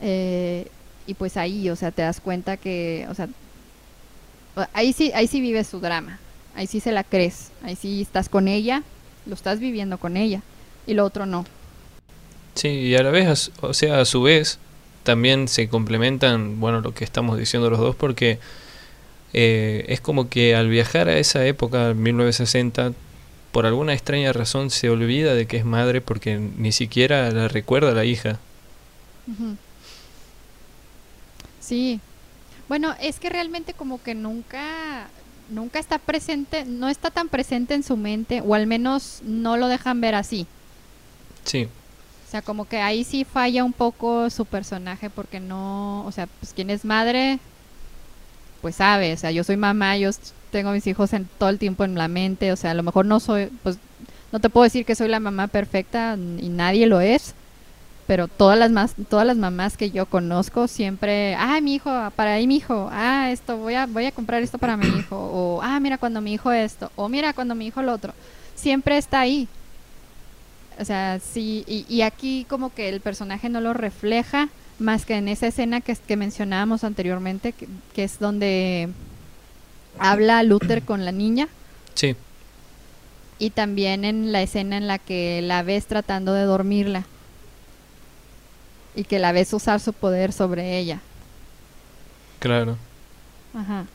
Eh, 0.00 0.66
y 1.06 1.14
pues 1.14 1.36
ahí, 1.36 1.70
o 1.70 1.76
sea, 1.76 1.92
te 1.92 2.02
das 2.02 2.20
cuenta 2.20 2.56
que, 2.56 3.06
o 3.08 3.14
sea, 3.14 3.28
ahí 4.72 4.92
sí, 4.92 5.12
ahí 5.14 5.26
sí 5.28 5.40
vive 5.40 5.62
su 5.64 5.80
drama, 5.80 6.18
ahí 6.56 6.66
sí 6.66 6.80
se 6.80 6.92
la 6.92 7.04
crees, 7.04 7.50
ahí 7.62 7.76
sí 7.76 8.02
estás 8.02 8.28
con 8.28 8.48
ella, 8.48 8.82
lo 9.26 9.34
estás 9.34 9.60
viviendo 9.60 9.98
con 9.98 10.16
ella, 10.16 10.42
y 10.86 10.94
lo 10.94 11.04
otro 11.04 11.26
no. 11.26 11.44
Sí, 12.54 12.68
y 12.68 12.94
a 12.96 13.02
la 13.02 13.10
vez, 13.10 13.50
o 13.60 13.72
sea, 13.74 14.00
a 14.00 14.04
su 14.04 14.22
vez, 14.22 14.58
también 15.02 15.48
se 15.48 15.68
complementan, 15.68 16.60
bueno, 16.60 16.80
lo 16.80 16.94
que 16.94 17.04
estamos 17.04 17.38
diciendo 17.38 17.70
los 17.70 17.78
dos, 17.78 17.96
porque 17.96 18.38
eh, 19.32 19.84
es 19.88 20.00
como 20.00 20.28
que 20.28 20.54
al 20.54 20.68
viajar 20.68 21.08
a 21.08 21.18
esa 21.18 21.44
época, 21.46 21.94
1960, 21.94 22.92
por 23.52 23.66
alguna 23.66 23.92
extraña 23.92 24.32
razón 24.32 24.70
se 24.70 24.88
olvida 24.88 25.34
de 25.34 25.46
que 25.46 25.58
es 25.58 25.64
madre 25.64 26.00
porque 26.00 26.36
ni 26.38 26.72
siquiera 26.72 27.30
la 27.30 27.48
recuerda 27.48 27.92
la 27.92 28.04
hija. 28.04 28.38
Sí. 31.60 32.00
Bueno, 32.68 32.94
es 33.00 33.18
que 33.18 33.28
realmente 33.28 33.74
como 33.74 34.02
que 34.02 34.14
nunca 34.14 35.08
nunca 35.50 35.78
está 35.78 35.98
presente, 35.98 36.64
no 36.64 36.88
está 36.88 37.10
tan 37.10 37.28
presente 37.28 37.74
en 37.74 37.82
su 37.82 37.96
mente 37.96 38.40
o 38.40 38.54
al 38.54 38.66
menos 38.66 39.20
no 39.22 39.58
lo 39.58 39.68
dejan 39.68 40.00
ver 40.00 40.14
así. 40.14 40.46
Sí, 41.44 41.68
sea, 42.32 42.42
como 42.42 42.64
que 42.66 42.78
ahí 42.78 43.04
sí 43.04 43.24
falla 43.24 43.62
un 43.62 43.74
poco 43.74 44.30
su 44.30 44.46
personaje 44.46 45.10
porque 45.10 45.38
no, 45.38 46.04
o 46.06 46.12
sea, 46.12 46.26
pues 46.40 46.54
quien 46.54 46.70
es 46.70 46.84
madre 46.84 47.38
pues 48.62 48.76
sabe, 48.76 49.12
o 49.12 49.16
sea, 49.16 49.32
yo 49.32 49.44
soy 49.44 49.56
mamá, 49.56 49.96
yo 49.98 50.10
tengo 50.50 50.70
mis 50.70 50.86
hijos 50.86 51.12
en 51.12 51.28
todo 51.38 51.50
el 51.50 51.58
tiempo 51.58 51.84
en 51.84 51.96
la 51.96 52.08
mente, 52.08 52.52
o 52.52 52.56
sea, 52.56 52.70
a 52.70 52.74
lo 52.74 52.82
mejor 52.82 53.04
no 53.06 53.20
soy 53.20 53.50
pues 53.62 53.76
no 54.32 54.40
te 54.40 54.48
puedo 54.48 54.64
decir 54.64 54.86
que 54.86 54.94
soy 54.94 55.08
la 55.08 55.20
mamá 55.20 55.48
perfecta 55.48 56.16
y 56.16 56.48
nadie 56.48 56.86
lo 56.86 57.00
es, 57.02 57.34
pero 58.06 58.28
todas 58.28 58.58
las 58.58 58.70
más 58.70 58.94
todas 59.10 59.26
las 59.26 59.36
mamás 59.36 59.76
que 59.76 59.90
yo 59.90 60.06
conozco 60.06 60.68
siempre 60.68 61.34
ah 61.34 61.60
mi 61.60 61.74
hijo 61.74 61.90
para 62.16 62.34
ahí 62.34 62.46
mi 62.46 62.56
hijo 62.56 62.88
ah 62.92 63.30
esto 63.30 63.58
voy 63.58 63.74
a 63.74 63.86
voy 63.86 64.06
a 64.06 64.12
comprar 64.12 64.42
esto 64.42 64.58
para 64.58 64.76
mi 64.76 64.86
hijo 64.86 65.16
o 65.16 65.60
ah 65.62 65.78
mira 65.80 65.98
cuando 65.98 66.20
mi 66.20 66.32
hijo 66.32 66.50
esto 66.50 66.90
o 66.96 67.08
mira 67.08 67.32
cuando 67.32 67.54
mi 67.54 67.66
hijo 67.66 67.82
lo 67.82 67.92
otro 67.92 68.14
siempre 68.54 68.96
está 68.96 69.20
ahí 69.20 69.48
o 70.82 70.84
sea 70.84 71.18
sí 71.20 71.64
y, 71.66 71.86
y 71.88 72.02
aquí 72.02 72.46
como 72.48 72.74
que 72.74 72.88
el 72.90 73.00
personaje 73.00 73.48
no 73.48 73.60
lo 73.62 73.72
refleja 73.74 74.50
más 74.78 75.06
que 75.06 75.16
en 75.16 75.28
esa 75.28 75.46
escena 75.48 75.80
que, 75.80 75.96
que 75.96 76.16
mencionábamos 76.16 76.84
anteriormente 76.84 77.52
que, 77.54 77.68
que 77.94 78.04
es 78.04 78.18
donde 78.18 78.90
habla 79.98 80.42
Luther 80.42 80.82
con 80.84 81.04
la 81.04 81.12
niña 81.12 81.48
Sí, 81.94 82.16
y 83.38 83.50
también 83.50 84.04
en 84.04 84.32
la 84.32 84.42
escena 84.42 84.76
en 84.76 84.86
la 84.86 84.98
que 84.98 85.42
la 85.42 85.62
ves 85.62 85.86
tratando 85.86 86.32
de 86.32 86.44
dormirla 86.44 87.08
y 88.94 89.04
que 89.04 89.18
la 89.18 89.32
ves 89.32 89.52
usar 89.52 89.80
su 89.80 89.92
poder 89.92 90.32
sobre 90.32 90.78
ella. 90.78 91.02
claro. 92.38 92.78
Ajá. 93.54 93.86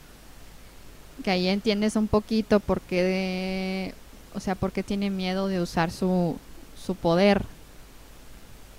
Que 1.24 1.32
ahí 1.32 1.48
entiendes 1.48 1.96
un 1.96 2.08
poquito 2.08 2.60
por 2.60 2.82
qué 2.82 3.04
de, 3.04 3.96
o 4.34 4.40
sea, 4.40 4.56
por 4.56 4.72
qué 4.72 4.84
tiene 4.84 5.10
miedo 5.10 5.48
de 5.48 5.62
usar 5.62 5.92
su, 5.92 6.40
su 6.88 6.96
poder. 6.96 7.44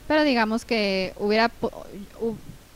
Pero 0.08 0.24
digamos 0.24 0.64
que 0.64 1.12
hubiera 1.18 1.50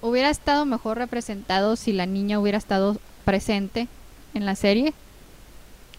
hubiera 0.03 0.29
estado 0.31 0.67
mejor 0.67 0.99
representado 0.99 1.77
si 1.77 1.93
la 1.93 2.07
niña 2.07 2.39
hubiera 2.39 2.59
estado 2.59 2.99
presente 3.25 3.89
en 4.35 4.45
la 4.45 4.55
serie. 4.57 4.93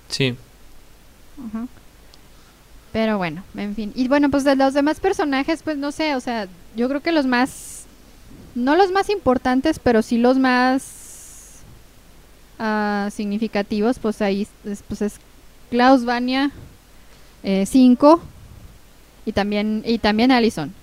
Sí. 0.09 0.35
Pero 2.91 3.17
bueno, 3.17 3.43
en 3.55 3.75
fin. 3.75 3.91
Y 3.95 4.07
bueno, 4.07 4.29
pues 4.29 4.43
de 4.43 4.55
los 4.55 4.75
demás 4.75 4.99
personajes, 4.99 5.63
pues 5.63 5.77
no 5.77 5.91
sé, 5.91 6.15
o 6.15 6.19
sea, 6.19 6.47
yo 6.75 6.87
creo 6.89 7.01
que 7.01 7.11
los 7.11 7.25
más, 7.25 7.85
no 8.53 8.75
los 8.75 8.91
más 8.91 9.09
importantes, 9.09 9.79
pero 9.79 10.03
sí 10.03 10.17
los 10.17 10.37
más 10.37 11.63
ah, 12.59 13.09
significativos, 13.11 13.97
pues 13.97 14.21
ahí 14.21 14.47
es, 14.65 14.83
pues 14.87 15.01
es 15.01 15.15
Klaus 15.71 16.05
Vania 16.05 16.51
5 17.43 18.21
y 19.25 19.31
también 19.31 19.83
y 19.85 19.97
también 19.99 20.31
Allison. 20.31 20.73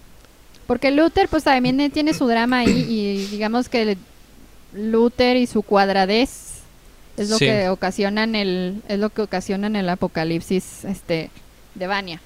Porque 0.66 0.90
Luther 0.90 1.28
pues 1.28 1.44
también 1.44 1.90
tiene 1.90 2.14
su 2.14 2.26
drama 2.26 2.58
ahí 2.58 2.86
y 2.88 3.26
digamos 3.26 3.68
que 3.68 3.96
Luther 4.72 5.36
y 5.36 5.46
su 5.46 5.62
cuadradez 5.62 6.60
es 7.16 7.28
lo 7.28 7.38
Sí. 7.38 7.46
que 7.46 7.68
ocasionan 7.68 8.34
el 8.34 8.82
es 8.88 8.98
lo 8.98 9.10
que 9.10 9.22
ocasionan 9.22 9.74
el 9.76 9.88
apocalipsis 9.88 10.84
este 10.84 11.30
de 11.74 11.86
Vania. 11.86 12.20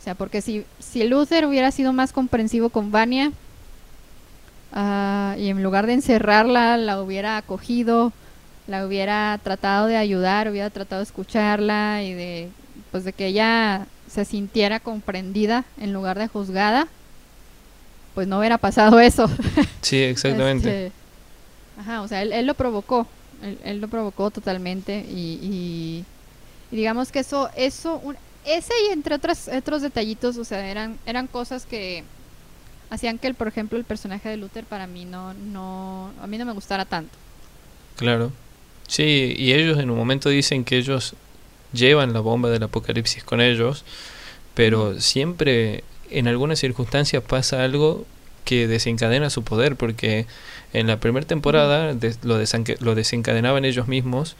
O 0.00 0.04
sea, 0.04 0.14
porque 0.14 0.42
si 0.42 0.64
si 0.78 1.04
Luther 1.04 1.46
hubiera 1.46 1.70
sido 1.70 1.92
más 1.94 2.12
comprensivo 2.12 2.68
con 2.68 2.90
Vania 2.92 3.32
ah, 4.72 5.34
y 5.38 5.48
en 5.48 5.62
lugar 5.62 5.86
de 5.86 5.94
encerrarla 5.94 6.76
la 6.76 7.00
hubiera 7.00 7.36
acogido, 7.36 8.12
la 8.66 8.86
hubiera 8.86 9.38
tratado 9.42 9.86
de 9.86 9.96
ayudar, 9.96 10.50
hubiera 10.50 10.70
tratado 10.70 11.00
de 11.00 11.04
escucharla 11.04 12.02
y 12.02 12.12
de 12.12 12.48
pues 12.90 13.04
de 13.04 13.12
que 13.12 13.26
ella 13.26 13.86
se 14.14 14.24
sintiera 14.24 14.80
comprendida 14.80 15.64
en 15.80 15.92
lugar 15.92 16.18
de 16.18 16.28
juzgada, 16.28 16.86
pues 18.14 18.28
no 18.28 18.38
hubiera 18.38 18.58
pasado 18.58 19.00
eso. 19.00 19.28
sí, 19.82 20.00
exactamente. 20.02 20.86
Este, 20.86 20.92
ajá, 21.80 22.02
o 22.02 22.08
sea, 22.08 22.22
él, 22.22 22.32
él 22.32 22.46
lo 22.46 22.54
provocó, 22.54 23.06
él, 23.42 23.58
él 23.64 23.80
lo 23.80 23.88
provocó 23.88 24.30
totalmente 24.30 25.04
y, 25.10 25.38
y- 25.42 26.04
y 26.70 26.76
digamos 26.76 27.10
que 27.12 27.20
eso, 27.20 27.50
eso, 27.56 28.00
un- 28.02 28.16
ese 28.44 28.72
y 28.88 28.92
entre 28.92 29.14
otros, 29.16 29.48
otros 29.48 29.82
detallitos, 29.82 30.36
o 30.36 30.44
sea, 30.44 30.66
eran, 30.68 30.98
eran 31.06 31.26
cosas 31.26 31.66
que 31.66 32.04
hacían 32.90 33.18
que, 33.18 33.26
el, 33.26 33.34
por 33.34 33.48
ejemplo, 33.48 33.78
el 33.78 33.84
personaje 33.84 34.28
de 34.28 34.36
Luther 34.36 34.64
para 34.64 34.86
mí 34.86 35.04
no, 35.04 35.34
no, 35.34 36.10
a 36.22 36.26
mí 36.26 36.38
no 36.38 36.44
me 36.44 36.52
gustara 36.52 36.84
tanto. 36.84 37.12
Claro. 37.96 38.30
Sí, 38.86 39.34
y 39.36 39.52
ellos 39.52 39.78
en 39.78 39.90
un 39.90 39.96
momento 39.96 40.28
dicen 40.28 40.64
que 40.64 40.76
ellos 40.76 41.14
llevan 41.74 42.12
la 42.12 42.20
bomba 42.20 42.48
del 42.50 42.62
apocalipsis 42.62 43.24
con 43.24 43.40
ellos, 43.40 43.84
pero 44.54 45.00
siempre 45.00 45.84
en 46.10 46.28
algunas 46.28 46.58
circunstancias 46.58 47.22
pasa 47.22 47.64
algo 47.64 48.06
que 48.44 48.68
desencadena 48.68 49.30
su 49.30 49.42
poder, 49.42 49.76
porque 49.76 50.26
en 50.72 50.86
la 50.86 51.00
primera 51.00 51.26
temporada 51.26 51.94
lo, 52.22 52.38
desenca- 52.40 52.76
lo 52.80 52.94
desencadenaban 52.94 53.64
ellos 53.64 53.88
mismos, 53.88 54.36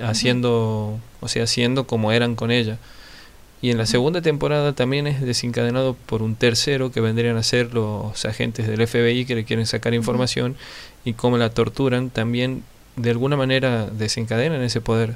haciendo, 0.00 0.98
o 1.20 1.28
sea, 1.28 1.44
haciendo 1.44 1.86
como 1.86 2.12
eran 2.12 2.34
con 2.36 2.50
ella. 2.50 2.78
Y 3.62 3.70
en 3.70 3.76
la 3.78 3.84
segunda 3.86 4.22
temporada 4.22 4.72
también 4.74 5.06
es 5.06 5.20
desencadenado 5.20 5.94
por 6.06 6.22
un 6.22 6.34
tercero 6.34 6.92
que 6.92 7.00
vendrían 7.02 7.36
a 7.36 7.42
ser 7.42 7.74
los 7.74 8.24
agentes 8.24 8.66
del 8.66 8.86
FBI 8.86 9.26
que 9.26 9.34
le 9.34 9.44
quieren 9.44 9.66
sacar 9.66 9.92
información 9.92 10.56
y 11.04 11.12
cómo 11.12 11.36
la 11.36 11.50
torturan, 11.50 12.08
también 12.10 12.62
de 12.96 13.10
alguna 13.10 13.36
manera 13.36 13.86
desencadenan 13.86 14.62
ese 14.62 14.80
poder. 14.80 15.14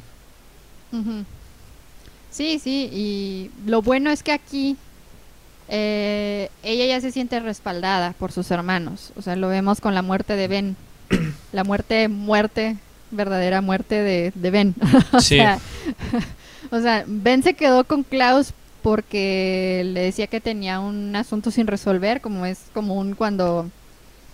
Sí, 2.35 2.59
sí, 2.59 2.91
y 2.93 3.51
lo 3.65 3.81
bueno 3.81 4.11
es 4.11 4.25
que 4.25 4.33
aquí 4.33 4.77
eh, 5.69 6.51
ella 6.65 6.87
ya 6.87 7.01
se 7.01 7.13
siente 7.13 7.39
respaldada 7.39 8.13
por 8.19 8.33
sus 8.33 8.51
hermanos. 8.51 9.13
O 9.17 9.23
sea, 9.23 9.37
lo 9.37 9.49
vemos 9.49 9.81
con 9.81 9.95
la 9.95 10.03
muerte 10.03 10.35
de 10.35 10.49
Ben. 10.49 10.77
la 11.53 11.63
muerte, 11.63 12.09
muerte, 12.09 12.77
verdadera 13.13 13.61
muerte 13.61 14.03
de, 14.03 14.33
de 14.35 14.51
Ben. 14.51 14.75
o, 15.13 15.21
Sí. 15.21 15.37
sea, 15.37 15.61
o 16.73 16.81
sea, 16.81 17.05
Ben 17.07 17.45
se 17.45 17.55
quedó 17.55 17.85
con 17.85 18.03
Klaus 18.03 18.53
porque 18.83 19.83
le 19.95 20.01
decía 20.01 20.27
que 20.27 20.41
tenía 20.41 20.81
un 20.81 21.15
asunto 21.15 21.53
sin 21.53 21.69
resolver, 21.69 22.21
como 22.21 22.47
es 22.47 22.59
común 22.75 23.15
cuando... 23.15 23.71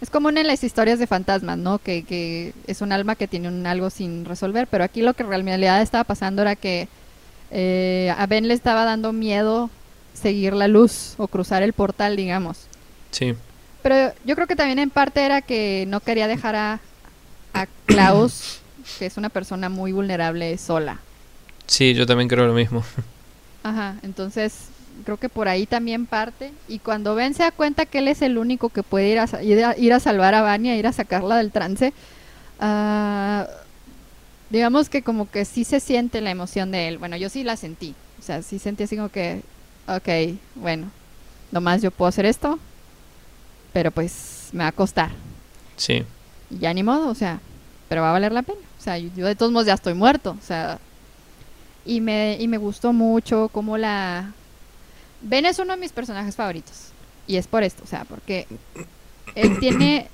Es 0.01 0.09
común 0.09 0.39
en 0.39 0.47
las 0.47 0.65
historias 0.65 0.99
de 0.99 1.07
fantasmas, 1.07 1.59
¿no? 1.59 1.79
Que, 1.79 2.03
que 2.05 2.55
es 2.67 2.81
un 2.81 2.93
alma 2.93 3.17
que 3.17 3.29
tiene 3.29 3.49
un 3.49 3.67
algo 3.67 3.91
sin 3.91 4.25
resolver, 4.25 4.67
pero 4.67 4.85
aquí 4.85 5.03
lo 5.03 5.13
que 5.13 5.23
en 5.25 5.29
realidad 5.29 5.83
estaba 5.83 6.05
pasando 6.05 6.41
era 6.41 6.57
que 6.57 6.89
eh, 7.51 8.15
a 8.17 8.27
Ben 8.27 8.49
le 8.49 8.55
estaba 8.55 8.85
dando 8.85 9.13
miedo 9.13 9.71
seguir 10.15 10.53
la 10.55 10.69
luz 10.69 11.15
o 11.19 11.29
cruzar 11.29 11.63
el 11.63 11.73
portal, 11.73 12.17
digamos. 12.17 12.69
Sí, 13.11 13.35
Pero 13.83 14.13
yo 14.25 14.35
creo 14.35 14.47
que 14.47 14.57
también 14.57 14.79
en 14.79 14.91
parte 14.91 15.25
era 15.25 15.43
que 15.43 15.85
no 15.89 16.01
quería 16.01 16.29
dejar 16.29 16.55
a, 16.57 16.81
a 17.55 17.67
Klaus, 17.87 18.61
que 18.99 19.07
es 19.07 19.17
una 19.17 19.31
persona 19.31 19.69
muy 19.69 19.93
vulnerable, 19.93 20.57
sola. 20.59 21.01
sí, 21.67 21.95
yo 21.95 22.07
también 22.07 22.29
creo 22.29 22.47
lo 22.47 22.55
mismo. 22.55 22.85
Ajá, 23.63 23.97
entonces 24.03 24.69
creo 25.05 25.17
que 25.19 25.29
por 25.29 25.49
ahí 25.49 25.67
también 25.67 26.07
parte. 26.07 26.53
Y 26.69 26.79
cuando 26.81 27.15
Ben 27.15 27.35
se 27.35 27.43
da 27.43 27.51
cuenta 27.53 27.87
que 27.87 27.99
él 27.99 28.09
es 28.09 28.23
el 28.23 28.39
único 28.39 28.69
que 28.71 28.83
puede 28.83 29.09
ir 29.09 29.19
a, 29.19 29.43
ir 29.43 29.65
a, 29.65 29.77
ir 29.79 29.93
a 29.93 30.01
salvar 30.01 30.35
a 30.35 30.43
Vania, 30.43 30.77
ir 30.77 30.87
a 30.87 30.93
sacarla 30.93 31.37
del 31.37 31.53
trance, 31.53 31.93
ah, 32.59 33.47
digamos 34.51 34.89
que 34.89 35.03
como 35.03 35.31
que 35.31 35.45
sí 35.45 35.65
se 35.65 35.81
siente 35.81 36.21
la 36.21 36.31
emoción 36.31 36.71
de 36.71 36.89
él. 36.89 36.99
Bueno, 36.99 37.17
yo 37.17 37.29
sí 37.29 37.45
la 37.45 37.57
sentí. 37.57 37.95
O 38.19 38.23
sea, 38.23 38.43
sí 38.43 38.59
sentí 38.59 38.83
así 38.83 38.97
como 38.97 39.09
que, 39.09 39.43
ok, 39.87 40.39
bueno, 40.57 40.91
nomás 41.51 41.81
yo 41.81 41.91
puedo 41.91 42.09
hacer 42.09 42.27
esto, 42.27 42.59
pero 43.73 43.91
pues 43.91 44.51
me 44.53 44.65
va 44.65 44.69
a 44.69 44.73
costar. 44.73 45.11
Sí, 45.77 46.05
Y 46.51 46.59
ya 46.59 46.75
ni 46.75 46.83
modo, 46.83 47.09
o 47.09 47.15
sea, 47.15 47.41
pero 47.89 48.03
va 48.03 48.11
a 48.11 48.13
valer 48.13 48.33
la 48.33 48.43
pena. 48.43 48.59
O 48.79 48.83
sea, 48.83 48.99
yo, 48.99 49.09
yo 49.17 49.27
de 49.27 49.35
todos 49.37 49.53
modos 49.53 49.67
ya 49.67 49.75
estoy 49.75 49.95
muerto, 49.95 50.37
o 50.39 50.45
sea, 50.45 50.79
y 51.87 52.01
me, 52.01 52.37
y 52.39 52.49
me 52.49 52.59
gustó 52.59 52.93
mucho 52.93 53.49
cómo 53.53 53.79
la... 53.79 54.33
Ben 55.23 55.47
es 55.47 55.59
uno 55.59 55.75
de 55.75 55.81
mis 55.81 55.93
personajes 55.93 56.37
favoritos, 56.37 56.89
y 57.27 57.37
es 57.37 57.47
por 57.47 57.63
esto, 57.63 57.83
o 57.85 57.87
sea, 57.87 58.05
porque 58.05 58.47
él 59.35 59.59
tiene 59.61 60.09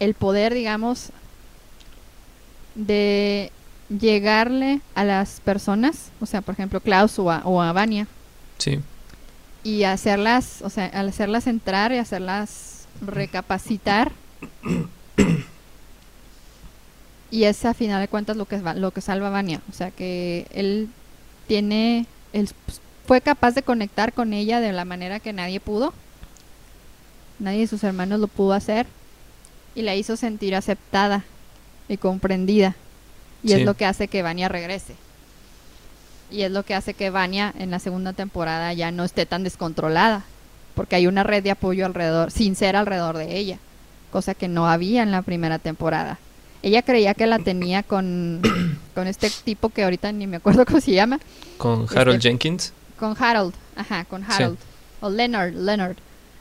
el 0.00 0.14
poder, 0.14 0.52
digamos, 0.52 1.10
de 2.74 3.50
llegarle 3.88 4.80
a 4.94 5.04
las 5.04 5.40
personas, 5.40 6.10
o 6.20 6.26
sea, 6.26 6.40
por 6.40 6.54
ejemplo, 6.54 6.80
Klaus 6.80 7.18
o 7.18 7.30
a, 7.30 7.42
o 7.44 7.60
a 7.60 7.72
Vania, 7.72 8.06
sí, 8.58 8.80
y 9.62 9.84
hacerlas, 9.84 10.62
o 10.62 10.70
sea, 10.70 10.86
al 10.86 11.08
hacerlas 11.08 11.46
entrar 11.46 11.92
y 11.92 11.98
hacerlas 11.98 12.86
recapacitar. 13.00 14.12
y 17.30 17.44
es 17.44 17.64
a 17.64 17.74
final 17.74 18.00
de 18.00 18.08
cuentas 18.08 18.36
lo 18.36 18.46
que 18.46 18.58
lo 18.58 18.90
que 18.90 19.00
salva 19.00 19.28
a 19.28 19.30
Vania, 19.30 19.60
o 19.70 19.72
sea 19.72 19.90
que 19.90 20.46
él 20.52 20.88
tiene 21.46 22.06
él 22.32 22.48
fue 23.06 23.20
capaz 23.20 23.52
de 23.52 23.62
conectar 23.62 24.12
con 24.12 24.32
ella 24.32 24.60
de 24.60 24.72
la 24.72 24.84
manera 24.84 25.20
que 25.20 25.32
nadie 25.32 25.60
pudo. 25.60 25.92
Nadie 27.38 27.60
de 27.60 27.66
sus 27.66 27.84
hermanos 27.84 28.20
lo 28.20 28.28
pudo 28.28 28.54
hacer. 28.54 28.86
Y 29.74 29.82
la 29.82 29.94
hizo 29.94 30.16
sentir 30.16 30.54
aceptada 30.54 31.24
y 31.88 31.96
comprendida. 31.96 32.74
Y 33.42 33.48
Sí. 33.48 33.54
es 33.54 33.62
lo 33.62 33.74
que 33.74 33.84
hace 33.86 34.08
que 34.08 34.22
Vania 34.22 34.48
regrese. 34.48 34.94
Y 36.30 36.42
es 36.42 36.50
lo 36.50 36.62
que 36.64 36.74
hace 36.74 36.94
que 36.94 37.10
Vania 37.10 37.52
en 37.58 37.70
la 37.70 37.78
segunda 37.78 38.12
temporada 38.12 38.72
ya 38.72 38.90
no 38.90 39.04
esté 39.04 39.26
tan 39.26 39.44
descontrolada. 39.44 40.24
Porque 40.74 40.96
hay 40.96 41.06
una 41.06 41.22
red 41.22 41.42
de 41.42 41.50
apoyo 41.52 41.86
alrededor, 41.86 42.30
sincera 42.30 42.80
alrededor 42.80 43.16
de 43.18 43.36
ella. 43.36 43.58
Cosa 44.10 44.34
que 44.34 44.48
no 44.48 44.68
había 44.68 45.02
en 45.02 45.10
la 45.10 45.22
primera 45.22 45.58
temporada. 45.58 46.18
Ella 46.62 46.82
creía 46.82 47.14
que 47.14 47.26
la 47.26 47.38
tenía 47.38 47.82
con, 47.82 48.40
con 48.94 49.06
este 49.06 49.30
tipo 49.44 49.68
que 49.68 49.84
ahorita 49.84 50.10
ni 50.12 50.26
me 50.26 50.38
acuerdo 50.38 50.64
cómo 50.64 50.80
se 50.80 50.92
llama. 50.92 51.20
con 51.58 51.86
Harold 51.94 52.16
Este- 52.16 52.28
Jenkins. 52.30 52.72
Con 52.98 53.14
Harold. 53.22 53.54
Ajá, 53.76 54.04
con 54.06 54.22
Sí. 54.22 54.28
Harold. 54.32 54.58
O 55.00 55.10
Leonard, 55.10 55.52
Leonard. 55.54 55.96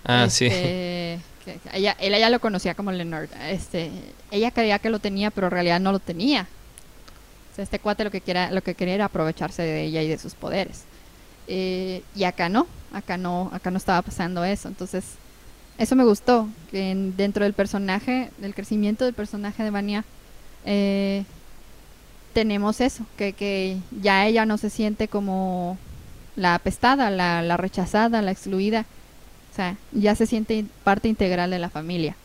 Ah, 0.06 0.28
sí. 0.30 0.48
Ella, 1.74 1.96
él 2.00 2.32
lo 2.32 2.40
conocía 2.40 2.76
como 2.76 2.92
Leonard. 2.92 3.30
Este, 3.50 3.92
ella 4.32 4.52
creía 4.52 4.80
que 4.80 4.90
lo 4.90 5.00
tenía, 5.00 5.32
pero 5.32 5.48
en 5.48 5.52
realidad 5.52 5.80
no 5.80 5.92
lo 5.92 6.00
tenía. 6.00 6.48
Este 7.58 7.78
cuate 7.80 8.04
lo 8.04 8.12
que, 8.12 8.22
quiera, 8.22 8.50
lo 8.52 8.62
que 8.62 8.74
quería 8.76 8.96
era 8.96 9.06
aprovecharse 9.06 9.62
de 9.62 9.84
ella 9.84 10.02
y 10.02 10.08
de 10.08 10.18
sus 10.18 10.34
poderes. 10.34 10.84
Eh, 11.48 12.02
y 12.16 12.24
acá 12.24 12.50
no, 12.50 12.66
acá 12.94 13.18
no, 13.18 13.50
acá 13.54 13.70
no 13.70 13.78
estaba 13.78 14.02
pasando 14.02 14.44
eso. 14.44 14.68
Entonces, 14.68 15.04
eso 15.78 15.96
me 15.96 16.04
gustó, 16.04 16.48
que 16.72 16.92
en- 16.92 17.16
dentro 17.16 17.44
del 17.44 17.54
personaje, 17.54 18.32
del 18.38 18.56
crecimiento 18.56 19.06
del 19.06 19.14
personaje 19.14 19.62
de 19.64 19.70
Vania, 19.70 20.04
eh, 20.66 21.24
tenemos 22.34 22.82
eso, 22.82 23.06
que, 23.18 23.34
que 23.34 23.78
ya 24.02 24.26
ella 24.26 24.46
no 24.46 24.58
se 24.58 24.70
siente 24.72 25.08
como 25.08 25.78
la 26.36 26.56
apestada, 26.56 27.12
la, 27.12 27.44
la 27.44 27.58
rechazada, 27.58 28.22
la 28.24 28.32
excluida. 28.32 28.86
O 29.54 29.56
sea, 29.56 29.78
ya 29.92 30.16
se 30.16 30.26
siente 30.26 30.66
parte 30.84 31.08
integral 31.08 31.52
de 31.52 31.60
la 31.60 31.70
familia. 31.70 32.16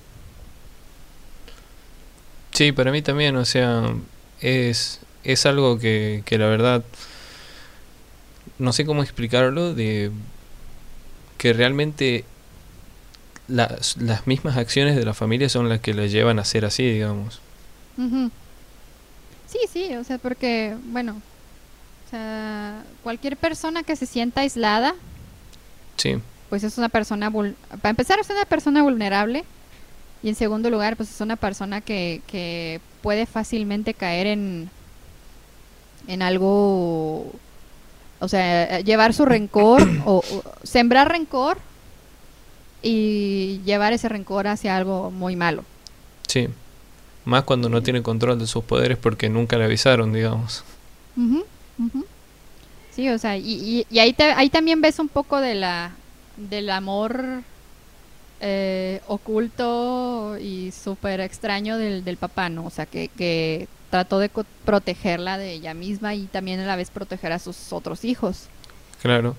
Sí, 2.52 2.72
para 2.72 2.90
mí 2.90 3.02
también, 3.02 3.36
o 3.36 3.44
sea, 3.44 3.94
es, 4.40 5.00
es 5.24 5.44
algo 5.44 5.78
que, 5.78 6.22
que 6.24 6.38
la 6.38 6.46
verdad, 6.46 6.82
no 8.58 8.72
sé 8.72 8.86
cómo 8.86 9.02
explicarlo, 9.02 9.74
de 9.74 10.10
que 11.36 11.52
realmente 11.52 12.24
las, 13.46 13.98
las 13.98 14.26
mismas 14.26 14.56
acciones 14.56 14.96
de 14.96 15.04
la 15.04 15.12
familia 15.12 15.50
son 15.50 15.68
las 15.68 15.80
que 15.80 15.92
la 15.92 16.06
llevan 16.06 16.38
a 16.38 16.46
ser 16.46 16.64
así, 16.64 16.90
digamos. 16.90 17.42
Sí, 19.48 19.58
sí, 19.70 19.94
o 19.96 20.02
sea, 20.02 20.16
porque, 20.16 20.74
bueno, 20.86 21.20
o 22.06 22.10
sea, 22.10 22.82
cualquier 23.02 23.36
persona 23.36 23.82
que 23.82 23.96
se 23.96 24.06
sienta 24.06 24.40
aislada, 24.40 24.94
Sí, 25.98 26.16
pues 26.48 26.64
es 26.64 26.78
una 26.78 26.88
persona, 26.88 27.30
vul- 27.30 27.54
para 27.82 27.90
empezar, 27.90 28.18
es 28.18 28.30
una 28.30 28.44
persona 28.44 28.82
vulnerable 28.82 29.44
y 30.22 30.28
en 30.28 30.34
segundo 30.34 30.70
lugar, 30.70 30.96
pues 30.96 31.10
es 31.10 31.20
una 31.20 31.36
persona 31.36 31.80
que, 31.80 32.22
que 32.26 32.80
puede 33.02 33.26
fácilmente 33.26 33.94
caer 33.94 34.26
en, 34.26 34.70
en 36.08 36.22
algo, 36.22 37.32
o 38.20 38.28
sea, 38.28 38.80
llevar 38.80 39.14
su 39.14 39.24
rencor 39.26 39.82
o, 40.06 40.16
o 40.32 40.42
sembrar 40.64 41.10
rencor 41.12 41.58
y 42.82 43.60
llevar 43.64 43.92
ese 43.92 44.08
rencor 44.08 44.46
hacia 44.46 44.76
algo 44.76 45.10
muy 45.10 45.36
malo. 45.36 45.64
sí. 46.26 46.48
Más 47.24 47.44
cuando 47.44 47.68
no 47.68 47.82
tiene 47.82 48.02
control 48.02 48.38
de 48.38 48.46
sus 48.46 48.64
poderes 48.64 48.96
porque 48.96 49.28
nunca 49.28 49.58
le 49.58 49.64
avisaron, 49.64 50.14
digamos. 50.14 50.64
Sí, 52.94 53.06
o 53.10 53.18
sea, 53.18 53.36
y, 53.36 53.42
y, 53.52 53.86
y 53.90 53.98
ahí, 53.98 54.14
te- 54.14 54.32
ahí 54.32 54.48
también 54.48 54.80
ves 54.80 54.98
un 54.98 55.08
poco 55.08 55.38
de 55.38 55.54
la 55.54 55.90
del 56.38 56.70
amor 56.70 57.42
eh, 58.40 59.00
oculto 59.08 60.36
y 60.40 60.70
súper 60.72 61.20
extraño 61.20 61.76
del, 61.78 62.04
del 62.04 62.16
papá, 62.16 62.48
¿no? 62.48 62.66
O 62.66 62.70
sea, 62.70 62.86
que, 62.86 63.08
que 63.08 63.66
trató 63.90 64.18
de 64.18 64.30
protegerla 64.64 65.38
de 65.38 65.52
ella 65.52 65.74
misma 65.74 66.14
y 66.14 66.24
también 66.26 66.60
a 66.60 66.66
la 66.66 66.76
vez 66.76 66.90
proteger 66.90 67.32
a 67.32 67.38
sus 67.38 67.72
otros 67.72 68.04
hijos, 68.04 68.44
Claro. 69.02 69.34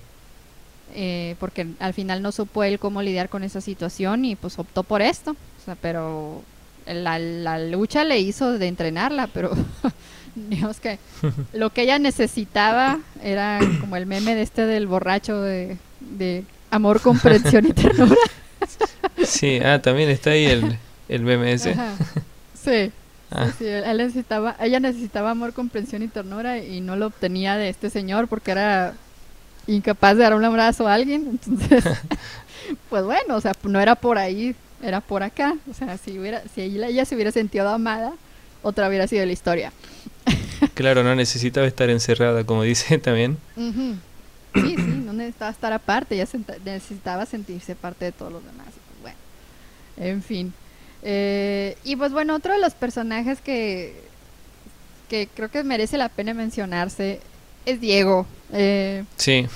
eh, 0.96 1.36
porque 1.40 1.68
al 1.80 1.94
final 1.94 2.22
no 2.22 2.32
supo 2.32 2.64
él 2.64 2.80
cómo 2.80 3.02
lidiar 3.02 3.30
con 3.30 3.44
esa 3.44 3.62
situación 3.62 4.26
y 4.26 4.36
pues 4.36 4.58
optó 4.60 4.84
por 4.84 5.02
esto, 5.02 5.32
o 5.32 5.66
sea, 5.66 5.76
pero 5.76 6.42
la, 6.88 7.20
la 7.20 7.60
lucha 7.60 8.04
le 8.04 8.20
hizo 8.20 8.58
de 8.58 8.68
entrenarla, 8.68 9.28
pero 9.28 9.52
digamos 10.36 10.80
que 10.80 10.98
lo 11.54 11.70
que 11.70 11.84
ella 11.84 12.00
necesitaba 12.00 13.00
era 13.24 13.60
como 13.80 13.96
el 13.96 14.06
meme 14.08 14.34
de 14.36 14.42
este 14.42 14.66
del 14.66 14.88
borracho 14.88 15.40
de, 15.42 15.78
de 16.00 16.44
amor, 16.72 17.02
comprensión 17.02 17.68
y 17.68 17.74
ternura. 17.74 18.16
Sí, 19.26 19.60
ah, 19.60 19.82
también 19.82 20.10
está 20.10 20.32
ahí 20.32 20.46
el, 20.46 20.78
el 21.10 21.24
BMS. 21.24 21.68
Ajá. 21.68 21.94
Sí, 22.62 22.92
Ah, 23.32 23.52
sí, 23.56 23.66
él 23.66 23.98
necesitaba, 23.98 24.56
ella 24.60 24.80
necesitaba 24.80 25.32
amor, 25.32 25.54
comprensión 25.54 26.02
y 26.02 26.08
ternura 26.08 26.58
y 26.58 26.82
no 26.82 26.96
lo 26.96 27.08
obtenía 27.08 27.58
de 27.58 27.70
este 27.70 27.92
señor 27.92 28.28
porque 28.28 28.52
era 28.52 28.94
incapaz 29.68 30.18
de 30.18 30.24
dar 30.24 30.34
un 30.34 30.44
abrazo 30.44 30.88
a 30.88 30.96
alguien. 30.96 31.40
Entonces, 31.44 31.84
pues 32.90 33.04
bueno, 33.04 33.36
o 33.36 33.42
sea, 33.42 33.54
no 33.64 33.80
era 33.80 33.96
por 33.96 34.18
ahí, 34.18 34.56
era 34.82 35.00
por 35.00 35.22
acá. 35.22 35.56
O 35.70 35.74
sea, 35.76 35.98
si 35.98 36.18
hubiera, 36.18 36.42
si 36.56 36.62
ella, 36.62 37.06
se 37.06 37.14
hubiera 37.14 37.32
sentido 37.32 37.70
amada, 37.70 38.14
otra 38.64 38.88
hubiera 38.88 39.06
sido 39.06 39.26
la 39.26 39.32
historia. 39.32 39.74
claro, 40.74 41.04
no 41.04 41.14
necesitaba 41.14 41.68
estar 41.68 41.90
encerrada, 41.92 42.44
como 42.46 42.64
dice 42.64 42.98
también. 42.98 43.38
Sí, 43.56 44.76
sí, 44.76 44.99
necesitaba 45.30 45.52
estar 45.52 45.74
aparte, 45.74 46.16
ella 46.16 46.26
senta- 46.26 46.58
necesitaba 46.66 47.26
sentirse 47.26 47.76
parte 47.76 48.06
de 48.06 48.12
todos 48.12 48.32
los 48.32 48.44
demás. 48.44 48.68
pues 48.68 49.02
bueno, 49.02 49.18
en 49.98 50.22
fin. 50.24 50.54
Eh, 51.02 51.78
y 51.84 51.96
pues 51.96 52.12
bueno, 52.12 52.36
otro 52.36 52.54
de 52.54 52.60
los 52.60 52.74
personajes 52.74 53.40
que, 53.42 54.02
que 55.08 55.28
creo 55.34 55.50
que 55.50 55.64
merece 55.64 55.98
la 55.98 56.10
pena 56.10 56.34
mencionarse 56.34 57.22
es 57.66 57.80
Diego. 57.80 58.26
Eh, 58.52 59.06
Sí, 59.18 59.48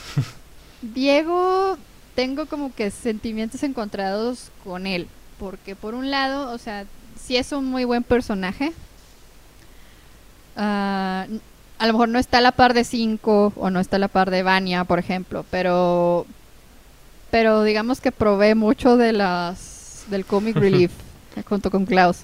Diego, 0.81 1.77
tengo 2.15 2.45
como 2.45 2.73
que 2.73 2.91
sentimientos 2.91 3.63
encontrados 3.63 4.51
con 4.63 4.85
él, 4.87 5.07
porque 5.39 5.75
por 5.75 5.93
un 5.95 6.11
lado, 6.11 6.51
o 6.53 6.57
sea, 6.57 6.85
sí 7.21 7.35
es 7.37 7.51
un 7.51 7.65
muy 7.65 7.83
buen 7.85 8.03
personaje. 8.03 8.71
N- 10.55 11.39
a 11.79 11.87
lo 11.87 11.93
mejor 11.93 12.09
no 12.09 12.19
está 12.19 12.37
a 12.37 12.41
la 12.41 12.51
par 12.51 12.73
de 12.73 12.83
5 12.83 13.53
o 13.55 13.69
no 13.69 13.79
está 13.79 13.97
a 13.97 13.99
la 13.99 14.07
par 14.07 14.31
de 14.31 14.43
Vania, 14.43 14.83
por 14.83 14.99
ejemplo, 14.99 15.45
pero 15.49 16.25
pero 17.31 17.63
digamos 17.63 17.99
que 17.99 18.11
provee 18.11 18.53
mucho 18.55 18.95
de 18.95 19.11
las 19.11 20.05
del 20.09 20.25
comic 20.25 20.55
relief 20.57 20.91
junto 21.47 21.71
con 21.71 21.85
Klaus. 21.85 22.17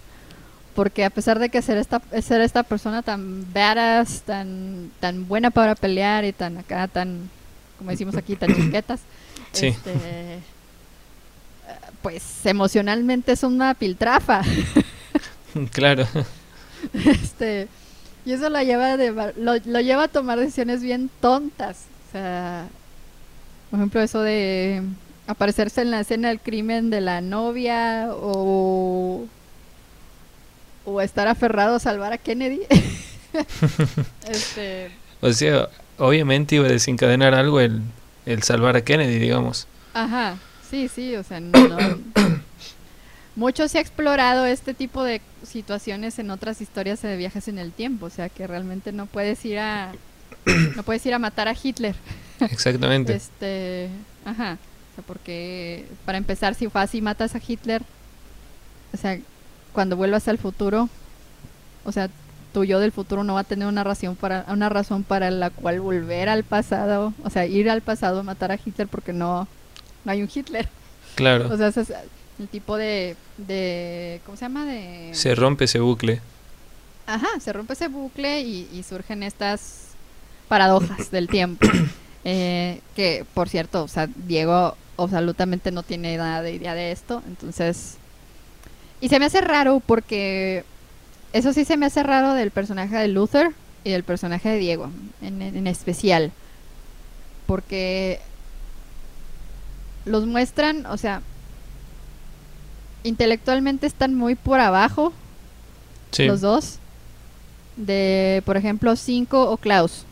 Porque 0.75 1.03
a 1.03 1.09
pesar 1.09 1.39
de 1.39 1.49
que 1.49 1.61
ser 1.61 1.77
esta, 1.77 2.01
ser 2.21 2.41
esta 2.41 2.63
persona 2.63 3.01
tan 3.01 3.51
badass, 3.51 4.21
tan, 4.21 4.91
tan 4.99 5.27
buena 5.27 5.49
para 5.49 5.75
pelear 5.75 6.23
y 6.25 6.31
tan 6.31 6.57
acá, 6.57 6.87
tan, 6.87 7.29
como 7.77 7.89
decimos 7.89 8.15
aquí, 8.15 8.35
tan 8.35 8.55
chiquetas, 8.55 9.01
Sí. 9.51 9.67
este, 9.67 9.91
eh, 9.91 10.39
pues 12.01 12.45
emocionalmente 12.45 13.31
es 13.31 13.43
una 13.43 13.73
piltrafa. 13.73 14.41
claro. 15.71 16.07
este, 16.93 17.67
y 18.25 18.33
eso 18.33 18.49
lo 18.49 18.61
lleva, 18.61 18.97
de, 18.97 19.11
lo, 19.11 19.55
lo 19.65 19.79
lleva 19.81 20.03
a 20.03 20.07
tomar 20.07 20.39
decisiones 20.39 20.81
bien 20.81 21.09
tontas. 21.21 21.85
O 22.07 22.11
sea, 22.11 22.67
por 23.69 23.79
ejemplo, 23.79 24.01
eso 24.01 24.21
de 24.21 24.81
aparecerse 25.27 25.81
en 25.81 25.91
la 25.91 25.99
escena 25.99 26.29
del 26.29 26.39
crimen 26.39 26.89
de 26.89 27.01
la 27.01 27.21
novia 27.21 28.09
o, 28.11 29.25
o 30.85 31.01
estar 31.01 31.27
aferrado 31.27 31.75
a 31.75 31.79
salvar 31.79 32.13
a 32.13 32.17
Kennedy. 32.17 32.61
este, 34.27 34.91
O 35.21 35.31
sea, 35.33 35.69
obviamente 35.97 36.55
iba 36.55 36.65
a 36.65 36.69
desencadenar 36.71 37.35
algo 37.35 37.59
el, 37.59 37.81
el 38.25 38.43
salvar 38.43 38.75
a 38.75 38.81
Kennedy, 38.81 39.19
digamos. 39.19 39.67
Ajá, 39.93 40.37
sí, 40.69 40.87
sí, 40.87 41.15
o 41.15 41.23
sea, 41.23 41.39
no- 41.39 41.99
mucho 43.39 43.69
se 43.69 43.77
ha 43.77 43.81
explorado 43.81 44.45
este 44.45 44.73
tipo 44.73 45.03
de 45.03 45.21
situaciones 45.43 46.19
en 46.19 46.29
otras 46.29 46.59
historias 46.61 47.01
de 47.01 47.15
viajes 47.15 47.47
en 47.47 47.57
el 47.57 47.71
tiempo, 47.71 48.07
o 48.07 48.09
sea, 48.09 48.27
que 48.27 48.45
realmente 48.45 48.91
no 48.91 49.05
puedes 49.05 49.43
ir 49.45 49.59
a 49.59 49.93
no 50.75 50.83
puedes 50.83 51.05
ir 51.05 51.13
a 51.13 51.19
matar 51.19 51.47
a 51.47 51.55
Hitler. 51.61 51.95
Exactamente. 52.41 53.15
Este, 53.15 53.89
ajá, 54.25 54.57
o 54.91 54.95
sea, 54.95 55.03
porque 55.07 55.87
para 56.05 56.17
empezar 56.17 56.53
si 56.53 56.67
fue 56.67 56.81
así 56.81 57.01
matas 57.01 57.33
a 57.33 57.41
Hitler, 57.45 57.81
o 58.93 58.97
sea, 58.97 59.17
cuando 59.71 59.95
vuelvas 59.95 60.27
al 60.27 60.37
futuro, 60.37 60.89
o 61.85 61.91
sea, 61.93 62.09
tu 62.53 62.65
yo 62.65 62.79
del 62.79 62.91
futuro 62.91 63.23
no 63.23 63.35
va 63.35 63.41
a 63.41 63.45
tener 63.45 63.67
una 63.67 63.85
razón 63.85 64.17
para 64.17 64.43
una 64.49 64.67
razón 64.67 65.03
para 65.03 65.31
la 65.31 65.49
cual 65.49 65.79
volver 65.79 66.27
al 66.27 66.43
pasado, 66.43 67.13
o 67.23 67.29
sea, 67.29 67.45
ir 67.45 67.69
al 67.69 67.81
pasado 67.81 68.19
a 68.19 68.23
matar 68.23 68.51
a 68.51 68.59
Hitler 68.63 68.89
porque 68.89 69.13
no 69.13 69.47
no 70.03 70.11
hay 70.11 70.21
un 70.21 70.29
Hitler. 70.33 70.67
Claro. 71.15 71.49
O 71.51 71.57
sea, 71.57 71.71
el 72.39 72.47
tipo 72.47 72.77
de, 72.77 73.15
de 73.37 74.21
¿cómo 74.25 74.37
se 74.37 74.45
llama? 74.45 74.65
De 74.65 75.09
Se 75.13 75.35
rompe 75.35 75.65
ese 75.65 75.79
bucle. 75.79 76.21
Ajá, 77.05 77.27
se 77.39 77.51
rompe 77.51 77.73
ese 77.73 77.87
bucle 77.87 78.41
y, 78.41 78.69
y 78.73 78.83
surgen 78.83 79.23
estas 79.23 79.89
paradojas 80.47 81.11
del 81.11 81.27
tiempo. 81.27 81.67
Eh, 82.25 82.81
que, 82.97 83.25
por 83.33 83.47
cierto, 83.47 83.81
o 83.81 83.87
sea, 83.87 84.07
Diego 84.27 84.75
absolutamente 84.97 85.71
no 85.71 85.83
tiene 85.83 86.17
nada 86.17 86.41
de 86.41 86.51
idea 86.51 86.75
de 86.75 86.91
esto, 86.91 87.23
entonces... 87.25 87.95
Y 88.99 89.07
se 89.07 89.19
me 89.19 89.25
hace 89.25 89.39
raro 89.39 89.81
porque... 89.83 90.65
Eso 91.31 91.53
sí 91.53 91.63
se 91.63 91.77
me 91.77 91.85
hace 91.85 92.03
raro 92.03 92.33
del 92.33 92.51
personaje 92.51 92.97
de 92.97 93.07
Luther 93.07 93.53
y 93.85 93.91
del 93.91 94.03
personaje 94.03 94.49
de 94.49 94.57
Diego, 94.57 94.91
en, 95.21 95.41
en 95.41 95.65
especial. 95.65 96.33
Porque 97.47 98.19
los 100.03 100.25
muestran, 100.25 100.85
o 100.87 100.97
sea, 100.97 101.21
intelectualmente 103.03 103.87
están 103.87 104.15
muy 104.15 104.35
por 104.35 104.59
abajo 104.59 105.13
Sí. 106.11 106.25
los 106.25 106.41
dos. 106.41 106.77
De, 107.77 108.41
por 108.45 108.57
ejemplo, 108.57 108.95
Cinco 108.95 109.49
o 109.49 109.57
Klaus. 109.57 110.03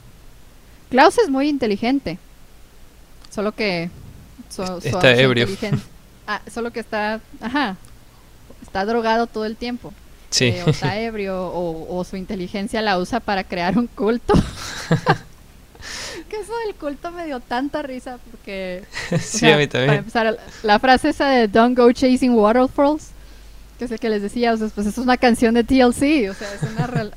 Klaus 0.89 1.17
es 1.17 1.29
muy 1.29 1.49
inteligente. 1.49 2.17
Solo 3.29 3.51
que 3.51 3.89
so- 4.49 4.77
Está 4.83 5.13
ebrio. 5.15 5.47
Ah, 6.29 6.41
solo 6.53 6.71
que 6.71 6.81
está, 6.81 7.21
ajá, 7.39 7.77
está 8.61 8.83
drogado 8.83 9.27
todo 9.27 9.45
el 9.45 9.55
tiempo. 9.55 9.93
Sí. 10.29 10.47
Eh, 10.47 10.63
o 10.67 10.71
está 10.71 10.99
ebrio 10.99 11.41
o, 11.47 11.97
o 11.97 12.03
su 12.03 12.17
inteligencia 12.17 12.81
la 12.81 12.97
usa 12.97 13.21
para 13.21 13.45
crear 13.45 13.77
un 13.77 13.87
culto. 13.87 14.33
que 16.27 16.37
eso 16.39 16.53
del 16.65 16.75
culto 16.75 17.11
me 17.11 17.25
dio 17.25 17.39
tanta 17.39 17.81
risa 17.81 18.19
porque... 18.29 18.83
sí, 19.19 19.39
sea, 19.39 19.55
a 19.55 19.57
mí 19.57 19.67
Para 19.67 19.85
también. 19.85 19.99
empezar, 19.99 20.37
la 20.63 20.79
frase 20.79 21.09
esa 21.09 21.29
de 21.29 21.47
Don't 21.47 21.77
Go 21.77 21.91
Chasing 21.91 22.33
Waterfalls, 22.35 23.09
que 23.79 23.85
es 23.85 23.91
el 23.91 23.99
que 23.99 24.09
les 24.09 24.21
decía, 24.21 24.53
o 24.53 24.57
sea, 24.57 24.67
pues 24.73 24.87
es 24.87 24.97
una 24.97 25.17
canción 25.17 25.53
de 25.53 25.63
TLC, 25.63 26.29
o 26.29 26.33
sea, 26.33 26.53
es 26.53 26.63
una, 26.63 27.11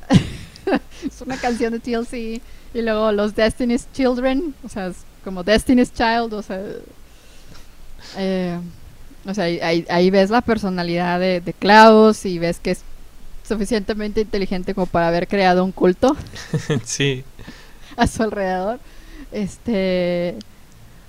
es 1.05 1.21
una 1.21 1.37
canción 1.37 1.73
de 1.73 1.79
TLC. 1.79 2.41
Y 2.73 2.81
luego 2.81 3.11
los 3.11 3.35
Destiny's 3.35 3.87
Children, 3.93 4.55
o 4.63 4.69
sea, 4.69 4.87
es 4.87 4.97
como 5.23 5.43
Destiny's 5.43 5.93
Child, 5.93 6.33
o 6.33 6.41
sea... 6.41 6.61
eh, 8.17 8.57
o 9.25 9.33
sea, 9.35 9.45
ahí 9.45 10.09
ves 10.09 10.31
la 10.31 10.41
personalidad 10.41 11.19
de, 11.19 11.41
de 11.41 11.53
Klaus 11.53 12.25
y 12.25 12.39
ves 12.39 12.59
que 12.59 12.71
es 12.71 12.81
suficientemente 13.47 14.21
inteligente 14.21 14.73
como 14.73 14.87
para 14.87 15.09
haber 15.09 15.27
creado 15.27 15.63
un 15.63 15.71
culto 15.71 16.15
sí. 16.85 17.23
a 17.97 18.07
su 18.07 18.23
alrededor. 18.23 18.79
Este, 19.31 20.35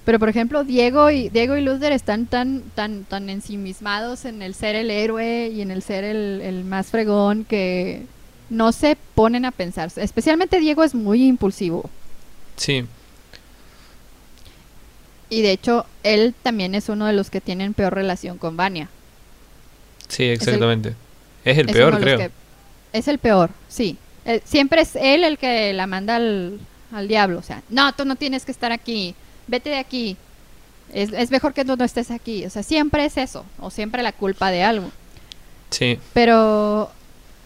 pero 0.05 0.19
por 0.19 0.29
ejemplo, 0.29 0.65
Diego 0.65 1.11
y 1.11 1.29
Diego 1.29 1.57
y 1.57 1.61
Luther 1.63 1.93
están 1.93 2.27
tan 2.27 2.63
tan 2.75 3.05
tan 3.05 3.29
ensimismados 3.31 4.25
en 4.25 4.43
el 4.43 4.55
ser 4.55 4.75
el 4.77 4.91
héroe 4.91 5.49
y 5.49 5.61
en 5.63 5.71
el 5.71 5.83
ser 5.83 6.05
el, 6.05 6.41
el 6.43 6.65
más 6.65 6.89
fregón 6.89 7.45
que 7.45 8.03
no 8.51 8.73
se 8.73 8.97
ponen 9.15 9.45
a 9.45 9.51
pensar. 9.51 9.91
Especialmente 9.97 10.61
Diego 10.61 10.85
es 10.85 10.95
muy 10.95 11.25
impulsivo 11.27 11.89
Sí. 12.57 12.85
y 15.31 15.43
de 15.43 15.53
hecho 15.53 15.87
él 16.03 16.35
también 16.43 16.75
es 16.75 16.89
uno 16.89 17.07
de 17.07 17.13
los 17.15 17.31
que 17.31 17.41
tienen 17.41 17.73
peor 17.75 17.95
relación 17.95 18.39
con 18.39 18.57
Vania. 18.57 18.89
Sí, 20.09 20.25
exactamente. 20.25 20.95
Es 21.45 21.57
el, 21.59 21.69
Es 21.71 21.75
peor, 21.75 21.99
creo. 22.01 22.19
que- 22.19 22.31
es 22.93 23.09
el 23.09 23.19
peor, 23.19 23.51
sí. 23.69 23.97
Eh, 24.27 24.41
siempre 24.45 24.83
es 24.83 24.95
él 24.97 25.25
el 25.25 25.39
que 25.39 25.73
la 25.73 25.87
manda 25.87 26.17
al, 26.17 26.61
al 26.93 27.09
diablo. 27.09 27.39
O 27.39 27.43
sea, 27.43 27.63
no, 27.69 27.93
tú 27.95 28.05
no 28.05 28.17
tienes 28.17 28.45
que 28.45 28.53
estar 28.53 28.73
aquí. 28.73 29.15
Vete 29.47 29.71
de 29.71 29.79
aquí. 29.79 30.17
Es, 30.93 31.13
es 31.13 31.31
mejor 31.31 31.55
que 31.55 31.65
tú 31.65 31.77
no 31.77 31.85
estés 31.85 32.11
aquí. 32.11 32.45
O 32.45 32.51
sea, 32.51 32.63
siempre 32.63 33.05
es 33.05 33.17
eso. 33.17 33.45
O 33.59 33.71
siempre 33.71 34.03
la 34.03 34.13
culpa 34.13 34.51
de 34.51 34.63
algo. 34.63 34.91
Sí. 35.71 35.99
Pero 36.13 36.91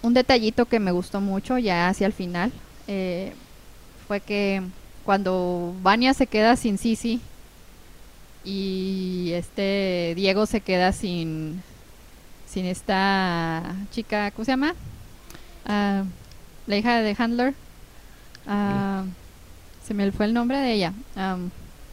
un 0.02 0.14
detallito 0.14 0.66
que 0.66 0.80
me 0.80 0.92
gustó 0.92 1.20
mucho 1.20 1.58
ya 1.58 1.88
hacia 1.88 2.06
el 2.06 2.12
final 2.12 2.52
eh, 2.86 3.32
fue 4.06 4.20
que 4.20 4.62
cuando 5.04 5.74
Vania 5.82 6.14
se 6.14 6.26
queda 6.26 6.56
sin 6.56 6.78
Sisi 6.78 7.20
y 8.44 9.32
este 9.34 10.12
Diego 10.16 10.46
se 10.46 10.60
queda 10.60 10.92
sin 10.92 11.62
sin 12.46 12.66
esta 12.66 13.74
chica, 13.90 14.30
¿cómo 14.30 14.44
se 14.44 14.52
llama? 14.52 14.74
Ah, 15.64 16.04
la 16.66 16.76
hija 16.76 17.02
de 17.02 17.16
Handler. 17.18 17.54
Ah, 18.46 19.04
se 19.86 19.94
me 19.94 20.10
fue 20.12 20.26
el 20.26 20.34
nombre 20.34 20.58
de 20.58 20.72
ella. 20.72 20.92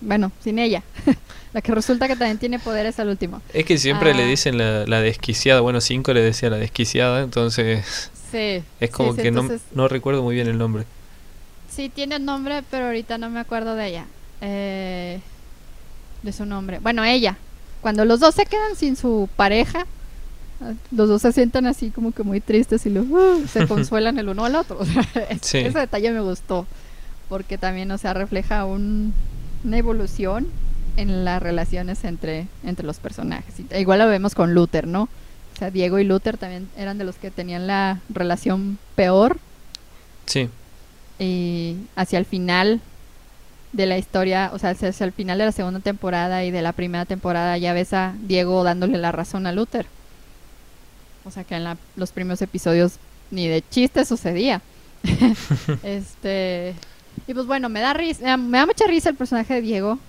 Bueno, 0.02 0.32
sin 0.44 0.60
ella. 0.60 0.84
la 1.54 1.62
que 1.62 1.74
resulta 1.74 2.08
que 2.08 2.16
también 2.16 2.38
tiene 2.38 2.60
poderes 2.60 3.00
al 3.00 3.08
último. 3.10 3.42
Es 3.54 3.66
que 3.66 3.78
siempre 3.78 4.14
le 4.14 4.24
Ah. 4.24 4.28
dicen 4.28 4.58
la, 4.58 4.86
la 4.86 5.00
desquiciada. 5.02 5.62
Bueno, 5.62 5.80
5 5.80 6.14
le 6.14 6.22
decía 6.22 6.50
la 6.50 6.58
desquiciada, 6.58 7.22
entonces 7.22 8.12
Sí. 8.32 8.64
es 8.80 8.90
como 8.90 9.12
sí, 9.12 9.18
sí, 9.18 9.24
que 9.24 9.32
no, 9.32 9.42
entonces- 9.42 9.68
no 9.76 9.88
recuerdo 9.88 10.22
muy 10.24 10.36
bien 10.36 10.48
el 10.48 10.58
nombre. 10.58 10.84
Sí, 11.70 11.90
tiene 11.90 12.20
nombre, 12.20 12.64
pero 12.70 12.88
ahorita 12.88 13.18
no 13.18 13.30
me 13.30 13.40
acuerdo 13.40 13.76
de 13.76 13.88
ella. 13.88 14.06
Eh, 14.42 15.20
de 16.22 16.32
su 16.34 16.46
nombre. 16.46 16.80
Bueno, 16.80 17.04
ella. 17.04 17.38
Cuando 17.82 18.06
los 18.06 18.20
dos 18.20 18.36
se 18.36 18.46
quedan 18.46 18.76
sin 18.76 18.96
su 18.96 19.30
pareja, 19.36 19.86
los 20.92 21.10
dos 21.10 21.22
se 21.22 21.32
sientan 21.32 21.66
así 21.66 21.90
como 21.92 22.12
que 22.14 22.24
muy 22.24 22.40
tristes 22.42 22.86
y 22.86 22.90
luego 22.90 23.38
uh, 23.38 23.48
se 23.48 23.68
consuelan 23.68 24.18
el 24.20 24.30
uno 24.30 24.44
al 24.46 24.56
otro. 24.56 24.80
Sí. 25.42 25.60
Ese 25.60 25.80
detalle 25.80 26.12
me 26.12 26.22
gustó. 26.22 26.66
Porque 27.34 27.58
también, 27.58 27.90
o 27.90 27.98
sea, 27.98 28.14
refleja 28.14 28.64
un- 28.64 29.12
una 29.64 29.78
evolución 29.80 30.46
en 30.98 31.26
las 31.26 31.42
relaciones 31.42 32.04
entre, 32.04 32.46
entre 32.64 32.86
los 32.86 32.98
personajes. 32.98 33.56
Igual 33.76 33.98
lo 33.98 34.08
vemos 34.08 34.36
con 34.36 34.54
Luther, 34.54 34.86
¿no? 34.86 35.04
O 35.56 35.58
sea, 35.58 35.72
Diego 35.72 35.98
y 35.98 36.04
Luther 36.04 36.38
también 36.38 36.70
eran 36.78 37.00
de 37.00 37.06
los 37.06 37.16
que 37.16 37.32
tenían 37.32 37.66
la 37.66 38.02
relación 38.10 38.78
peor 38.94 39.40
Sí. 40.28 40.48
y 41.18 41.78
hacia 41.96 42.20
el 42.20 42.26
final 42.26 42.82
de 43.72 43.88
la 43.88 43.98
historia, 43.98 44.52
o 44.54 44.60
sea, 44.60 44.70
hacia, 44.70 44.90
hacia 44.90 45.08
el 45.08 45.12
final 45.12 45.40
de 45.40 45.46
la 45.46 45.52
segunda 45.52 45.80
temporada 45.80 46.44
y 46.44 46.52
de 46.52 46.62
la 46.62 46.74
primera 46.74 47.06
temporada 47.06 47.58
ya 47.58 47.74
ves 47.74 47.94
a 47.94 48.14
Diego 48.28 48.64
dándole 48.64 49.00
la 49.00 49.12
razón 49.12 49.48
a 49.48 49.52
Luther. 49.54 49.88
O 51.26 51.32
sea, 51.32 51.44
que 51.46 51.56
en 51.56 51.64
la- 51.64 51.78
los 51.96 52.12
primeros 52.12 52.44
episodios 52.44 52.98
ni 53.32 53.48
de 53.48 53.64
chiste 53.72 54.06
sucedía. 54.06 54.62
este 55.84 56.76
y 57.28 57.34
pues 57.34 57.46
bueno, 57.46 57.70
me 57.70 57.80
da 57.80 57.94
risa, 57.94 58.38
me 58.38 58.58
da, 58.58 58.66
mucha 58.66 58.86
risa 58.88 59.10
el 59.10 59.16
personaje 59.16 59.54
de 59.56 59.62
Diego 59.62 60.00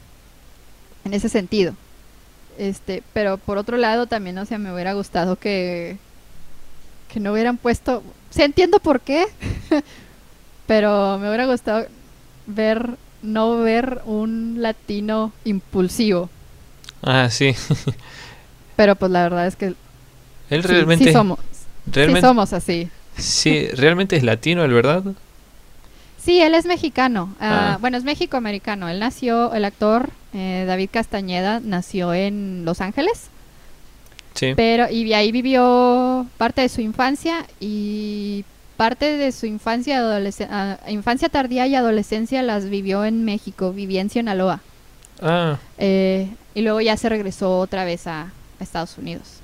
en 1.04 1.14
ese 1.14 1.28
sentido. 1.28 1.74
Este, 2.58 3.02
pero 3.12 3.36
por 3.38 3.58
otro 3.58 3.76
lado 3.76 4.06
también, 4.06 4.38
o 4.38 4.44
sea, 4.46 4.58
me 4.58 4.72
hubiera 4.72 4.92
gustado 4.94 5.36
que 5.36 5.96
que 7.12 7.20
no 7.20 7.32
hubieran 7.32 7.58
puesto, 7.58 8.02
sí 8.30 8.42
entiendo 8.42 8.80
por 8.80 9.00
qué, 9.00 9.26
pero 10.66 11.18
me 11.18 11.28
hubiera 11.28 11.46
gustado 11.46 11.86
ver 12.46 12.90
no 13.22 13.58
ver 13.58 14.02
un 14.04 14.56
latino 14.60 15.32
impulsivo, 15.44 16.28
Ah, 17.02 17.28
sí. 17.30 17.54
pero 18.76 18.96
pues 18.96 19.12
la 19.12 19.22
verdad 19.24 19.46
es 19.46 19.56
que 19.56 19.66
Él 19.66 20.62
sí, 20.62 20.68
realmente, 20.68 21.04
sí 21.06 21.12
somos, 21.12 21.38
realmente, 21.86 22.20
sí 22.20 22.26
somos 22.26 22.52
así. 22.52 22.90
sí, 23.16 23.68
realmente 23.68 24.16
es 24.16 24.22
latino, 24.24 24.64
¿el 24.64 24.72
verdad? 24.72 25.04
Sí, 26.24 26.40
él 26.40 26.54
es 26.54 26.64
mexicano. 26.64 27.34
Ah, 27.38 27.74
Ah. 27.74 27.78
Bueno, 27.80 27.98
es 27.98 28.04
México-americano. 28.04 28.88
Él 28.88 28.98
nació, 28.98 29.52
el 29.52 29.64
actor 29.64 30.08
eh, 30.32 30.64
David 30.66 30.88
Castañeda 30.90 31.60
nació 31.60 32.14
en 32.14 32.64
Los 32.64 32.80
Ángeles, 32.80 33.28
Sí. 34.34 34.54
pero 34.56 34.90
y 34.90 35.12
ahí 35.12 35.30
vivió 35.30 36.26
parte 36.38 36.62
de 36.62 36.68
su 36.68 36.80
infancia 36.80 37.46
y 37.60 38.44
parte 38.76 39.16
de 39.16 39.30
su 39.30 39.46
infancia, 39.46 40.00
ah, 40.50 40.78
infancia 40.88 41.28
tardía 41.28 41.66
y 41.68 41.74
adolescencia 41.76 42.42
las 42.42 42.68
vivió 42.68 43.04
en 43.04 43.24
México. 43.24 43.72
Vivía 43.72 44.00
en 44.00 44.10
Sinaloa. 44.10 44.60
Ah, 45.22 45.58
Eh, 45.78 46.28
y 46.54 46.62
luego 46.62 46.80
ya 46.80 46.96
se 46.96 47.08
regresó 47.08 47.58
otra 47.60 47.84
vez 47.84 48.06
a, 48.06 48.22
a 48.22 48.62
Estados 48.62 48.96
Unidos. 48.98 49.40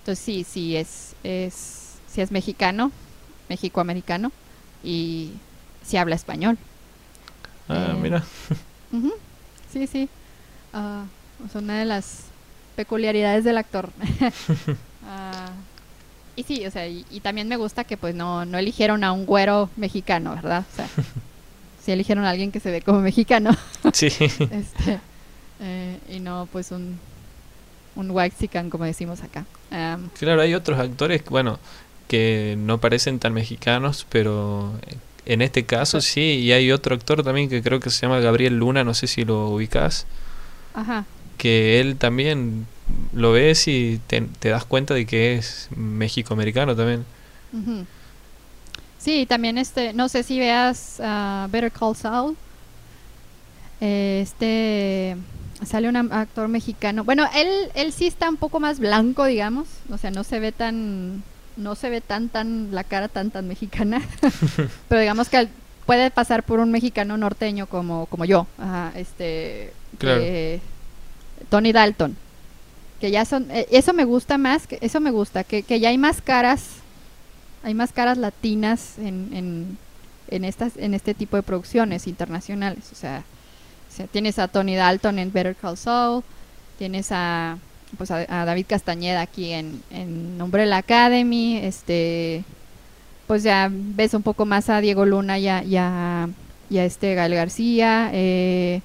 Entonces 0.00 0.22
sí, 0.24 0.44
sí 0.44 0.76
es, 0.76 1.14
es, 1.22 1.94
sí 2.08 2.20
es 2.20 2.30
mexicano, 2.32 2.90
mexicoamericano 3.48 4.32
y 4.84 5.30
sí 5.84 5.96
habla 5.96 6.14
español. 6.14 6.58
ah, 7.68 7.88
Eh, 7.90 7.98
mira. 8.00 8.22
Sí, 9.72 9.86
sí. 9.86 10.08
Ah, 10.74 11.04
es 11.48 11.54
una 11.54 11.78
de 11.78 11.86
las 11.86 12.24
peculiaridades 12.76 13.44
del 13.44 13.58
actor. 13.58 13.90
Ah, 15.04 15.50
y 16.36 16.44
sí, 16.44 16.64
o 16.64 16.70
sea, 16.70 16.86
y, 16.86 17.04
y 17.10 17.18
también 17.20 17.48
me 17.48 17.56
gusta 17.56 17.82
que 17.82 17.96
pues 17.96 18.14
no, 18.14 18.44
no 18.44 18.56
eligieron 18.56 19.02
a 19.02 19.10
un 19.12 19.26
güero 19.26 19.68
mexicano, 19.76 20.34
¿verdad? 20.36 20.64
O 20.72 20.76
sea, 20.76 20.86
sí 21.84 21.90
eligieron 21.90 22.24
a 22.24 22.30
alguien 22.30 22.52
que 22.52 22.60
se 22.60 22.70
ve 22.70 22.82
como 22.82 23.00
mexicano. 23.00 23.50
Sí. 23.92 24.06
este, 24.06 25.00
eh, 25.60 25.98
y 26.08 26.20
no 26.20 26.48
pues 26.52 26.70
un, 26.70 26.98
un 27.96 28.10
waxican 28.12 28.70
como 28.70 28.84
decimos 28.84 29.22
acá. 29.22 29.44
Claro, 30.18 30.40
hay 30.40 30.54
otros 30.54 30.78
actores, 30.78 31.24
bueno, 31.24 31.58
que 32.06 32.54
no 32.58 32.78
parecen 32.78 33.18
tan 33.18 33.32
mexicanos, 33.34 34.06
pero 34.08 34.72
en 35.26 35.42
este 35.42 35.64
caso 35.66 36.00
sí, 36.00 36.20
y 36.40 36.52
hay 36.52 36.72
otro 36.72 36.94
actor 36.94 37.22
también 37.22 37.48
que 37.48 37.62
creo 37.62 37.80
que 37.80 37.90
se 37.90 38.02
llama 38.02 38.20
Gabriel 38.20 38.58
Luna, 38.58 38.84
no 38.84 38.94
sé 38.94 39.06
si 39.06 39.24
lo 39.24 39.48
ubicas, 39.50 40.06
ajá. 40.74 41.06
que 41.38 41.80
él 41.80 41.96
también 41.98 42.68
lo 43.12 43.32
ves 43.32 43.68
y 43.68 44.00
te, 44.06 44.22
te 44.22 44.50
das 44.50 44.64
cuenta 44.64 44.94
de 44.94 45.06
que 45.06 45.34
es 45.36 45.68
mexicoamericano 45.76 46.76
también. 46.76 47.06
ujú. 47.52 47.86
Sí, 48.98 49.26
también 49.26 49.58
este, 49.58 49.92
no 49.94 50.08
sé 50.08 50.22
si 50.22 50.38
veas 50.38 51.00
ah, 51.02 51.48
Better 51.50 51.72
Call 51.72 51.96
Saul. 51.96 52.36
Este 53.80 55.16
sale 55.64 55.88
un 55.88 55.96
actor 55.96 56.48
mexicano. 56.48 57.04
Bueno, 57.04 57.24
él 57.34 57.48
él 57.74 57.92
sí 57.92 58.06
está 58.06 58.28
un 58.28 58.36
poco 58.36 58.60
más 58.60 58.78
blanco, 58.78 59.24
digamos, 59.24 59.68
o 59.90 59.98
sea, 59.98 60.10
no 60.10 60.24
se 60.24 60.40
ve 60.40 60.52
tan 60.52 61.24
no 61.56 61.74
se 61.74 61.90
ve 61.90 62.00
tan 62.00 62.28
tan 62.28 62.68
la 62.74 62.84
cara 62.84 63.08
tan 63.08 63.30
tan 63.30 63.46
mexicana. 63.48 64.00
Pero 64.88 65.00
digamos 65.00 65.28
que 65.28 65.48
puede 65.86 66.10
pasar 66.10 66.42
por 66.44 66.60
un 66.60 66.70
mexicano 66.70 67.16
norteño 67.16 67.66
como 67.66 68.06
como 68.06 68.24
yo, 68.24 68.46
ajá, 68.58 68.92
este 68.96 69.72
Claro. 69.98 70.20
que- 70.20 70.60
Tony 71.48 71.72
Dalton. 71.72 72.16
Que 73.00 73.10
ya 73.10 73.24
son 73.24 73.50
eh, 73.50 73.66
eso 73.70 73.92
me 73.92 74.04
gusta 74.04 74.38
más, 74.38 74.66
que 74.66 74.78
eso 74.80 75.00
me 75.00 75.10
gusta 75.10 75.42
que, 75.44 75.62
que 75.64 75.80
ya 75.80 75.88
hay 75.88 75.98
más 75.98 76.22
caras 76.22 76.66
hay 77.64 77.74
más 77.74 77.92
caras 77.92 78.16
latinas 78.18 78.98
en, 78.98 79.30
en, 79.32 79.78
en 80.28 80.44
estas 80.44 80.76
en 80.76 80.94
este 80.94 81.14
tipo 81.14 81.36
de 81.36 81.42
producciones 81.42 82.06
internacionales, 82.06 82.84
o 82.92 82.94
sea, 82.94 83.24
o 83.92 83.94
sea, 83.96 84.06
tienes 84.06 84.38
a 84.38 84.48
Tony 84.48 84.74
Dalton 84.76 85.18
en 85.18 85.32
Better 85.32 85.54
Call 85.54 85.76
Saul, 85.76 86.22
tienes 86.78 87.08
a, 87.12 87.58
pues 87.98 88.10
a, 88.10 88.26
a 88.28 88.44
David 88.44 88.66
Castañeda 88.68 89.20
aquí 89.20 89.52
en, 89.52 89.82
en 89.90 90.40
Umbrella 90.40 90.78
Academy, 90.78 91.58
este 91.58 92.44
pues 93.26 93.42
ya 93.42 93.68
ves 93.72 94.14
un 94.14 94.22
poco 94.22 94.44
más 94.46 94.68
a 94.68 94.80
Diego 94.80 95.06
Luna 95.06 95.38
y 95.38 95.48
a, 95.48 95.62
y 95.64 95.76
a- 95.76 96.28
y 96.70 96.78
a 96.78 96.84
este 96.84 97.14
Gael 97.14 97.34
García, 97.34 98.10
eh, 98.14 98.80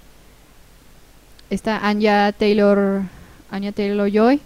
esta 1.50 1.88
Anya 1.88 2.32
Taylor, 2.34 3.04
Anya 3.50 3.72
Taylor 3.72 4.10
Joy, 4.12 4.42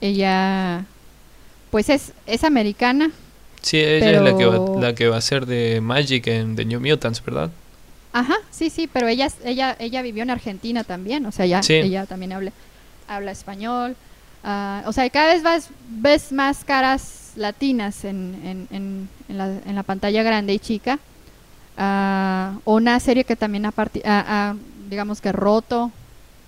ella 0.00 0.84
pues 1.70 1.88
es, 1.88 2.12
es 2.26 2.44
americana, 2.44 3.10
Sí, 3.62 3.78
ella 3.78 4.12
es 4.12 4.22
la 4.22 4.36
que, 4.36 4.44
va, 4.46 4.80
la 4.80 4.94
que 4.94 5.08
va 5.08 5.16
a 5.16 5.20
ser 5.20 5.44
de 5.46 5.80
Magic 5.80 6.28
en 6.28 6.54
The 6.54 6.64
New 6.64 6.80
Mutants, 6.80 7.24
¿verdad? 7.24 7.50
Ajá, 8.12 8.36
sí, 8.52 8.70
sí, 8.70 8.88
pero 8.90 9.08
ella, 9.08 9.28
ella, 9.44 9.74
ella 9.80 10.02
vivió 10.02 10.22
en 10.22 10.30
Argentina 10.30 10.84
también, 10.84 11.26
o 11.26 11.32
sea, 11.32 11.46
ya, 11.46 11.62
Sí. 11.64 11.74
ella 11.74 12.06
también 12.06 12.32
habla, 12.32 12.52
habla 13.08 13.30
español. 13.32 13.96
ah, 14.44 14.82
o 14.86 14.92
sea, 14.92 15.08
cada 15.10 15.32
vez 15.34 15.42
vas, 15.42 15.68
ves 15.88 16.32
más 16.32 16.64
caras 16.64 17.32
latinas 17.36 18.04
en, 18.04 18.34
en, 18.44 18.68
en, 18.70 19.08
en 19.28 19.38
la, 19.38 19.46
en 19.66 19.74
la 19.74 19.82
pantalla 19.82 20.22
grande 20.22 20.54
y 20.54 20.58
chica. 20.58 20.98
Ah, 21.76 22.54
una 22.64 22.98
serie 23.00 23.24
que 23.24 23.36
también 23.36 23.66
ha- 23.66 23.72
ha, 24.04 24.54
digamos 24.88 25.20
que 25.20 25.32
roto 25.32 25.90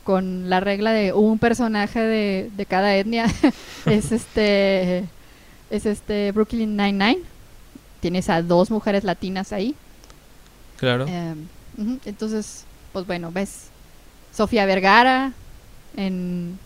con 0.04 0.48
la 0.48 0.60
regla 0.60 0.92
de 0.92 1.12
un 1.12 1.38
personaje 1.38 2.00
de, 2.00 2.50
de 2.56 2.64
cada 2.66 2.94
etnia 2.96 3.26
es 3.86 4.10
este 4.12 5.04
es 5.70 5.84
este 5.84 6.32
Brooklyn 6.32 6.76
Nine-Nine. 6.76 7.18
Tienes 8.00 8.30
a 8.30 8.40
dos 8.40 8.70
mujeres 8.70 9.04
latinas 9.04 9.52
ahí. 9.52 9.74
Claro. 10.78 11.04
Eh, 11.08 11.34
ujú, 11.76 11.98
entonces, 12.06 12.64
pues 12.94 13.06
bueno, 13.06 13.30
ves 13.32 13.66
Sofía 14.32 14.64
Vergara 14.64 15.32
en, 15.98 16.58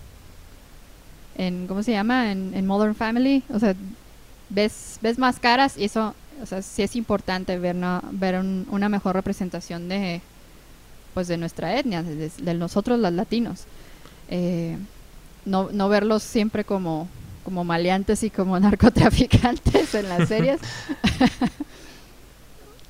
en 1.37 1.67
¿cómo 1.67 1.83
se 1.83 1.93
llama? 1.93 2.31
En, 2.31 2.53
en 2.55 2.67
Modern 2.67 2.95
Family. 2.95 3.43
O 3.49 3.59
sea, 3.59 3.75
ves, 4.51 4.99
ves 5.03 5.19
más 5.19 5.39
caras 5.41 5.77
y 5.79 5.85
eso, 5.85 6.15
o 6.43 6.47
sea, 6.47 6.63
sí 6.63 6.83
es 6.83 6.95
importante 6.97 7.59
ver, 7.59 7.75
¿no? 7.75 8.03
ver 8.13 8.39
un- 8.39 8.67
una 8.71 8.89
mejor 8.89 9.15
representación 9.17 9.89
de, 9.89 10.21
pues 11.15 11.29
de 11.29 11.37
nuestra 11.39 11.79
etnia, 11.79 12.03
de, 12.03 12.15
de- 12.17 12.33
de 12.41 12.55
nosotros 12.55 12.99
los 12.99 13.13
latinos. 13.13 13.65
Eh, 14.29 14.77
no, 15.45 15.69
no 15.73 15.89
verlos 15.89 16.23
siempre 16.23 16.65
como, 16.65 17.09
como 17.45 17.65
maleantes 17.65 18.23
y 18.23 18.31
como 18.31 18.59
narcotraficantes 18.67 19.95
en 19.95 20.09
las 20.09 20.29
series. 20.29 20.61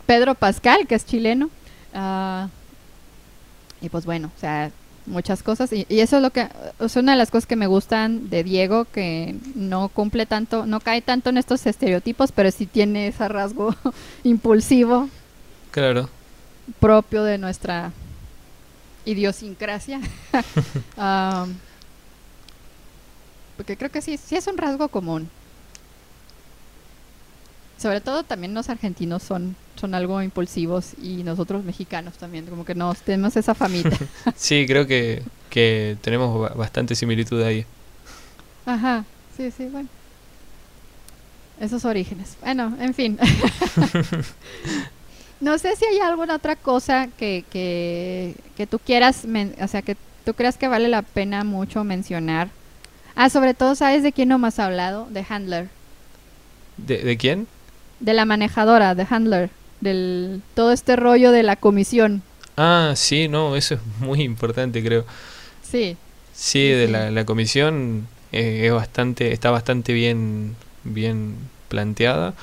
Pedro 0.06 0.34
Pascal, 0.34 0.86
que 0.86 0.94
es 0.94 1.06
chileno. 1.06 1.48
ah, 1.94 2.48
y 3.80 3.88
pues 3.88 4.04
bueno, 4.04 4.30
o 4.36 4.40
sea, 4.40 4.70
muchas 5.06 5.42
cosas. 5.42 5.72
Y, 5.72 5.86
y 5.88 6.00
eso 6.00 6.16
es 6.16 6.22
lo 6.22 6.30
que 6.30 6.48
es 6.80 6.96
una 6.96 7.12
de 7.12 7.18
las 7.18 7.30
cosas 7.30 7.46
que 7.46 7.56
me 7.56 7.66
gustan 7.66 8.30
de 8.30 8.44
Diego, 8.44 8.84
que 8.86 9.34
no 9.54 9.88
cumple 9.88 10.26
tanto, 10.26 10.66
no 10.66 10.80
cae 10.80 11.02
tanto 11.02 11.30
en 11.30 11.38
estos 11.38 11.66
estereotipos, 11.66 12.32
pero 12.32 12.50
sí 12.50 12.66
tiene 12.66 13.08
ese 13.08 13.28
rasgo 13.28 13.74
impulsivo 14.24 15.08
Claro. 15.70 16.08
propio 16.80 17.24
de 17.24 17.38
nuestra 17.38 17.92
idiosincrasia. 19.04 20.00
Porque 23.56 23.76
creo 23.76 23.90
que 23.90 24.00
sí, 24.02 24.16
sí 24.16 24.36
es 24.36 24.46
un 24.46 24.56
rasgo 24.56 24.88
común. 24.88 25.28
Sobre 27.82 28.00
todo 28.00 28.22
también 28.22 28.54
los 28.54 28.68
argentinos 28.68 29.24
son, 29.24 29.56
son 29.74 29.96
algo 29.96 30.22
impulsivos 30.22 30.92
y 31.02 31.24
nosotros 31.24 31.64
mexicanos 31.64 32.14
también, 32.14 32.46
como 32.46 32.64
que 32.64 32.76
nos 32.76 32.98
tenemos 33.00 33.36
esa 33.36 33.54
famita. 33.54 33.96
Sí, 34.36 34.66
creo 34.68 34.86
que, 34.86 35.22
que 35.50 35.96
tenemos 36.00 36.40
ba- 36.40 36.54
bastante 36.54 36.94
similitud 36.94 37.42
ahí. 37.42 37.66
Ajá, 38.66 39.04
sí, 39.36 39.50
sí, 39.50 39.66
bueno. 39.66 39.88
Esos 41.60 41.84
orígenes. 41.84 42.36
Bueno, 42.40 42.76
en 42.80 42.94
fin. 42.94 43.18
no 45.40 45.58
sé 45.58 45.74
si 45.76 45.84
hay 45.84 45.98
alguna 45.98 46.36
otra 46.36 46.56
cosa 46.56 47.08
que, 47.18 47.44
que, 47.50 48.34
que 48.56 48.66
tú 48.66 48.78
quieras, 48.78 49.24
men- 49.24 49.54
o 49.60 49.66
sea, 49.68 49.82
que 49.82 49.96
tú 50.24 50.34
creas 50.34 50.56
que 50.56 50.68
vale 50.68 50.88
la 50.88 51.02
pena 51.02 51.44
mucho 51.44 51.84
mencionar. 51.84 52.48
Ah, 53.16 53.28
sobre 53.28 53.54
todo, 53.54 53.74
¿sabes 53.74 54.02
de 54.02 54.12
quién 54.12 54.28
no 54.28 54.44
has 54.46 54.58
hablado? 54.58 55.06
De 55.10 55.24
Handler. 55.28 55.68
¿De, 56.76 56.98
de 56.98 57.16
quién? 57.16 57.46
De 58.02 58.12
la 58.12 58.26
manejadora, 58.26 58.94
de 58.94 59.06
Handler. 59.08 59.50
Del 59.80 60.42
todo 60.54 60.72
este 60.72 60.96
rollo 60.96 61.32
de 61.32 61.42
la 61.42 61.56
comisión. 61.56 62.22
Ah, 62.56 62.92
sí, 62.94 63.28
no, 63.28 63.56
eso 63.56 63.74
es 63.74 63.80
muy 64.00 64.20
importante, 64.22 64.84
creo. 64.84 65.06
Sí. 65.62 65.96
Sí, 66.34 66.68
de. 66.68 66.88
La, 66.88 67.10
la 67.10 67.24
comisión 67.24 68.06
eh, 68.32 68.66
es 68.66 68.72
bastante, 68.72 69.32
está 69.32 69.50
bastante 69.50 69.92
bien, 69.92 70.54
bien 70.84 71.36
planteada. 71.68 72.34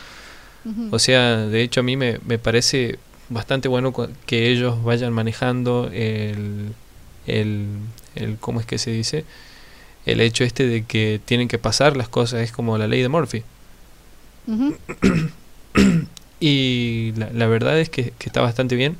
O 0.91 0.99
sea, 0.99 1.37
de 1.37 1.63
hecho 1.63 1.79
a 1.79 1.83
mí 1.83 1.97
me, 1.97 2.19
me 2.27 2.37
parece 2.37 2.99
bastante 3.29 3.67
bueno 3.67 3.93
que 4.25 4.49
ellos 4.49 4.83
vayan 4.83 5.13
manejando 5.13 5.89
el, 5.91 6.73
el, 7.25 7.65
el, 8.15 8.37
¿cómo 8.39 8.59
es 8.59 8.65
que 8.65 8.77
se 8.77 8.91
dice? 8.91 9.25
El 10.05 10.21
hecho 10.21 10.43
este 10.43 10.67
de 10.67 10.83
que 10.83 11.19
tienen 11.23 11.47
que 11.47 11.57
pasar 11.57 11.97
las 11.97 12.09
cosas, 12.09 12.41
es 12.41 12.51
como 12.51 12.77
la 12.77 12.87
ley 12.87 13.01
de 13.01 13.09
Murphy. 13.09 13.43
Y 16.41 17.11
la, 17.17 17.31
la 17.33 17.47
verdad 17.47 17.77
es 17.79 17.89
que, 17.89 18.13
que 18.17 18.29
está 18.29 18.39
bastante 18.39 18.75
bien. 18.75 18.95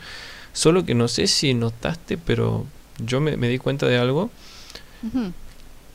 Solo 0.52 0.86
que 0.86 0.94
no 0.94 1.08
sé 1.08 1.28
si 1.28 1.54
notaste, 1.54 2.18
pero 2.18 2.66
yo 2.98 3.22
me, 3.22 3.38
me 3.38 3.48
di 3.48 3.58
cuenta 3.58 3.86
de 3.88 3.98
algo. 3.98 4.30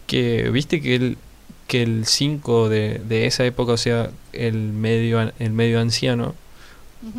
Que 0.06 0.48
viste 0.50 0.80
que 0.80 0.94
el, 0.94 1.18
que 1.66 1.82
el 1.82 2.06
5 2.06 2.68
de, 2.68 3.00
de 3.06 3.26
esa 3.26 3.44
época, 3.44 3.72
o 3.72 3.76
sea, 3.76 4.10
el 4.32 4.54
medio, 4.54 5.32
el 5.38 5.52
medio 5.52 5.80
anciano, 5.80 6.34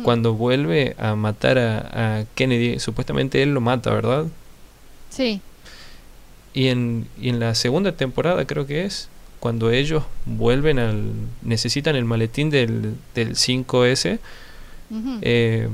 cuando 0.02 0.34
vuelve 0.34 0.96
a 0.98 1.14
matar 1.14 1.58
a, 1.58 2.18
a 2.18 2.24
Kennedy, 2.34 2.80
supuestamente 2.80 3.44
él 3.44 3.54
lo 3.54 3.60
mata, 3.60 3.90
¿verdad? 3.94 4.26
Sí. 5.10 5.40
Y 6.54 6.66
en, 6.66 7.06
y 7.20 7.28
en 7.28 7.38
la 7.38 7.54
segunda 7.54 7.92
temporada 7.92 8.44
creo 8.46 8.66
que 8.66 8.84
es, 8.84 9.08
cuando 9.40 9.70
ellos 9.70 10.04
vuelven 10.24 10.78
al... 10.78 11.12
necesitan 11.42 11.96
el 11.96 12.04
maletín 12.04 12.50
del, 12.50 12.94
del 13.14 13.34
5S, 13.36 14.18
Ujú. 14.90 15.18
eh, 15.22 15.68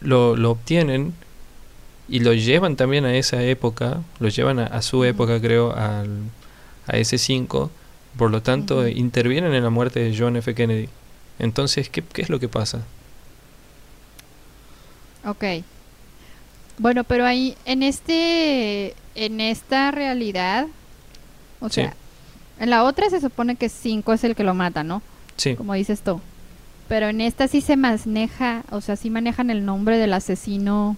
lo, 0.00 0.36
lo 0.36 0.50
obtienen 0.50 1.14
y 2.08 2.20
lo 2.20 2.32
llevan 2.34 2.76
también 2.76 3.04
a 3.04 3.14
esa 3.16 3.42
época, 3.42 4.02
lo 4.20 4.28
llevan 4.28 4.58
a, 4.58 4.66
a 4.66 4.82
su 4.82 5.04
época 5.04 5.40
creo, 5.40 5.74
al, 5.74 6.08
a 6.86 6.96
ese 6.96 7.18
5, 7.18 7.70
por 8.18 8.30
lo 8.30 8.42
tanto 8.42 8.86
intervienen 8.88 9.54
en 9.54 9.62
la 9.64 9.70
muerte 9.70 10.00
de 10.00 10.16
John 10.16 10.36
F. 10.36 10.54
Kennedy. 10.54 10.88
Entonces, 11.38 11.88
¿qué, 11.88 12.02
qué 12.02 12.22
es 12.22 12.28
lo 12.30 12.38
que 12.40 12.48
pasa? 12.48 12.82
Ok. 15.24 15.44
Bueno, 16.78 17.04
pero 17.04 17.24
ahí, 17.26 17.56
en 17.64 17.82
este, 17.82 18.94
en 19.14 19.40
esta 19.40 19.90
realidad, 19.90 20.66
o 21.62 21.68
Sí. 21.70 21.76
sea, 21.82 21.94
en 22.60 22.68
la 22.70 22.84
otra 22.84 23.08
se 23.08 23.20
supone 23.20 23.56
que 23.56 23.68
5 23.70 24.12
es 24.12 24.24
el 24.24 24.34
que 24.36 24.44
lo 24.44 24.52
mata, 24.54 24.82
¿no? 24.84 25.00
Sí, 25.36 25.54
Como 25.56 25.72
dices 25.74 26.02
tú. 26.02 26.20
Pero 26.88 27.08
en 27.08 27.20
esta 27.22 27.48
sí 27.48 27.60
se 27.62 27.76
maneja, 27.76 28.64
o 28.70 28.80
sea, 28.82 28.96
sí 28.96 29.08
manejan 29.08 29.48
el 29.48 29.64
nombre 29.64 29.96
del 29.96 30.12
asesino 30.12 30.96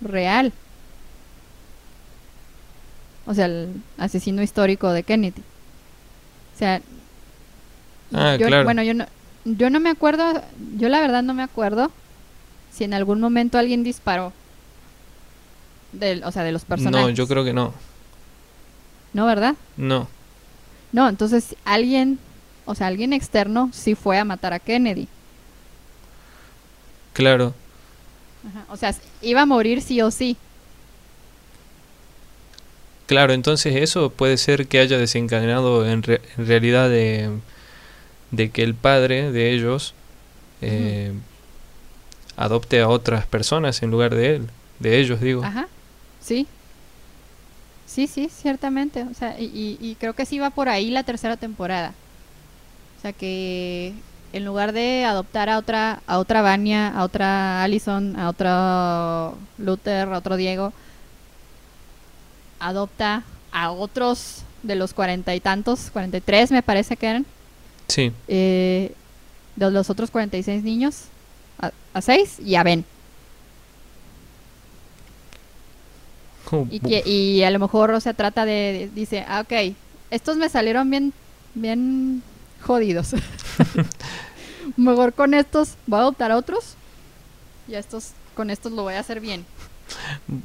real. 0.00 0.52
O 3.26 3.34
sea, 3.34 3.46
el 3.46 3.68
asesino 3.98 4.42
histórico 4.42 4.90
de 4.92 5.02
Kennedy. 5.02 5.42
O 6.54 6.58
sea, 6.58 6.80
Ah, 8.12 8.36
yo, 8.40 8.48
claro. 8.48 8.64
bueno, 8.64 8.82
yo 8.82 8.94
no, 8.94 9.06
yo 9.44 9.70
no 9.70 9.78
me 9.78 9.88
acuerdo, 9.90 10.42
yo 10.76 10.88
la 10.88 11.00
verdad 11.00 11.22
no 11.22 11.32
me 11.32 11.44
acuerdo 11.44 11.92
si 12.72 12.82
en 12.84 12.92
algún 12.94 13.20
momento 13.20 13.56
alguien 13.58 13.84
disparó. 13.84 14.32
Del, 15.92 16.24
o 16.24 16.32
sea, 16.32 16.42
de 16.44 16.52
los 16.52 16.64
personajes. 16.64 17.06
no, 17.08 17.10
yo 17.14 17.26
creo 17.28 17.44
que 17.44 17.52
no. 17.52 17.72
No, 19.12 19.26
¿verdad? 19.26 19.54
No, 19.76 20.08
No, 20.92 21.08
entonces 21.08 21.56
alguien, 21.64 22.18
o 22.64 22.74
sea, 22.74 22.88
alguien 22.88 23.12
externo 23.12 23.70
sí 23.72 23.94
fue 23.94 24.18
a 24.18 24.24
matar 24.24 24.52
a 24.52 24.58
Kennedy. 24.58 25.08
claro. 27.12 27.54
Ajá, 28.48 28.64
O 28.70 28.76
sea, 28.76 28.94
iba 29.22 29.42
a 29.42 29.46
morir 29.46 29.82
sí 29.82 30.00
o 30.00 30.10
sí. 30.10 30.36
Claro, 33.06 33.32
entonces 33.32 33.74
eso 33.76 34.10
puede 34.10 34.36
ser 34.36 34.68
que 34.68 34.78
haya 34.78 34.96
desencadenado 34.96 35.84
en, 35.88 36.02
re- 36.02 36.20
en 36.38 36.46
realidad 36.46 36.88
de, 36.88 37.28
de 38.30 38.50
que 38.50 38.62
el 38.62 38.74
padre 38.74 39.32
de 39.32 39.52
ellos 39.52 39.94
eh, 40.62 41.12
adopte 42.36 42.80
a 42.80 42.88
otras 42.88 43.26
personas 43.26 43.82
en 43.82 43.90
lugar 43.90 44.14
de 44.14 44.36
él, 44.36 44.46
de 44.78 44.98
ellos 44.98 45.20
digo. 45.20 45.44
Ajá, 45.44 45.68
sí. 46.20 46.46
Sí, 47.90 48.06
sí, 48.06 48.28
ciertamente. 48.32 49.02
O 49.02 49.14
sea, 49.14 49.38
y, 49.40 49.46
y- 49.46 49.78
y 49.80 49.94
creo 49.96 50.12
que 50.14 50.24
sí 50.26 50.38
va 50.38 50.50
por 50.50 50.68
ahí 50.68 50.90
la 50.90 51.02
tercera 51.02 51.36
temporada. 51.36 51.92
O 52.98 53.02
sea 53.02 53.12
que 53.12 53.92
en 54.32 54.44
lugar 54.44 54.72
de 54.72 55.04
adoptar 55.04 55.48
a 55.48 55.58
otra, 55.58 56.00
a 56.06 56.18
otra 56.18 56.40
Vania, 56.40 56.88
a 56.88 57.02
otra 57.02 57.64
Allison, 57.64 58.16
a 58.16 58.28
otro 58.28 59.36
Luther, 59.58 60.08
a 60.08 60.18
otro 60.18 60.36
Diego, 60.36 60.72
adopta 62.60 63.24
a 63.52 63.70
otros 63.72 64.42
de 64.62 64.74
los 64.76 64.92
cuarenta 64.94 65.34
y 65.34 65.40
tantos, 65.40 65.90
cuarenta 65.90 66.18
y 66.18 66.20
tres 66.20 66.52
me 66.52 66.62
parece 66.62 66.96
que 66.96 67.06
eran, 67.06 67.26
Sí. 67.88 68.12
eh, 68.28 68.92
de 69.56 69.70
los 69.70 69.90
otros 69.90 70.10
46 70.10 70.62
niños 70.62 71.04
a, 71.58 71.72
a 71.94 72.00
6 72.00 72.38
y 72.38 72.54
a 72.54 72.62
Ben. 72.62 72.84
Y, 76.70 76.80
bu- 76.80 76.88
que- 76.88 77.08
y 77.08 77.42
a 77.42 77.50
lo 77.50 77.58
mejor, 77.58 77.90
o 77.92 78.00
sea, 78.00 78.14
trata 78.14 78.44
de, 78.44 78.52
de- 78.52 78.90
dice, 78.94 79.24
ah, 79.28 79.40
ok, 79.42 79.74
estos 80.10 80.36
me 80.36 80.48
salieron 80.48 80.90
bien, 80.90 81.12
bien 81.54 82.22
jodidos. 82.62 83.14
mejor 84.76 85.12
con 85.12 85.34
estos 85.34 85.74
voy 85.86 85.98
a 85.98 86.02
adoptar 86.02 86.30
a 86.32 86.36
otros 86.36 86.74
y 87.68 87.74
a 87.74 87.78
estos, 87.78 88.10
con 88.34 88.50
estos 88.50 88.72
lo 88.72 88.82
voy 88.82 88.94
a 88.94 89.00
hacer 89.00 89.20
bien. 89.20 89.44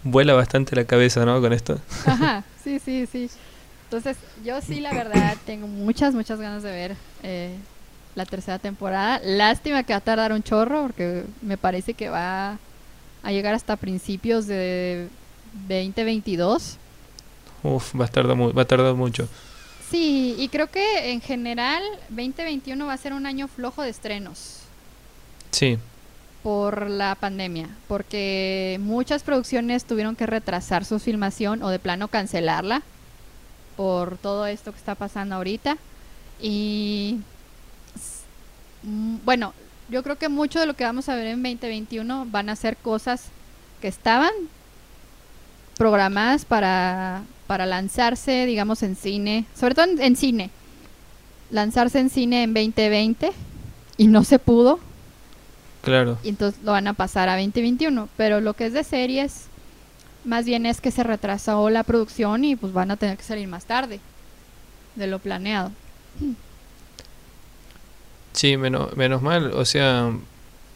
Vuela 0.04 0.34
bastante 0.34 0.76
la 0.76 0.86
cabeza, 0.86 1.26
¿no? 1.26 1.40
Con 1.42 1.54
esto. 1.54 1.80
Ajá, 2.06 2.44
sí, 2.64 2.80
sí, 2.80 3.08
sí. 3.12 3.30
Entonces, 3.86 4.18
yo 4.44 4.60
sí, 4.62 4.80
la 4.82 4.94
verdad, 4.94 5.38
tengo 5.46 5.68
muchas, 5.68 6.16
muchas 6.16 6.40
ganas 6.40 6.64
de 6.64 6.72
ver 6.72 6.96
eh, 7.24 7.56
la 8.16 8.26
tercera 8.26 8.58
temporada. 8.60 9.22
Lástima 9.24 9.84
que 9.84 9.94
va 9.94 9.98
a 9.98 10.02
tardar 10.02 10.32
un 10.34 10.42
chorro, 10.42 10.82
porque 10.84 11.24
me 11.42 11.58
parece 11.58 11.94
que 11.94 12.10
va 12.10 12.58
a 13.24 13.32
llegar 13.32 13.54
hasta 13.54 13.76
principios 13.76 14.48
de 14.48 15.08
2022. 15.68 16.78
Uf, 17.64 18.00
va 18.00 18.06
a 18.06 18.08
tardar, 18.08 18.38
va 18.58 18.62
a 18.62 18.66
tardar 18.66 18.94
mucho. 18.96 19.28
Sí, 19.90 20.36
y 20.38 20.50
creo 20.50 20.68
que 20.70 21.12
en 21.12 21.22
general 21.22 21.84
2021 22.10 22.86
va 22.86 22.94
a 22.94 22.98
ser 22.98 23.14
un 23.14 23.26
año 23.26 23.48
flojo 23.48 23.84
de 23.84 23.90
estrenos 23.90 24.62
Sí, 25.52 25.78
por 26.44 26.90
la 26.90 27.16
pandemia, 27.16 27.70
porque 27.88 28.78
muchas 28.82 29.24
producciones 29.24 29.86
tuvieron 29.86 30.16
que 30.16 30.26
retrasar 30.26 30.86
su 30.86 31.00
filmación 31.00 31.64
o 31.64 31.70
de 31.70 31.80
plano 31.80 32.08
cancelarla 32.08 32.84
por 33.76 34.18
todo 34.18 34.46
esto 34.46 34.72
que 34.72 34.78
está 34.78 34.96
pasando 34.96 35.36
ahorita. 35.36 35.78
Y 36.42 37.20
mm, 38.84 39.18
bueno, 39.24 39.54
yo 39.90 40.04
creo 40.04 40.18
que 40.18 40.30
mucho 40.30 40.60
de 40.60 40.66
lo 40.66 40.76
que 40.76 40.84
vamos 40.84 41.10
a 41.10 41.16
ver 41.16 41.28
en 41.28 41.42
2021 41.42 42.28
van 42.30 42.50
a 42.50 42.56
ser 42.56 42.78
cosas 42.78 43.30
que 43.82 43.88
estaban 43.88 44.32
programadas 45.78 46.46
para, 46.46 47.24
para 47.48 47.66
lanzarse, 47.66 48.46
digamos, 48.46 48.84
en 48.84 48.96
cine, 48.96 49.46
sobre 49.58 49.76
todo 49.76 49.86
en, 49.86 50.02
en 50.02 50.16
cine. 50.16 50.50
Lanzarse 51.52 52.00
en 52.00 52.10
cine 52.10 52.44
en 52.44 52.54
2020 52.54 53.32
y 53.98 54.08
no 54.08 54.24
se 54.24 54.40
pudo 54.40 54.80
claro. 55.86 56.18
y 56.24 56.30
entonces 56.30 56.62
lo 56.64 56.72
van 56.72 56.88
a 56.88 56.94
pasar 56.94 57.30
a 57.30 57.34
2021. 57.38 58.10
Pero 58.18 58.42
lo 58.42 58.54
que 58.54 58.66
es 58.66 58.74
de 58.74 58.84
series, 58.84 59.46
más 60.26 60.46
bien 60.46 60.66
es 60.66 60.82
que 60.82 60.92
se 60.92 61.04
retrasó 61.04 61.70
la 61.70 61.84
producción 61.84 62.44
y 62.44 62.56
pues 62.56 62.74
van 62.74 62.92
a 62.92 62.98
tener 62.98 63.18
que 63.18 63.24
salir 63.24 63.48
más 63.48 63.66
tarde 63.66 64.00
de 64.96 65.08
lo 65.08 65.20
planeado. 65.20 65.72
Sí, 68.34 68.58
menos, 68.58 68.96
menos 68.98 69.22
mal. 69.22 69.52
O 69.54 69.66
sea, 69.66 70.12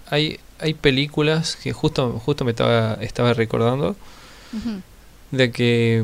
hay, 0.10 0.40
hay 0.60 0.74
películas 0.74 1.56
que 1.56 1.74
justo, 1.74 2.20
justo 2.24 2.46
me 2.46 2.52
estaba, 2.52 2.94
estaba 3.02 3.34
recordando. 3.34 3.96
De 5.32 5.52
que 5.52 6.04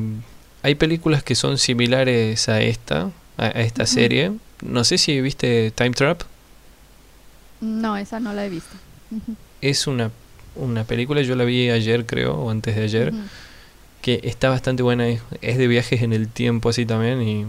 hay 0.62 0.76
películas 0.76 1.24
que 1.24 1.36
son 1.36 1.58
similares 1.58 2.50
a 2.50 2.62
esta, 2.62 3.12
a, 3.38 3.48
esta 3.48 3.86
serie. 3.86 4.32
No 4.62 4.84
sé 4.84 4.98
si 4.98 5.22
viste 5.22 5.72
Time 5.72 5.92
Trap. 5.92 6.22
No, 7.62 7.98
esa 7.98 8.20
no 8.20 8.34
la 8.34 8.46
he 8.46 8.50
visto. 8.50 8.76
Es 9.62 9.88
una, 9.88 10.12
una 10.56 10.84
película, 10.84 11.22
yo 11.22 11.36
la 11.36 11.44
vi 11.44 11.70
ayer 11.70 12.06
creo, 12.06 12.34
o 12.34 12.50
antes 12.50 12.76
de 12.76 12.84
ayer, 12.84 13.14
que 14.02 14.22
está 14.24 14.50
bastante 14.50 14.84
buena. 14.84 15.08
Es, 15.08 15.22
es 15.42 15.58
de 15.58 15.68
viajes 15.68 16.02
en 16.02 16.14
el 16.14 16.28
tiempo 16.28 16.70
así 16.70 16.86
también 16.86 17.22
y, 17.22 17.46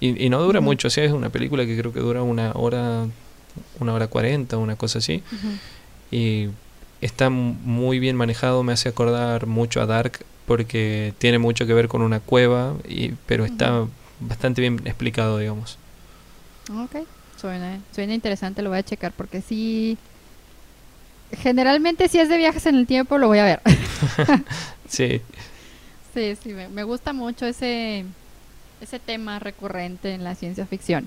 y, 0.00 0.24
y 0.24 0.28
no 0.30 0.40
dura 0.42 0.60
mucho. 0.60 0.88
O 0.88 0.90
sea, 0.90 1.04
es 1.04 1.12
una 1.12 1.30
película 1.30 1.66
que 1.66 1.76
creo 1.78 1.92
que 1.92 2.00
dura 2.00 2.22
una 2.22 2.52
hora, 2.52 3.06
una 3.80 3.94
hora 3.94 4.06
cuarenta, 4.06 4.56
una 4.56 4.76
cosa 4.76 4.98
así. 4.98 5.22
Y 6.10 6.48
está 7.00 7.30
muy 7.30 7.98
bien 7.98 8.16
manejado, 8.16 8.62
me 8.62 8.72
hace 8.72 8.88
acordar 8.88 9.46
mucho 9.46 9.80
a 9.80 9.86
Dark 9.86 10.20
porque 10.48 11.14
tiene 11.18 11.38
mucho 11.38 11.66
que 11.66 11.74
ver 11.74 11.86
con 11.86 12.02
una 12.02 12.18
cueva, 12.18 12.74
y, 12.88 13.12
pero 13.26 13.44
está 13.44 13.86
bastante 14.18 14.60
bien 14.60 14.80
explicado, 14.84 15.38
digamos. 15.38 15.78
Ok, 16.70 17.06
suena, 17.40 17.78
suena 17.94 18.14
interesante, 18.14 18.62
lo 18.62 18.70
voy 18.70 18.80
a 18.80 18.82
checar 18.82 19.12
porque 19.12 19.40
sí... 19.40 19.96
Generalmente 21.30 22.08
si 22.08 22.18
es 22.18 22.30
de 22.30 22.38
viajes 22.38 22.64
en 22.64 22.74
el 22.74 22.86
tiempo 22.86 23.18
lo 23.18 23.28
voy 23.28 23.38
a 23.38 23.44
ver. 23.44 23.60
Sí, 24.88 25.20
Sí, 26.14 26.36
sí, 26.42 26.52
me, 26.54 26.68
me 26.68 26.82
gusta 26.82 27.12
mucho 27.12 27.46
ese, 27.46 28.04
ese 28.80 28.98
tema 28.98 29.38
recurrente 29.38 30.14
en 30.14 30.24
la 30.24 30.34
ciencia 30.34 30.66
ficción. 30.66 31.06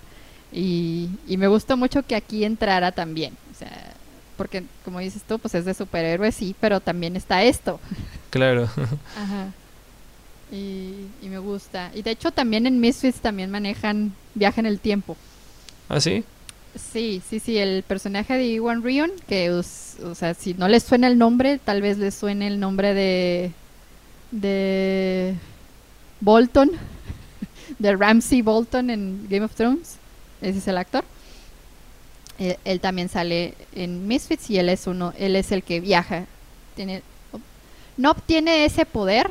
Y, 0.53 1.09
y 1.27 1.37
me 1.37 1.47
gustó 1.47 1.75
mucho 1.75 2.03
que 2.03 2.15
aquí 2.15 2.45
entrara 2.45 2.91
también. 2.91 3.35
O 3.51 3.57
sea, 3.57 3.93
porque 4.37 4.63
como 4.85 4.99
dices 4.99 5.23
tú, 5.27 5.39
pues 5.39 5.55
es 5.55 5.65
de 5.65 5.73
superhéroes, 5.73 6.35
sí, 6.35 6.55
pero 6.61 6.79
también 6.79 7.15
está 7.15 7.43
esto. 7.43 7.79
Claro. 8.31 8.69
Ajá. 9.15 9.53
Y, 10.51 11.07
y 11.21 11.29
me 11.29 11.39
gusta. 11.39 11.91
Y 11.93 12.01
de 12.01 12.11
hecho 12.11 12.31
también 12.31 12.67
en 12.67 12.79
Misfits 12.79 13.21
también 13.21 13.51
manejan 13.51 14.13
viaje 14.35 14.59
en 14.59 14.65
el 14.65 14.79
tiempo. 14.79 15.17
¿Ah, 15.89 15.99
sí? 16.01 16.25
Sí, 16.93 17.21
sí, 17.29 17.39
sí, 17.39 17.57
el 17.57 17.83
personaje 17.83 18.33
de 18.35 18.47
Iwan 18.47 18.81
Rion, 18.83 19.11
que 19.27 19.51
us- 19.51 19.99
o 20.03 20.15
sea, 20.15 20.33
si 20.33 20.53
no 20.53 20.69
les 20.69 20.83
suena 20.83 21.07
el 21.07 21.17
nombre, 21.17 21.59
tal 21.59 21.81
vez 21.81 21.97
les 21.97 22.15
suene 22.15 22.47
el 22.47 22.59
nombre 22.59 22.93
de 22.93 23.51
de 24.31 25.35
Bolton, 26.21 26.71
de 27.79 27.95
Ramsey 27.95 28.41
Bolton 28.41 28.89
en 28.89 29.27
Game 29.29 29.45
of 29.45 29.53
Thrones. 29.55 29.97
Ese 30.41 30.59
es 30.59 30.67
el 30.67 30.77
actor. 30.77 31.03
Él, 32.39 32.57
él 32.65 32.79
también 32.79 33.09
sale 33.09 33.53
en 33.75 34.07
Misfits 34.07 34.49
y 34.49 34.57
él 34.57 34.69
es 34.69 34.87
uno, 34.87 35.13
él 35.17 35.35
es 35.35 35.51
el 35.51 35.63
que 35.63 35.79
viaja. 35.81 36.25
Tiene, 36.75 37.03
no 38.01 38.11
obtiene 38.11 38.65
ese 38.65 38.85
poder, 38.85 39.29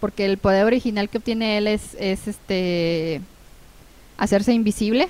porque 0.00 0.24
el 0.26 0.36
poder 0.38 0.64
original 0.64 1.08
que 1.08 1.18
obtiene 1.18 1.56
él 1.58 1.66
es, 1.66 1.94
es 1.98 2.26
este 2.28 3.20
hacerse 4.18 4.52
invisible. 4.52 5.08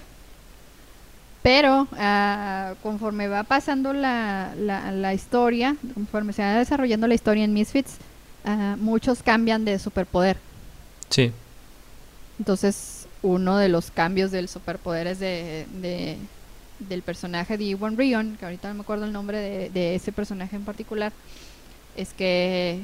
Pero 1.42 1.86
ah, 1.98 2.72
conforme 2.82 3.28
va 3.28 3.42
pasando 3.42 3.92
la, 3.92 4.54
la, 4.58 4.90
la 4.92 5.12
historia, 5.12 5.76
conforme 5.92 6.32
se 6.32 6.42
va 6.42 6.54
desarrollando 6.54 7.06
la 7.06 7.14
historia 7.14 7.44
en 7.44 7.52
Misfits, 7.52 7.96
ah, 8.46 8.76
muchos 8.78 9.22
cambian 9.22 9.64
de 9.64 9.78
superpoder. 9.78 10.38
Sí, 11.10 11.32
Entonces, 12.38 13.06
uno 13.22 13.58
de 13.58 13.68
los 13.68 13.90
cambios 13.90 14.30
del 14.30 14.48
superpoder 14.48 15.06
es 15.06 15.18
de, 15.18 15.66
de- 15.82 16.16
del 16.78 17.02
personaje 17.02 17.56
de 17.58 17.64
Iwan 17.64 17.96
Rion, 17.96 18.36
que 18.38 18.44
ahorita 18.46 18.68
no 18.68 18.74
me 18.74 18.80
acuerdo 18.80 19.04
el 19.04 19.12
nombre 19.12 19.38
de, 19.38 19.70
de 19.70 19.94
ese 19.94 20.12
personaje 20.12 20.56
en 20.56 20.64
particular, 20.64 21.12
es 21.96 22.12
que 22.14 22.80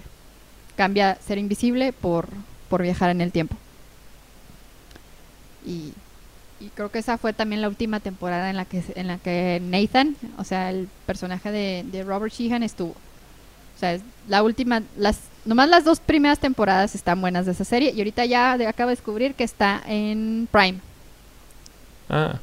cambia 0.77 1.17
ser 1.27 1.39
invisible 1.39 1.93
por, 1.93 2.29
por 2.69 2.83
viajar 2.83 3.11
en 3.11 3.21
el 3.21 3.33
tiempo. 3.33 3.57
Y, 5.67 5.93
y 6.61 6.69
creo 6.75 6.91
que 6.91 6.99
esa 6.99 7.19
fue 7.19 7.33
también 7.33 7.61
la 7.61 7.69
última 7.69 8.01
temporada 8.01 8.51
en 8.51 8.57
la 8.57 8.65
que 8.65 8.83
en 8.95 9.07
la 9.09 9.19
que 9.19 9.61
Nathan, 9.63 10.17
o 10.39 10.45
sea, 10.45 10.71
el 10.71 10.89
personaje 11.07 11.51
de, 11.51 11.85
de 11.91 12.03
Robert 12.03 12.33
Sheehan 12.33 12.63
estuvo. 12.63 12.91
O 12.93 13.79
sea, 13.81 13.95
es 13.95 14.03
la 14.29 14.43
última, 14.43 14.83
las, 14.97 15.21
nomás 15.47 15.69
las 15.69 15.85
dos 15.85 16.01
primeras 16.01 16.39
temporadas 16.39 16.95
están 16.95 17.21
buenas 17.21 17.47
de 17.47 17.53
esa 17.53 17.65
serie 17.65 17.93
y 17.95 17.99
ahorita 17.99 18.25
ya 18.27 18.59
de- 18.59 18.67
acabo 18.67 18.89
de 18.91 18.97
descubrir 18.97 19.35
que 19.35 19.45
está 19.45 19.83
en 19.87 20.49
Prime. 20.51 20.79
ah, 22.11 22.39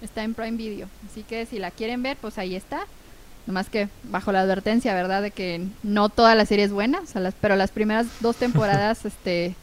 Está 0.00 0.22
en 0.24 0.32
Prime 0.34 0.56
Video. 0.56 0.88
Así 1.10 1.24
que 1.24 1.44
si 1.44 1.58
la 1.58 1.70
quieren 1.70 2.02
ver, 2.02 2.16
pues 2.20 2.38
ahí 2.38 2.54
está. 2.56 2.86
Nomás 3.50 3.68
que 3.68 3.88
bajo 4.04 4.30
la 4.30 4.42
advertencia, 4.42 4.94
¿verdad? 4.94 5.22
De 5.22 5.32
que 5.32 5.66
no 5.82 6.08
toda 6.08 6.36
la 6.36 6.46
serie 6.46 6.64
es 6.64 6.70
buena. 6.70 7.00
o 7.00 7.06
sea, 7.06 7.20
las- 7.20 7.34
pero 7.40 7.56
las 7.56 7.72
primeras 7.72 8.06
dos 8.20 8.36
temporadas, 8.36 9.04
este, 9.04 9.56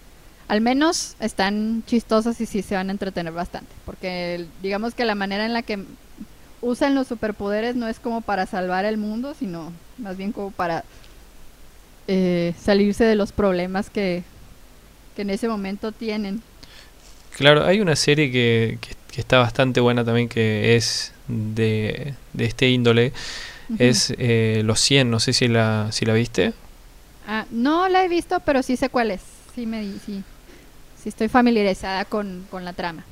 al 0.49 0.59
menos 0.59 1.15
están 1.21 1.83
chistosas 1.87 2.41
y 2.41 2.45
sí 2.45 2.61
se 2.61 2.75
van 2.75 2.89
a 2.89 2.91
entretener 2.91 3.31
bastante. 3.31 3.71
Porque 3.85 4.45
digamos 4.61 4.93
que 4.93 5.05
la 5.05 5.15
manera 5.15 5.45
en 5.45 5.53
la 5.53 5.61
que 5.61 5.79
usan 6.59 6.95
los 6.95 7.07
superpoderes 7.07 7.77
no 7.77 7.87
es 7.87 7.97
como 7.99 8.19
para 8.19 8.45
salvar 8.45 8.83
el 8.83 8.97
mundo, 8.97 9.33
sino 9.39 9.71
más 9.99 10.17
bien 10.17 10.33
como 10.33 10.51
para 10.51 10.83
eh, 12.09 12.53
salirse 12.61 13.05
de 13.05 13.15
los 13.15 13.31
problemas 13.31 13.89
que, 13.89 14.23
que 15.15 15.21
en 15.21 15.29
ese 15.29 15.47
momento 15.47 15.93
tienen. 15.93 16.41
claro, 17.37 17.65
hay 17.65 17.79
una 17.79 17.95
serie 17.95 18.31
que, 18.31 18.79
que, 18.81 18.95
que 19.13 19.21
está 19.21 19.37
bastante 19.39 19.79
buena 19.79 20.03
también 20.03 20.27
que 20.29 20.75
es 20.75 21.13
de, 21.27 22.13
de 22.33 22.45
este 22.45 22.69
índole. 22.69 23.11
Es 23.79 24.13
eh, 24.17 24.61
Los 24.63 24.79
100, 24.79 25.09
no 25.09 25.19
sé 25.19 25.33
si 25.33 25.47
la, 25.47 25.89
si 25.91 26.05
la 26.05 26.13
viste. 26.13 26.53
Ah, 27.27 27.45
no 27.51 27.89
la 27.89 28.05
he 28.05 28.07
visto, 28.07 28.39
pero 28.45 28.63
sí 28.63 28.77
sé 28.77 28.89
cuál 28.89 29.11
es. 29.11 29.21
Sí, 29.53 29.65
me 29.65 29.83
sí, 29.83 29.99
sí 30.05 30.23
estoy 31.09 31.27
familiarizada 31.27 32.05
con, 32.05 32.45
con 32.49 32.63
la 32.65 32.73
trama. 32.73 33.03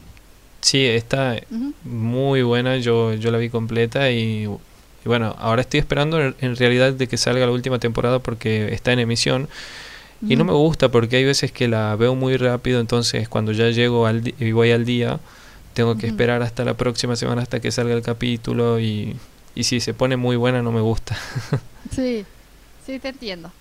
Sí, 0.62 0.86
está 0.86 1.40
muy 1.84 2.42
buena, 2.42 2.78
yo, 2.78 3.14
yo 3.14 3.32
la 3.32 3.38
vi 3.38 3.50
completa 3.50 4.10
y, 4.12 4.46
y 4.46 5.08
bueno, 5.08 5.36
ahora 5.38 5.62
estoy 5.62 5.80
esperando 5.80 6.20
en, 6.20 6.56
realidad 6.56 6.94
de 6.94 7.08
que 7.08 7.18
salga 7.18 7.46
la 7.46 7.52
última 7.52 7.78
temporada 7.78 8.20
porque 8.20 8.74
está 8.74 8.92
en 8.92 9.00
emisión 9.00 9.48
Y 10.28 10.36
no 10.38 10.44
me 10.44 10.54
gusta 10.54 10.90
porque 10.90 11.18
hay 11.18 11.24
veces 11.24 11.52
que 11.52 11.68
la 11.68 11.96
veo 11.96 12.16
muy 12.16 12.38
rápido, 12.38 12.80
entonces 12.80 13.30
cuando 13.30 13.52
ya 13.52 13.70
llego 13.70 14.08
al 14.08 14.34
y 14.40 14.52
voy 14.54 14.72
al 14.72 14.86
día, 14.86 15.20
tengo 15.74 15.98
que 15.98 16.08
esperar 16.08 16.42
hasta 16.42 16.66
la 16.66 16.74
próxima 16.76 17.16
semana 17.16 17.44
hasta 17.44 17.60
que 17.60 17.72
salga 17.72 17.94
el 17.94 18.02
capítulo 18.02 18.80
y, 18.80 19.16
y 19.56 19.64
si 19.64 19.80
se 19.80 19.94
pone 19.94 20.18
muy 20.18 20.36
buena 20.36 20.62
no 20.62 20.72
me 20.72 20.82
gusta. 20.82 21.18
Sí, 21.92 22.26
sí 22.84 22.98
te 22.98 23.10
entiendo. 23.10 23.52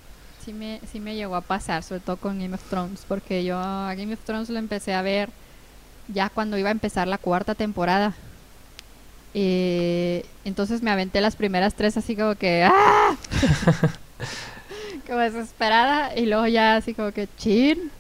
Sí 0.43 0.55
me, 0.55 0.81
sí 0.91 0.99
me 0.99 1.15
llegó 1.15 1.37
a 1.37 1.43
pasar, 1.43 1.83
sobre 1.83 2.01
todo 2.01 2.17
con 2.17 2.41
Game 2.41 2.55
of 2.55 2.63
Thrones, 2.71 3.05
porque 3.07 3.45
yo 3.45 3.59
a 3.59 3.95
Game 3.95 4.15
of 4.15 4.21
Thrones 4.25 4.49
lo 4.49 4.59
empecé 4.59 4.95
a 4.95 5.03
ver 5.03 5.29
ya 6.09 6.31
cuando 6.31 6.57
iba 6.59 6.71
a 6.71 6.73
empezar 6.73 7.07
la 7.07 7.19
cuarta 7.19 7.55
temporada. 7.55 8.15
Eh, 9.35 10.25
entonces 10.45 10.83
me 10.83 10.91
aventé 10.91 11.21
las 11.21 11.37
primeras 11.37 11.75
tres 11.75 11.97
así 11.97 12.17
como 12.17 12.35
que 12.35 12.65
¡ah! 12.65 13.17
como 15.07 15.19
desesperada 15.19 16.17
y 16.17 16.27
luego 16.27 16.47
ya 16.47 16.77
así 16.77 16.95
como 16.95 17.13
que 17.13 17.29
chin. 17.37 17.91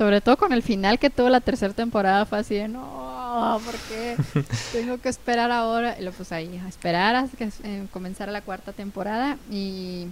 Sobre 0.00 0.22
todo 0.22 0.38
con 0.38 0.54
el 0.54 0.62
final 0.62 0.98
que 0.98 1.10
tuvo 1.10 1.28
la 1.28 1.42
tercera 1.42 1.74
temporada 1.74 2.24
fue 2.24 2.38
así 2.38 2.54
de 2.54 2.68
no, 2.68 3.60
¿por 3.62 3.74
qué? 3.74 4.16
Tengo 4.72 4.96
que 4.96 5.10
esperar 5.10 5.50
ahora. 5.50 5.94
Y 6.00 6.02
lo 6.02 6.10
pues 6.12 6.32
ahí, 6.32 6.58
a 6.64 6.66
esperar 6.70 7.16
hasta 7.16 7.36
que 7.36 7.50
eh, 7.64 7.86
comenzara 7.92 8.32
la 8.32 8.40
cuarta 8.40 8.72
temporada. 8.72 9.36
Y, 9.50 10.06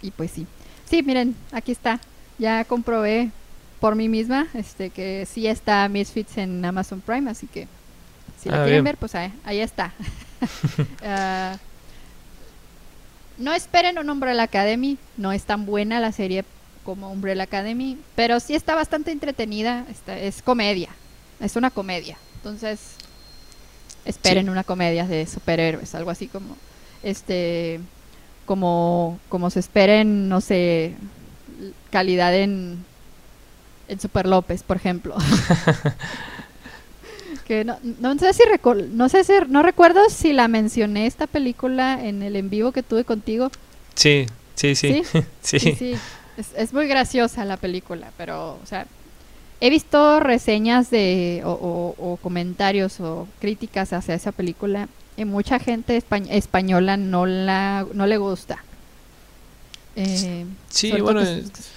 y 0.00 0.10
pues 0.12 0.30
sí. 0.30 0.46
Sí, 0.88 1.02
miren, 1.02 1.36
aquí 1.52 1.72
está. 1.72 2.00
Ya 2.38 2.64
comprobé 2.64 3.32
por 3.80 3.96
mí 3.96 4.08
misma 4.08 4.46
este 4.54 4.88
que 4.88 5.26
sí 5.30 5.46
está 5.46 5.86
Misfits 5.90 6.38
en 6.38 6.64
Amazon 6.64 7.02
Prime, 7.02 7.30
así 7.30 7.46
que 7.46 7.68
si 8.40 8.48
la 8.48 8.62
Ah, 8.62 8.64
quieren 8.64 8.82
bien. 8.82 8.84
ver, 8.84 8.96
pues 8.96 9.14
ahí, 9.14 9.30
ahí 9.44 9.60
está. 9.60 9.92
Ah, 11.04 11.58
no 13.36 13.52
esperen 13.52 13.98
un 13.98 14.08
Umbrella 14.08 14.44
Academy, 14.44 14.96
no 15.18 15.32
es 15.32 15.44
tan 15.44 15.66
buena 15.66 16.00
la 16.00 16.12
serie 16.12 16.44
como 16.84 17.10
Umbrella 17.10 17.44
Academy, 17.44 17.98
pero 18.14 18.40
sí 18.40 18.54
está 18.54 18.74
bastante 18.74 19.10
entretenida, 19.10 19.86
está- 19.90 20.18
es 20.18 20.42
comedia, 20.42 20.90
es 21.40 21.56
una 21.56 21.70
comedia, 21.70 22.16
entonces 22.36 22.80
esperen 24.04 24.44
Sí. 24.44 24.50
una 24.50 24.64
comedia 24.64 25.06
de 25.06 25.26
superhéroes, 25.26 25.94
algo 25.94 26.10
así 26.10 26.28
como 26.28 26.56
este 27.02 27.80
como 28.46 29.18
como 29.30 29.48
se 29.50 29.60
esperen, 29.60 30.28
no 30.28 30.40
sé, 30.40 30.94
calidad 31.90 32.34
en 32.34 32.84
en 33.88 34.00
Super 34.00 34.26
López, 34.26 34.62
por 34.62 34.76
ejemplo. 34.76 35.14
que 37.46 37.64
no, 37.64 37.76
no 38.00 38.18
sé 38.18 38.32
si 38.32 38.42
no 38.92 39.08
sé 39.08 39.24
si 39.24 39.32
no 39.48 39.62
recuerdo 39.62 40.00
si 40.08 40.32
la 40.32 40.48
mencioné 40.48 41.06
esta 41.06 41.26
película 41.26 42.02
en 42.02 42.22
el 42.22 42.36
en 42.36 42.48
vivo 42.50 42.72
que 42.72 42.82
tuve 42.82 43.04
contigo. 43.04 43.50
Sí, 43.94 44.26
sí, 44.54 44.74
sí. 44.74 45.02
¿Sí? 45.04 45.18
Sí, 45.42 45.58
Sí, 45.60 45.74
sí. 45.78 45.94
Es, 46.36 46.48
es 46.56 46.72
muy 46.72 46.86
graciosa 46.88 47.44
la 47.44 47.56
película, 47.56 48.10
pero, 48.16 48.58
o 48.62 48.66
sea, 48.66 48.86
he 49.60 49.70
visto 49.70 50.20
reseñas 50.20 50.90
de, 50.90 51.42
o, 51.44 51.50
o- 51.52 52.12
o 52.12 52.16
comentarios 52.18 53.00
o 53.00 53.26
críticas 53.40 53.92
hacia 53.92 54.14
esa 54.14 54.32
película 54.32 54.88
y 55.16 55.24
mucha 55.24 55.58
gente 55.58 55.96
espa- 55.96 56.26
española 56.30 56.96
no 56.96 57.24
la 57.26 57.86
no 57.94 58.06
le 58.06 58.16
gusta. 58.18 58.64
Eh, 59.96 60.44
Sí, 60.68 60.90
bueno, 61.00 61.20
que 61.20 61.26
eh, 61.26 61.38
es- 61.44 61.70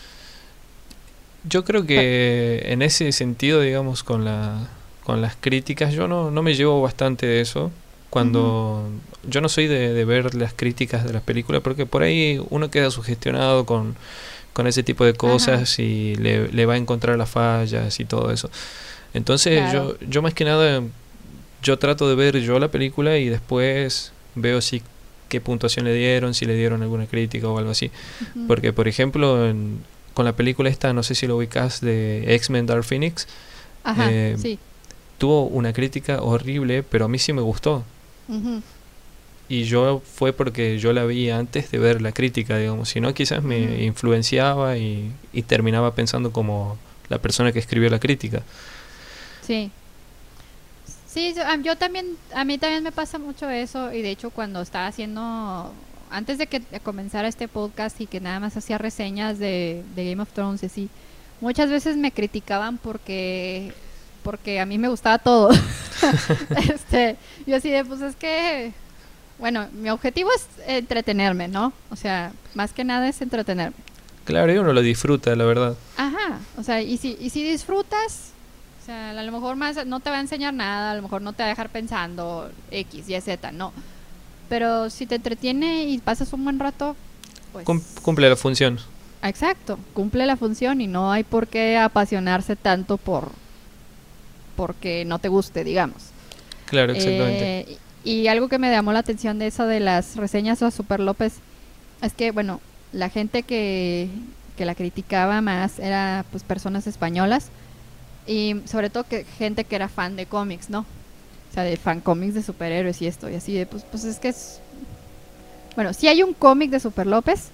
Yo 1.43 1.63
creo 1.63 1.85
que 1.85 2.63
en 2.65 2.81
ese 2.81 3.11
sentido, 3.11 3.61
digamos, 3.61 4.03
con 4.03 4.25
la 4.25 4.67
con 5.03 5.21
las 5.21 5.37
críticas, 5.39 5.93
yo 5.93 6.07
no, 6.09 6.31
no 6.31 6.43
me 6.43 6.53
llevo 6.53 6.81
bastante 6.81 7.25
de 7.25 7.39
eso. 7.39 7.71
Cuando 8.09 8.89
yo 9.29 9.39
no 9.39 9.47
soy 9.49 9.67
de, 9.67 9.93
de 9.93 10.05
ver 10.05 10.33
las 10.35 10.53
críticas 10.53 11.05
de 11.05 11.13
las 11.13 11.21
películas, 11.21 11.61
porque 11.61 11.85
por 11.85 12.01
ahí 12.03 12.41
uno 12.49 12.69
queda 12.71 12.89
sugestionado 12.91 13.65
con, 13.65 13.95
con 14.57 14.65
ese 14.65 14.81
tipo 14.81 15.05
de 15.05 15.13
cosas 15.13 15.77
y 15.77 16.15
le, 16.15 16.47
le 16.51 16.65
va 16.65 16.73
a 16.73 16.77
encontrar 16.77 17.15
las 17.15 17.29
fallas 17.29 17.99
y 17.99 18.05
todo 18.05 18.31
eso. 18.31 18.49
Entonces 19.13 19.69
Claro. 19.69 19.99
yo, 19.99 20.07
yo 20.09 20.21
más 20.23 20.33
que 20.33 20.45
nada, 20.45 20.81
yo 21.61 21.77
trato 21.77 22.09
de 22.09 22.15
ver 22.15 22.39
yo 22.39 22.57
la 22.57 22.69
película 22.71 23.19
y 23.19 23.29
después 23.29 24.11
veo 24.33 24.59
si 24.61 24.81
qué 25.29 25.39
puntuación 25.41 25.85
le 25.85 25.93
dieron, 25.93 26.33
si 26.33 26.45
le 26.45 26.55
dieron 26.55 26.81
alguna 26.81 27.05
crítica 27.05 27.47
o 27.47 27.57
algo 27.59 27.69
así. 27.69 27.91
Porque, 28.47 28.73
por 28.73 28.87
ejemplo, 28.87 29.47
en- 29.47 29.77
con 30.15 30.25
la 30.25 30.33
película 30.35 30.69
esta, 30.69 30.91
no 30.91 31.03
sé 31.03 31.13
si 31.13 31.27
lo 31.27 31.37
ubicas, 31.37 31.79
de 31.79 32.33
X-Men 32.35 32.65
Dark 32.65 32.83
Phoenix, 32.83 33.27
Ajá, 33.83 34.07
eh, 34.09 34.37
sí. 34.41 34.57
tuvo 35.19 35.43
una 35.45 35.71
crítica 35.71 36.23
horrible, 36.23 36.81
pero 36.81 37.05
a 37.05 37.07
mí 37.07 37.19
sí 37.19 37.31
me 37.31 37.41
gustó. 37.43 37.83
Y 39.49 39.63
yo 39.63 40.01
fue 40.05 40.33
porque 40.33 40.77
yo 40.79 40.91
la 40.93 41.05
vi 41.05 41.29
antes 41.29 41.71
de 41.71 41.79
ver 41.79 42.01
la 42.01 42.11
crítica, 42.11 42.57
digamos. 42.57 42.89
Si 42.89 42.99
no, 42.99 43.13
quizás 43.13 43.43
me 43.43 43.83
influenciaba 43.85 44.77
y, 44.77 45.11
y 45.33 45.43
terminaba 45.43 45.95
pensando 45.95 46.31
como 46.33 46.77
la 47.09 47.19
persona 47.19 47.51
que 47.53 47.59
escribió 47.59 47.89
la 47.89 47.99
crítica. 47.99 48.43
Sí. 49.41 49.71
Sí, 51.05 51.33
yo, 51.35 51.43
a- 51.45 51.57
yo 51.57 51.75
también, 51.77 52.17
a 52.33 52.43
mí 52.45 52.57
también 52.57 52.83
me 52.83 52.91
pasa 52.91 53.17
mucho 53.17 53.49
eso 53.49 53.93
y 53.93 54.01
de 54.01 54.11
hecho 54.11 54.29
cuando 54.29 54.61
estaba 54.61 54.87
haciendo, 54.87 55.71
antes 56.09 56.37
de 56.37 56.47
que 56.47 56.61
comenzara 56.83 57.27
este 57.27 57.47
podcast 57.47 57.99
y 58.01 58.07
que 58.07 58.19
nada 58.19 58.39
más 58.39 58.55
hacía 58.57 58.77
reseñas 58.77 59.39
de, 59.39 59.83
de 59.95 60.09
Game 60.09 60.21
of 60.21 60.31
Thrones 60.33 60.63
así, 60.63 60.89
muchas 61.41 61.69
veces 61.69 61.97
me 61.97 62.11
criticaban 62.11 62.77
porque 62.77 63.73
porque 64.23 64.59
a 64.59 64.65
mí 64.65 64.77
me 64.77 64.89
gustaba 64.89 65.19
todo. 65.19 65.49
este, 66.73 67.15
yo 67.45 67.55
así 67.55 67.69
de, 67.69 67.85
pues 67.85 68.01
es 68.01 68.15
que, 68.17 68.73
bueno, 69.39 69.67
mi 69.73 69.89
objetivo 69.89 70.29
es 70.35 70.47
entretenerme, 70.67 71.47
¿no? 71.47 71.73
O 71.91 71.95
sea, 71.95 72.31
más 72.55 72.73
que 72.73 72.83
nada 72.83 73.07
es 73.07 73.21
entretenerme. 73.21 73.75
Claro, 74.25 74.53
y 74.53 74.57
uno 74.57 74.73
lo 74.73 74.81
disfruta, 74.81 75.35
la 75.35 75.45
verdad. 75.45 75.75
Ajá, 75.95 76.39
o 76.57 76.63
sea, 76.63 76.81
y 76.81 76.97
si, 76.97 77.17
y 77.19 77.29
si 77.29 77.43
disfrutas, 77.49 78.31
o 78.81 78.85
sea, 78.85 79.11
a 79.11 79.23
lo 79.23 79.31
mejor 79.31 79.55
más 79.55 79.85
no 79.85 79.99
te 79.99 80.09
va 80.09 80.17
a 80.17 80.21
enseñar 80.21 80.53
nada, 80.53 80.91
a 80.91 80.95
lo 80.95 81.01
mejor 81.01 81.21
no 81.21 81.33
te 81.33 81.43
va 81.43 81.47
a 81.47 81.49
dejar 81.49 81.69
pensando 81.69 82.51
X, 82.71 83.07
Y, 83.09 83.21
Z, 83.21 83.51
no. 83.51 83.71
Pero 84.49 84.89
si 84.89 85.05
te 85.05 85.15
entretiene 85.15 85.85
y 85.85 85.97
pasas 85.99 86.33
un 86.33 86.43
buen 86.43 86.59
rato, 86.59 86.95
pues... 87.53 87.65
Cum- 87.65 87.81
cumple 88.01 88.29
la 88.29 88.35
función. 88.35 88.79
Exacto, 89.23 89.79
cumple 89.93 90.25
la 90.25 90.35
función 90.37 90.79
y 90.81 90.87
no 90.87 91.11
hay 91.11 91.23
por 91.23 91.47
qué 91.47 91.77
apasionarse 91.77 92.55
tanto 92.55 92.97
por 92.97 93.31
porque 94.55 95.05
no 95.05 95.19
te 95.19 95.27
guste, 95.27 95.63
digamos. 95.63 95.97
Claro, 96.65 96.93
exactamente. 96.93 97.59
Eh, 97.71 97.77
y, 98.07 98.27
algo 98.27 98.47
que 98.47 98.59
me 98.59 98.71
llamó 98.71 98.93
la 98.93 98.99
atención 98.99 99.39
de 99.39 99.47
eso 99.47 99.65
de 99.65 99.79
las 99.79 100.15
reseñas 100.15 100.63
a 100.63 100.71
Super 100.71 100.99
López 100.99 101.33
es 102.01 102.13
que, 102.13 102.31
bueno, 102.31 102.61
la 102.93 103.09
gente 103.09 103.43
que, 103.43 104.09
que 104.55 104.65
la 104.65 104.75
criticaba 104.75 105.41
más 105.41 105.79
era 105.79 106.25
pues 106.31 106.43
personas 106.43 106.87
españolas 106.87 107.49
y 108.25 108.55
sobre 108.65 108.89
todo 108.89 109.03
que 109.03 109.23
gente 109.23 109.63
que 109.63 109.75
era 109.75 109.89
fan 109.89 110.15
de 110.15 110.25
cómics, 110.25 110.69
¿no? 110.69 110.79
O 110.79 111.53
sea, 111.53 111.63
de 111.63 111.77
fan 111.77 112.01
cómics 112.01 112.33
de 112.33 112.43
superhéroes 112.43 113.01
y 113.01 113.07
esto 113.07 113.29
y 113.29 113.35
así 113.35 113.53
de 113.53 113.65
pues 113.65 113.83
pues 113.83 114.03
es 114.03 114.19
que 114.19 114.29
es 114.29 114.59
bueno, 115.75 115.93
sí 115.93 116.07
hay 116.07 116.23
un 116.23 116.33
cómic 116.33 116.71
de 116.71 116.79
Super 116.79 117.05
López. 117.05 117.51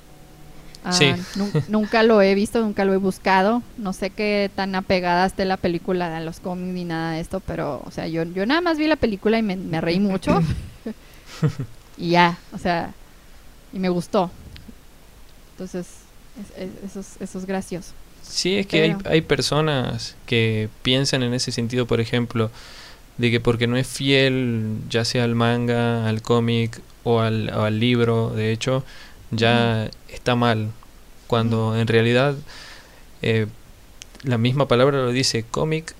Ah, 0.85 0.91
Sí. 0.91 1.13
nunca 1.69 2.03
lo 2.03 2.21
he 2.21 2.35
visto, 2.35 2.59
nunca 2.61 2.83
lo 2.83 2.93
he 2.93 2.97
buscado. 2.97 3.61
No 3.77 3.93
sé 3.93 4.09
qué 4.09 4.51
tan 4.53 4.75
apegada 4.75 5.25
esté 5.25 5.45
la 5.45 5.55
película 5.57 6.15
a 6.17 6.19
los 6.19 6.39
cómics 6.41 6.73
ni 6.73 6.83
nada 6.83 7.13
de 7.13 7.21
esto, 7.21 7.39
pero, 7.39 7.81
o 7.85 7.91
sea, 7.91 8.07
yo, 8.07 8.23
yo 8.23 8.45
nada 8.45 8.59
más 8.61 8.77
vi 8.77 8.87
la 8.87 8.97
película 8.97 9.37
y 9.37 9.43
me, 9.43 9.55
me 9.55 9.79
reí 9.79 9.99
mucho. 10.01 10.41
y 11.97 12.09
ya, 12.11 12.37
o 12.53 12.57
sea, 12.57 12.93
y 13.71 13.79
me 13.79 13.89
gustó. 13.89 14.29
Entonces, 15.53 15.87
es- 16.39 16.63
es- 16.63 16.83
eso, 16.91 16.99
es, 16.99 17.21
eso 17.21 17.39
es 17.39 17.45
gracioso. 17.45 17.91
Sí, 18.21 18.55
es 18.57 18.67
que 18.67 18.81
hay, 18.83 18.95
hay 19.05 19.21
personas 19.21 20.15
que 20.25 20.69
piensan 20.81 21.23
en 21.23 21.33
ese 21.33 21.51
sentido, 21.51 21.85
por 21.85 21.99
ejemplo, 21.99 22.49
de 23.17 23.29
que 23.31 23.39
porque 23.39 23.67
no 23.67 23.77
es 23.77 23.85
fiel, 23.87 24.77
ya 24.89 25.05
sea 25.05 25.23
al 25.25 25.35
manga, 25.35 26.07
al 26.07 26.21
cómic 26.21 26.81
o 27.03 27.19
al, 27.19 27.49
o 27.53 27.63
al 27.63 27.79
libro, 27.79 28.29
de 28.31 28.51
hecho, 28.51 28.83
ya 29.35 29.89
está 30.09 30.35
mal. 30.35 30.71
Cuando 31.27 31.77
en 31.77 31.87
realidad 31.87 32.35
eh, 33.21 33.47
la 34.23 34.37
misma 34.37 34.67
palabra 34.67 34.97
lo 34.97 35.11
dice 35.11 35.43
cómic 35.43 35.95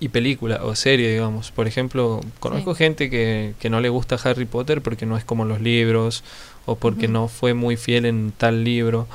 y 0.00 0.08
película 0.08 0.60
o 0.62 0.74
serie, 0.74 1.10
digamos. 1.10 1.50
Por 1.50 1.66
ejemplo, 1.66 2.20
conozco 2.40 2.74
gente 2.74 3.10
que, 3.10 3.54
que 3.58 3.70
no 3.70 3.80
le 3.80 3.88
gusta 3.88 4.18
Harry 4.24 4.44
Potter 4.44 4.82
porque 4.82 5.06
no 5.06 5.16
es 5.16 5.24
como 5.24 5.44
los 5.44 5.60
libros 5.60 6.22
o 6.66 6.76
porque 6.76 7.08
no 7.08 7.28
fue 7.28 7.54
muy 7.54 7.76
fiel 7.76 8.04
en 8.04 8.32
tal 8.36 8.64
libro 8.64 9.06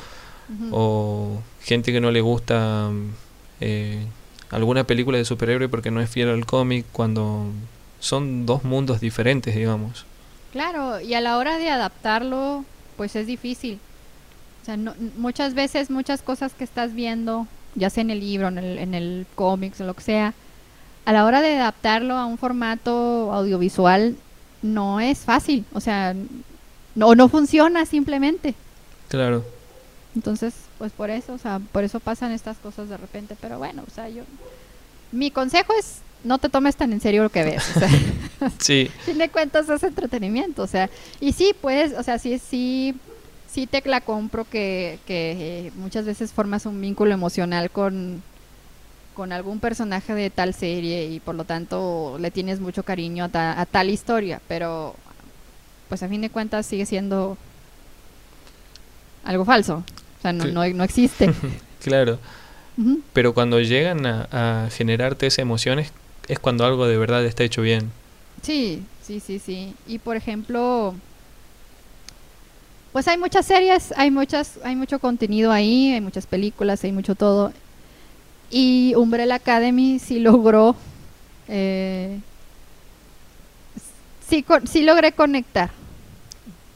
o 0.72 1.42
gente 1.62 1.92
que 1.92 2.02
no 2.02 2.12
le 2.12 2.22
gusta 2.22 2.90
eh, 3.62 4.06
alguna 4.50 4.84
película 4.86 5.18
de 5.18 5.26
superhéroe 5.26 5.70
porque 5.70 5.92
no 5.92 6.02
es 6.02 6.10
fiel 6.10 6.30
al 6.30 6.46
cómic 6.46 6.86
cuando 6.92 7.46
son 8.00 8.46
dos 8.46 8.64
mundos 8.64 9.00
diferentes, 9.00 9.56
digamos. 9.56 10.06
Claro, 10.52 11.00
y 11.00 11.14
a 11.14 11.22
la 11.22 11.38
hora 11.38 11.58
de 11.58 11.70
adaptarlo, 11.70 12.66
pues 13.02 13.16
es 13.16 13.26
difícil. 13.26 13.80
O 14.62 14.66
sea, 14.66 14.78
no- 14.78 14.94
muchas 15.18 15.56
veces, 15.56 15.90
muchas 15.90 16.22
cosas 16.22 16.54
que 16.54 16.64
estás 16.64 16.94
viendo, 16.94 17.48
ya 17.74 17.90
sea 17.90 18.02
en 18.02 18.12
el 18.12 18.20
libro, 18.20 18.50
en 18.50 18.60
el, 18.60 18.78
en 18.78 18.94
el 18.94 19.26
cómics 19.34 19.82
o 19.82 19.86
lo 19.86 19.96
que 19.96 20.04
sea, 20.04 20.36
a 21.06 21.12
la 21.12 21.26
hora 21.26 21.42
de 21.42 21.56
adaptarlo 21.58 22.16
a 22.16 22.28
un 22.28 22.38
formato 22.38 23.34
audiovisual, 23.34 24.16
no 24.62 25.00
es 25.00 25.18
fácil. 25.18 25.66
O 25.74 25.80
sea, 25.80 26.14
no, 26.94 27.16
no 27.16 27.28
funciona 27.28 27.88
simplemente. 27.88 28.54
Claro. 29.08 29.44
Entonces, 30.14 30.54
pues 30.78 30.92
por 30.92 31.10
eso, 31.10 31.34
o 31.34 31.40
sea, 31.40 31.60
por 31.72 31.84
eso 31.84 32.00
pasan 32.00 32.32
estas 32.32 32.58
cosas 32.58 32.88
de 32.88 32.98
repente. 32.98 33.36
Pero 33.42 33.58
bueno, 33.58 33.84
o 33.88 33.90
sea, 33.90 34.10
yo. 34.10 34.22
Mi 35.12 35.32
consejo 35.32 35.74
es 35.80 36.02
no 36.24 36.38
te 36.38 36.50
tomes 36.50 36.76
tan 36.76 36.94
en 36.94 37.02
serio 37.02 37.24
lo 37.24 37.30
que 37.30 37.44
ves. 37.44 37.64
O 37.76 37.80
sea, 37.80 37.90
Sí, 38.60 38.90
fin 39.06 39.18
de 39.18 39.30
cuentas 39.30 39.70
es 39.70 39.84
entretenimiento, 39.84 40.64
o 40.64 40.68
sea, 40.68 40.90
y 41.20 41.34
sí, 41.34 41.54
pues, 41.60 41.94
o 41.98 42.04
sea, 42.04 42.18
sí, 42.20 42.40
sí, 42.40 42.96
sí 43.52 43.68
te 43.68 43.82
la 43.86 44.02
compro 44.02 44.46
que, 44.50 45.00
que 45.06 45.68
eh, 45.68 45.72
muchas 45.76 46.06
veces 46.06 46.32
formas 46.32 46.66
un 46.66 46.80
vínculo 46.82 47.12
emocional 47.14 47.70
con, 47.70 48.22
con 49.14 49.32
algún 49.32 49.60
personaje 49.60 50.14
de 50.16 50.30
tal 50.30 50.54
serie 50.54 51.06
y 51.08 51.20
por 51.20 51.36
lo 51.36 51.44
tanto 51.44 52.18
le 52.20 52.32
tienes 52.32 52.60
mucho 52.60 52.84
cariño 52.84 53.26
a, 53.26 53.30
ta- 53.30 53.60
a 53.60 53.66
tal 53.66 53.90
historia, 53.90 54.42
pero 54.48 54.96
pues 55.90 56.02
a 56.04 56.08
fin 56.08 56.22
de 56.22 56.30
cuentas 56.30 56.66
sigue 56.66 56.86
siendo 56.86 57.38
algo 59.24 59.46
falso, 59.46 59.84
o 60.18 60.22
sea, 60.22 60.34
no, 60.34 60.46
Sí. 60.46 60.52
no, 60.52 60.68
no 60.68 60.84
existe. 60.84 61.32
claro. 61.84 62.20
Pero 63.14 63.34
cuando 63.36 63.60
llegan 63.60 64.06
a, 64.08 64.28
a 64.66 64.70
generarte 64.72 65.28
esas 65.28 65.40
emociones 65.40 65.92
es 66.32 66.40
cuando 66.40 66.66
algo 66.66 66.88
de 66.88 66.98
verdad 66.98 67.26
está 67.26 67.44
hecho 67.44 67.62
bien. 67.62 67.92
Sí, 68.42 68.84
sí, 69.06 69.20
sí, 69.20 69.38
sí. 69.38 69.76
Y 69.86 70.00
por 70.00 70.16
ejemplo, 70.16 70.96
pues 72.94 73.10
hay 73.10 73.18
muchas 73.18 73.46
series, 73.46 73.94
hay 73.98 74.12
muchas, 74.12 74.58
hay 74.64 74.78
mucho 74.78 75.00
contenido 75.00 75.52
ahí, 75.52 75.92
hay 75.92 76.00
muchas 76.00 76.26
películas, 76.26 76.86
hay 76.86 76.94
mucho 76.94 77.16
todo. 77.16 77.52
Y 78.50 78.94
Umbrella 78.96 79.36
Academy 79.36 80.00
sí 80.00 80.20
logró, 80.20 80.78
eh, 81.50 82.18
sí, 84.26 84.46
sí 84.72 84.84
logré 84.84 85.12
conectar 85.12 85.70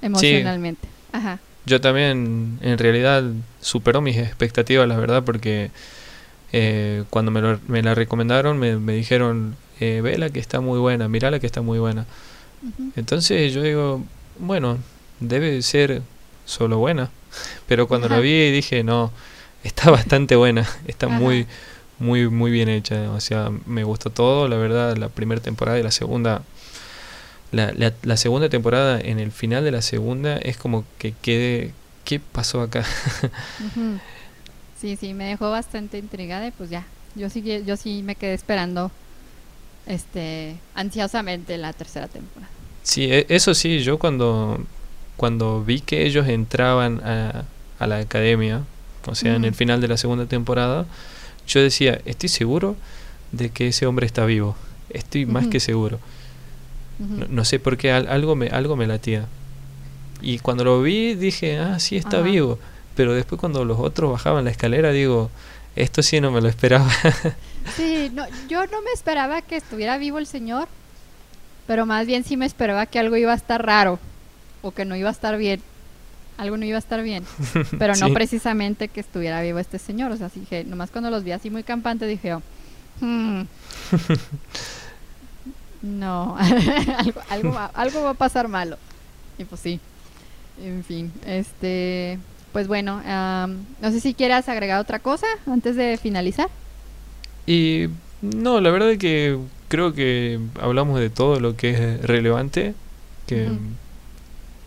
emocionalmente. 0.01 0.85
Ajá. 1.13 1.39
Yo 1.65 1.79
también, 1.79 2.59
en 2.61 2.77
realidad, 2.77 3.23
superó 3.61 4.01
mis 4.01 4.17
expectativas, 4.17 4.85
la 4.85 4.97
verdad, 4.97 5.23
porque 5.23 5.71
eh, 6.53 7.03
cuando 7.09 7.31
me, 7.31 7.41
lo- 7.41 7.59
me 7.67 7.81
la 7.83 7.95
recomendaron, 7.95 8.57
me, 8.57 8.77
me 8.77 8.93
dijeron, 8.93 9.55
eh, 9.79 10.01
vela 10.01 10.29
que 10.29 10.39
está 10.39 10.61
muy 10.61 10.79
buena, 10.79 11.07
mirala 11.07 11.39
que 11.39 11.45
está 11.47 11.61
muy 11.61 11.79
buena. 11.79 12.05
Ujú. 12.63 12.91
Entonces 12.95 13.53
yo 13.53 13.61
digo, 13.61 14.03
bueno, 14.39 14.77
debe 15.19 15.61
ser 15.61 16.01
solo 16.45 16.77
buena. 16.77 17.09
Pero 17.67 17.87
cuando 17.87 18.07
la 18.09 18.15
Ajá. 18.15 18.21
vi 18.23 18.51
dije, 18.51 18.83
no, 18.83 19.11
está 19.63 19.91
bastante 19.91 20.35
buena, 20.35 20.67
está 20.87 21.07
Ajá. 21.07 21.15
muy, 21.15 21.47
muy, 21.99 22.29
muy 22.29 22.51
bien 22.51 22.69
hecha. 22.69 23.11
O 23.11 23.19
sea, 23.19 23.51
me 23.65 23.83
gustó 23.83 24.09
todo, 24.09 24.47
la 24.47 24.57
verdad, 24.57 24.97
la 24.97 25.09
primera 25.09 25.41
temporada 25.41 25.79
y 25.79 25.83
la 25.83 25.91
segunda. 25.91 26.43
La, 27.51 27.71
la, 27.73 27.93
la 28.03 28.17
segunda 28.17 28.49
temporada, 28.49 28.99
en 28.99 29.19
el 29.19 29.31
final 29.31 29.63
de 29.63 29.71
la 29.71 29.81
segunda, 29.81 30.37
es 30.37 30.57
como 30.57 30.83
que 30.97 31.13
quede, 31.21 31.73
¿qué 32.03 32.19
pasó 32.19 32.61
acá? 32.61 32.83
Ujú. 33.59 33.99
Sí, 34.85 34.97
sí, 34.97 35.13
me 35.15 35.23
dejó 35.25 35.49
bastante 35.49 35.97
intrigada 35.97 36.45
y 36.45 36.51
pues 36.51 36.69
ya, 36.69 36.85
yo 37.15 37.27
sí, 37.31 37.43
yo 37.65 37.75
sí 37.75 38.03
me 38.03 38.13
quedé 38.13 38.35
esperando 38.35 38.91
este 39.87 40.57
ansiosamente 40.75 41.57
la 41.57 41.73
tercera 41.73 42.07
temporada. 42.07 42.51
Sí, 42.83 43.05
e- 43.11 43.25
eso 43.29 43.55
sí, 43.55 43.79
yo 43.79 43.97
cuando, 43.97 44.59
cuando 45.17 45.63
vi 45.63 45.79
que 45.79 46.05
ellos 46.05 46.27
entraban 46.27 47.01
a, 47.03 47.45
a 47.79 47.87
la 47.87 47.97
academia, 47.97 48.61
o 49.07 49.15
sea, 49.15 49.33
en 49.33 49.43
el 49.45 49.55
final 49.55 49.81
de 49.81 49.87
la 49.87 49.97
segunda 49.97 50.27
temporada, 50.27 50.85
yo 51.47 51.61
decía, 51.63 51.99
estoy 52.05 52.29
seguro 52.29 52.75
de 53.31 53.49
que 53.49 53.69
ese 53.69 53.87
hombre 53.87 54.05
está 54.05 54.23
vivo. 54.27 54.55
Estoy 54.91 55.25
más 55.25 55.47
que 55.47 55.59
seguro. 55.59 55.97
No, 57.09 57.25
no 57.27 57.43
sé 57.43 57.57
por 57.59 57.75
qué 57.77 57.91
al- 57.91 58.07
algo 58.07 58.35
me, 58.35 58.49
algo 58.49 58.75
me 58.75 58.85
latía. 58.85 59.25
Y 60.21 60.37
cuando 60.37 60.63
lo 60.63 60.79
vi 60.83 61.15
dije, 61.15 61.57
ah, 61.57 61.79
sí 61.79 61.97
está 61.97 62.21
vivo. 62.21 62.59
Pero 62.95 63.13
después 63.13 63.39
cuando 63.39 63.65
los 63.65 63.79
otros 63.79 64.11
bajaban 64.11 64.45
la 64.45 64.51
escalera, 64.51 64.91
digo, 64.91 65.29
esto 65.75 66.01
sí 66.01 66.21
no 66.21 66.31
me 66.31 66.41
lo 66.41 66.47
esperaba. 66.49 66.89
Sí, 67.75 68.09
no, 68.13 68.25
yo 68.47 68.65
no 68.67 68.81
me 68.81 68.91
esperaba 68.93 69.41
que 69.41 69.57
estuviera 69.57 69.97
vivo 69.97 70.17
el 70.19 70.27
señor, 70.27 70.67
pero 71.67 71.85
más 71.85 72.05
bien 72.07 72.23
sí 72.23 72.37
me 72.37 72.45
esperaba 72.45 72.85
que 72.85 72.99
algo 72.99 73.17
iba 73.17 73.31
a 73.33 73.35
estar 73.35 73.65
raro 73.65 73.99
o 74.61 74.71
que 74.71 74.85
no 74.85 74.95
iba 74.95 75.09
a 75.09 75.11
estar 75.11 75.37
bien. 75.37 75.61
Algo 76.37 76.57
no 76.57 76.65
iba 76.65 76.75
a 76.75 76.79
estar 76.79 77.01
bien, 77.01 77.23
pero 77.79 77.95
no 77.95 78.07
Sí. 78.07 78.13
precisamente 78.13 78.87
que 78.87 78.99
estuviera 78.99 79.41
vivo 79.41 79.59
este 79.59 79.79
señor. 79.79 80.11
O 80.11 80.17
sea, 80.17 80.29
dije, 80.33 80.63
nomás 80.63 80.91
cuando 80.91 81.09
los 81.09 81.23
vi 81.23 81.31
así 81.31 81.49
muy 81.49 81.63
campantes 81.63 82.07
dije, 82.09 82.27
yo, 82.29 82.41
"Hmm, 83.01 83.43
no, 85.81 86.35
algo, 86.97 87.21
algo, 87.29 87.51
va, 87.53 87.65
algo 87.73 88.03
va 88.03 88.09
a 88.11 88.13
pasar 88.15 88.47
malo. 88.47 88.77
Y 89.37 89.45
pues 89.45 89.61
sí, 89.61 89.79
en 90.63 90.83
fin, 90.83 91.11
este, 91.25 92.19
pues 92.55 92.69
bueno, 92.69 93.01
am, 93.05 93.65
no 93.81 93.91
sé 93.91 93.99
si 93.99 94.13
quieras 94.13 94.47
agregar 94.47 94.79
otra 94.79 94.99
cosa 94.99 95.27
antes 95.45 95.75
de 95.75 95.97
finalizar. 96.01 96.47
Y 97.45 97.87
no, 98.21 98.61
la 98.61 98.71
verdad 98.71 98.91
es 98.91 98.97
que 98.97 99.37
creo 99.67 99.91
que 99.93 100.39
hablamos 100.61 101.01
de 101.01 101.09
todo 101.09 101.41
lo 101.41 101.57
que 101.57 101.71
es 101.71 102.01
relevante, 102.03 102.73
que 103.27 103.49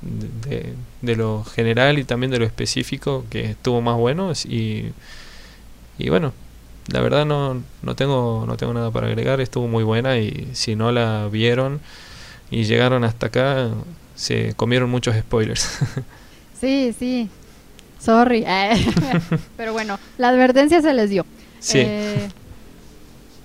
de- 0.02 0.74
de 1.00 1.16
lo 1.16 1.44
general 1.44 1.98
y 1.98 2.04
también 2.04 2.30
de 2.30 2.38
lo 2.38 2.44
específico, 2.44 3.24
que 3.30 3.46
estuvo 3.52 3.80
más 3.80 3.96
bueno. 3.96 4.32
Y, 4.44 4.92
y 5.98 6.08
bueno, 6.10 6.34
la 6.92 7.00
verdad 7.00 7.24
no, 7.24 7.62
no, 7.82 7.96
tengo, 7.96 8.44
no 8.46 8.58
tengo 8.58 8.74
nada 8.74 8.90
para 8.90 9.06
agregar, 9.06 9.40
estuvo 9.40 9.66
muy 9.66 9.82
buena 9.82 10.18
y 10.18 10.50
si 10.52 10.76
no 10.76 10.92
la 10.92 11.26
vieron 11.32 11.80
y 12.50 12.64
llegaron 12.64 13.02
hasta 13.04 13.28
acá, 13.28 13.70
se 14.14 14.52
comieron 14.56 14.90
muchos 14.90 15.16
spoilers. 15.16 15.78
Sí, 16.60 16.92
sí. 16.98 17.28
Sorry. 17.98 18.44
Pero 19.56 19.72
bueno, 19.72 19.98
la 20.18 20.28
advertencia 20.28 20.80
se 20.80 20.92
les 20.94 21.10
dio. 21.10 21.26
sí, 21.60 21.80
Eh, 21.84 22.28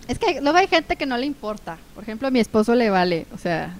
es 0.07 0.19
que 0.19 0.41
luego 0.41 0.57
hay 0.57 0.67
gente 0.67 0.95
que 0.95 1.05
no 1.05 1.17
le 1.17 1.25
importa. 1.25 1.77
Por 1.95 2.03
ejemplo, 2.03 2.27
a 2.27 2.31
mi 2.31 2.39
esposo 2.39 2.75
le 2.75 2.89
vale. 2.89 3.25
O 3.33 3.37
sea, 3.37 3.73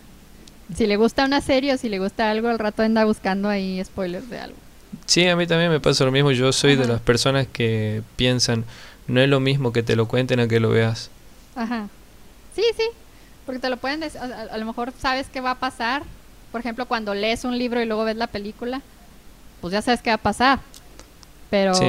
si 0.76 0.88
le 0.88 0.96
gusta 0.96 1.26
una 1.26 1.42
serie 1.42 1.74
o 1.74 1.78
si 1.78 1.90
le 1.90 2.00
gusta 2.00 2.32
algo, 2.32 2.48
al 2.48 2.60
rato 2.60 2.82
anda 2.82 3.04
buscando 3.06 3.50
ahí 3.50 3.84
spoilers 3.84 4.30
de 4.30 4.40
algo. 4.40 4.58
sí, 5.06 5.28
a 5.28 5.36
mí 5.36 5.46
también 5.48 5.70
me 5.70 5.80
pasa 5.80 6.06
lo 6.06 6.12
mismo. 6.12 6.32
Yo 6.32 6.52
soy 6.54 6.76
de 6.76 6.84
Ajá. 6.84 6.94
las 6.94 7.02
personas 7.02 7.46
que 7.52 8.02
piensan, 8.16 8.64
no 9.08 9.20
es 9.22 9.28
lo 9.30 9.40
mismo 9.40 9.74
que 9.74 9.84
te 9.84 9.96
lo 9.96 10.08
cuenten 10.08 10.40
a 10.40 10.48
que 10.48 10.60
lo 10.60 10.70
veas. 10.70 11.10
Ajá. 11.56 11.88
Sí, 12.56 12.64
sí. 12.78 12.84
Porque 13.46 13.60
te 13.60 13.70
lo 13.70 13.78
pueden 13.78 14.00
decir. 14.00 14.20
A, 14.22 14.24
a- 14.26 14.54
a 14.54 14.58
lo 14.58 14.66
mejor 14.66 14.94
sabes 15.00 15.28
qué 15.32 15.42
va 15.42 15.52
a 15.52 15.60
pasar. 15.60 16.04
Por 16.54 16.62
ejemplo, 16.62 16.86
cuando 16.86 17.14
lees 17.14 17.44
un 17.44 17.58
libro 17.58 17.82
y 17.82 17.86
luego 17.86 18.06
ves 18.06 18.16
la 18.16 18.28
película, 18.28 18.82
pues 19.64 19.72
ya 19.72 19.82
sabes 19.82 20.02
qué 20.02 20.10
va 20.10 20.16
a 20.16 20.18
pasar. 20.18 20.60
Pero, 21.50 21.74
Sí. 21.74 21.88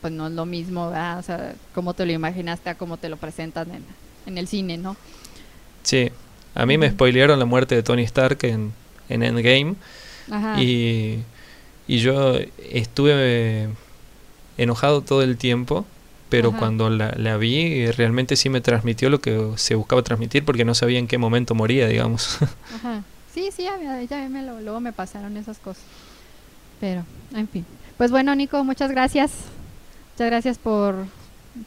pues 0.00 0.12
no 0.12 0.28
es 0.28 0.32
lo 0.34 0.46
mismo, 0.46 0.86
¿verdad? 0.90 1.18
O 1.18 1.22
sea, 1.22 1.54
cómo 1.74 1.94
te 1.94 2.06
lo 2.06 2.12
imaginaste 2.12 2.70
a 2.70 2.76
cómo 2.76 2.96
te 2.96 3.08
lo 3.08 3.16
presentan 3.16 3.70
en, 3.74 3.84
en 4.26 4.38
el 4.38 4.46
cine, 4.46 4.76
¿no? 4.78 4.96
Sí, 5.82 6.10
a 6.54 6.64
mí 6.64 6.78
me 6.78 6.88
spoilearon 6.90 7.38
la 7.38 7.44
muerte 7.44 7.74
de 7.74 7.82
Tony 7.82 8.02
Stark 8.04 8.38
en, 8.42 8.72
en 9.08 9.22
Endgame 9.24 9.74
Ajá. 10.30 10.60
y, 10.62 11.18
y 11.88 11.98
yo 11.98 12.38
estuve 12.70 13.68
enojado 14.58 15.00
todo 15.02 15.22
el 15.22 15.36
tiempo, 15.36 15.86
pero 16.28 16.50
Ajá. 16.50 16.58
cuando 16.58 16.88
la, 16.90 17.12
la 17.16 17.36
vi 17.36 17.86
realmente 17.92 18.36
sí 18.36 18.48
me 18.48 18.60
transmitió 18.60 19.10
lo 19.10 19.20
que 19.20 19.52
se 19.56 19.74
buscaba 19.74 20.02
transmitir 20.02 20.44
porque 20.44 20.64
no 20.64 20.74
sabía 20.74 20.98
en 20.98 21.08
qué 21.08 21.18
momento 21.18 21.54
moría, 21.54 21.88
digamos. 21.88 22.38
Ajá. 22.74 23.02
Sí, 23.32 23.50
sí, 23.54 23.64
ya, 23.64 24.02
ya 24.02 24.28
me 24.28 24.42
lo- 24.42 24.60
luego 24.60 24.80
me 24.80 24.92
pasaron 24.92 25.36
esas 25.36 25.58
cosas. 25.58 25.82
Pero, 26.80 27.04
en 27.34 27.48
fin. 27.48 27.66
Pues 27.96 28.10
bueno, 28.10 28.34
Nico, 28.34 28.62
muchas 28.64 28.90
gracias. 28.90 29.32
Muchas 30.14 30.26
gracias 30.30 30.58
por, 30.58 31.06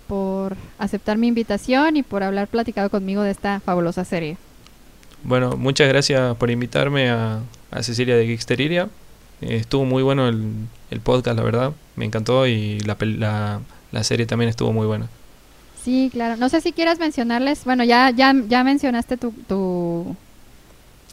por 0.08 0.56
aceptar 0.78 1.18
mi 1.18 1.28
invitación 1.28 1.98
y 1.98 2.04
por 2.04 2.24
hablar 2.24 2.48
platicado 2.48 2.90
conmigo 2.90 3.22
de 3.24 3.32
esta 3.32 3.60
fabulosa 3.60 4.06
serie. 4.06 4.38
bueno, 5.24 5.58
muchas 5.58 5.88
gracias 5.90 6.36
por 6.38 6.50
invitarme 6.52 7.10
a, 7.10 7.42
a 7.72 7.84
Cecilia 7.84 8.16
de 8.16 8.26
Geeksteriria. 8.28 8.90
Eh, 9.42 9.58
estuvo 9.58 9.86
muy 9.86 10.04
bueno 10.04 10.28
el, 10.28 10.54
el 10.92 11.02
podcast, 11.02 11.38
la 11.38 11.44
verdad, 11.44 11.74
me 11.96 12.06
encantó 12.06 12.48
y 12.48 12.80
la, 12.82 12.98
la, 13.00 13.62
la 13.92 14.04
serie 14.04 14.26
también 14.26 14.50
estuvo 14.50 14.74
muy 14.74 14.88
buena. 14.88 15.10
Sí, 15.84 16.10
claro. 16.12 16.36
No 16.38 16.50
sé 16.50 16.62
si 16.62 16.74
quieras 16.74 17.00
mencionarles. 17.00 17.64
Bueno, 17.66 17.84
ya, 17.84 18.10
ya, 18.12 18.34
ya 18.48 18.64
mencionaste 18.64 19.18
tu, 19.18 19.32
tu, 19.48 20.16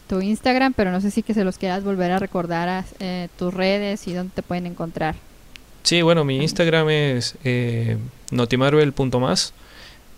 tu 0.08 0.20
Instagram, 0.20 0.72
pero 0.72 0.90
no 0.90 1.00
sé 1.00 1.10
si 1.10 1.22
que 1.22 1.34
se 1.34 1.44
los 1.44 1.58
quieras 1.58 1.84
volver 1.84 2.12
a 2.12 2.18
recordar 2.18 2.68
a, 2.68 2.84
eh, 3.00 3.28
tus 3.38 3.52
redes 3.52 4.06
y 4.06 4.12
dónde 4.12 4.32
te 4.34 4.42
pueden 4.42 4.66
encontrar. 4.66 5.14
Sí, 5.82 6.02
bueno, 6.02 6.24
mi 6.24 6.38
Instagram 6.38 6.88
es 6.90 7.36
eh, 7.44 7.96
notimarvel.más 8.30 9.52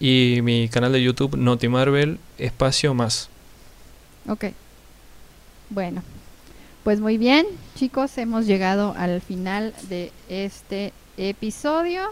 y 0.00 0.40
mi 0.42 0.68
canal 0.68 0.92
de 0.92 1.02
YouTube 1.02 1.36
notimarvel 1.36 2.18
espacio 2.38 2.94
más. 2.94 3.28
Ok. 4.28 4.46
Bueno, 5.70 6.02
pues 6.84 7.00
muy 7.00 7.18
bien, 7.18 7.46
chicos, 7.74 8.16
hemos 8.16 8.46
llegado 8.46 8.94
al 8.96 9.20
final 9.20 9.74
de 9.88 10.10
este 10.28 10.92
episodio. 11.18 12.02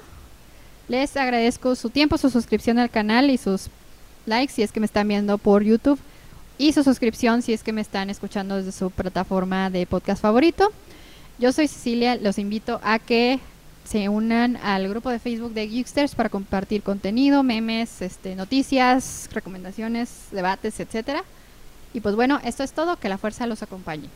Les 0.89 1.17
agradezco 1.17 1.75
su 1.75 1.91
tiempo, 1.91 2.19
su 2.19 2.29
suscripción 2.29 2.79
al 2.79 2.91
canal 2.91 3.31
y 3.31 3.39
sus 3.39 3.69
likes 4.27 4.53
si 4.53 4.63
es 4.63 4.73
que 4.73 4.81
me 4.81 4.87
están 4.87 5.09
viendo 5.09 5.39
por 5.39 5.63
YouTube 5.63 5.99
y 6.59 6.73
su 6.73 6.83
suscripción 6.83 7.43
si 7.43 7.53
es 7.53 7.63
que 7.63 7.73
me 7.73 7.81
están 7.81 8.11
escuchando 8.11 8.57
desde 8.57 8.73
su 8.73 8.91
plataforma 8.91 9.71
de 9.71 9.87
podcast 9.87 10.23
favorito. 10.23 10.73
Yo 11.39 11.53
soy 11.53 11.69
Cecilia, 11.69 12.17
los 12.17 12.39
invito 12.39 12.81
a 12.83 12.99
que 12.99 13.41
se 13.85 14.09
unan 14.09 14.57
al 14.57 14.89
grupo 14.89 15.11
de 15.11 15.19
Facebook 15.19 15.53
de 15.53 15.69
Geeksters 15.69 16.15
para 16.15 16.29
compartir 16.29 16.83
contenido, 16.83 17.43
memes, 17.43 18.03
este, 18.03 18.35
noticias, 18.35 19.29
recomendaciones, 19.33 20.29
debates, 20.33 20.81
etcétera. 20.81 21.23
Y 21.95 22.01
pues 22.01 22.17
bueno, 22.17 22.41
esto 22.45 22.63
es 22.63 22.73
todo, 22.73 22.97
que 22.97 23.09
la 23.09 23.19
fuerza 23.19 23.47
los 23.47 23.63
acompañe. 23.63 24.09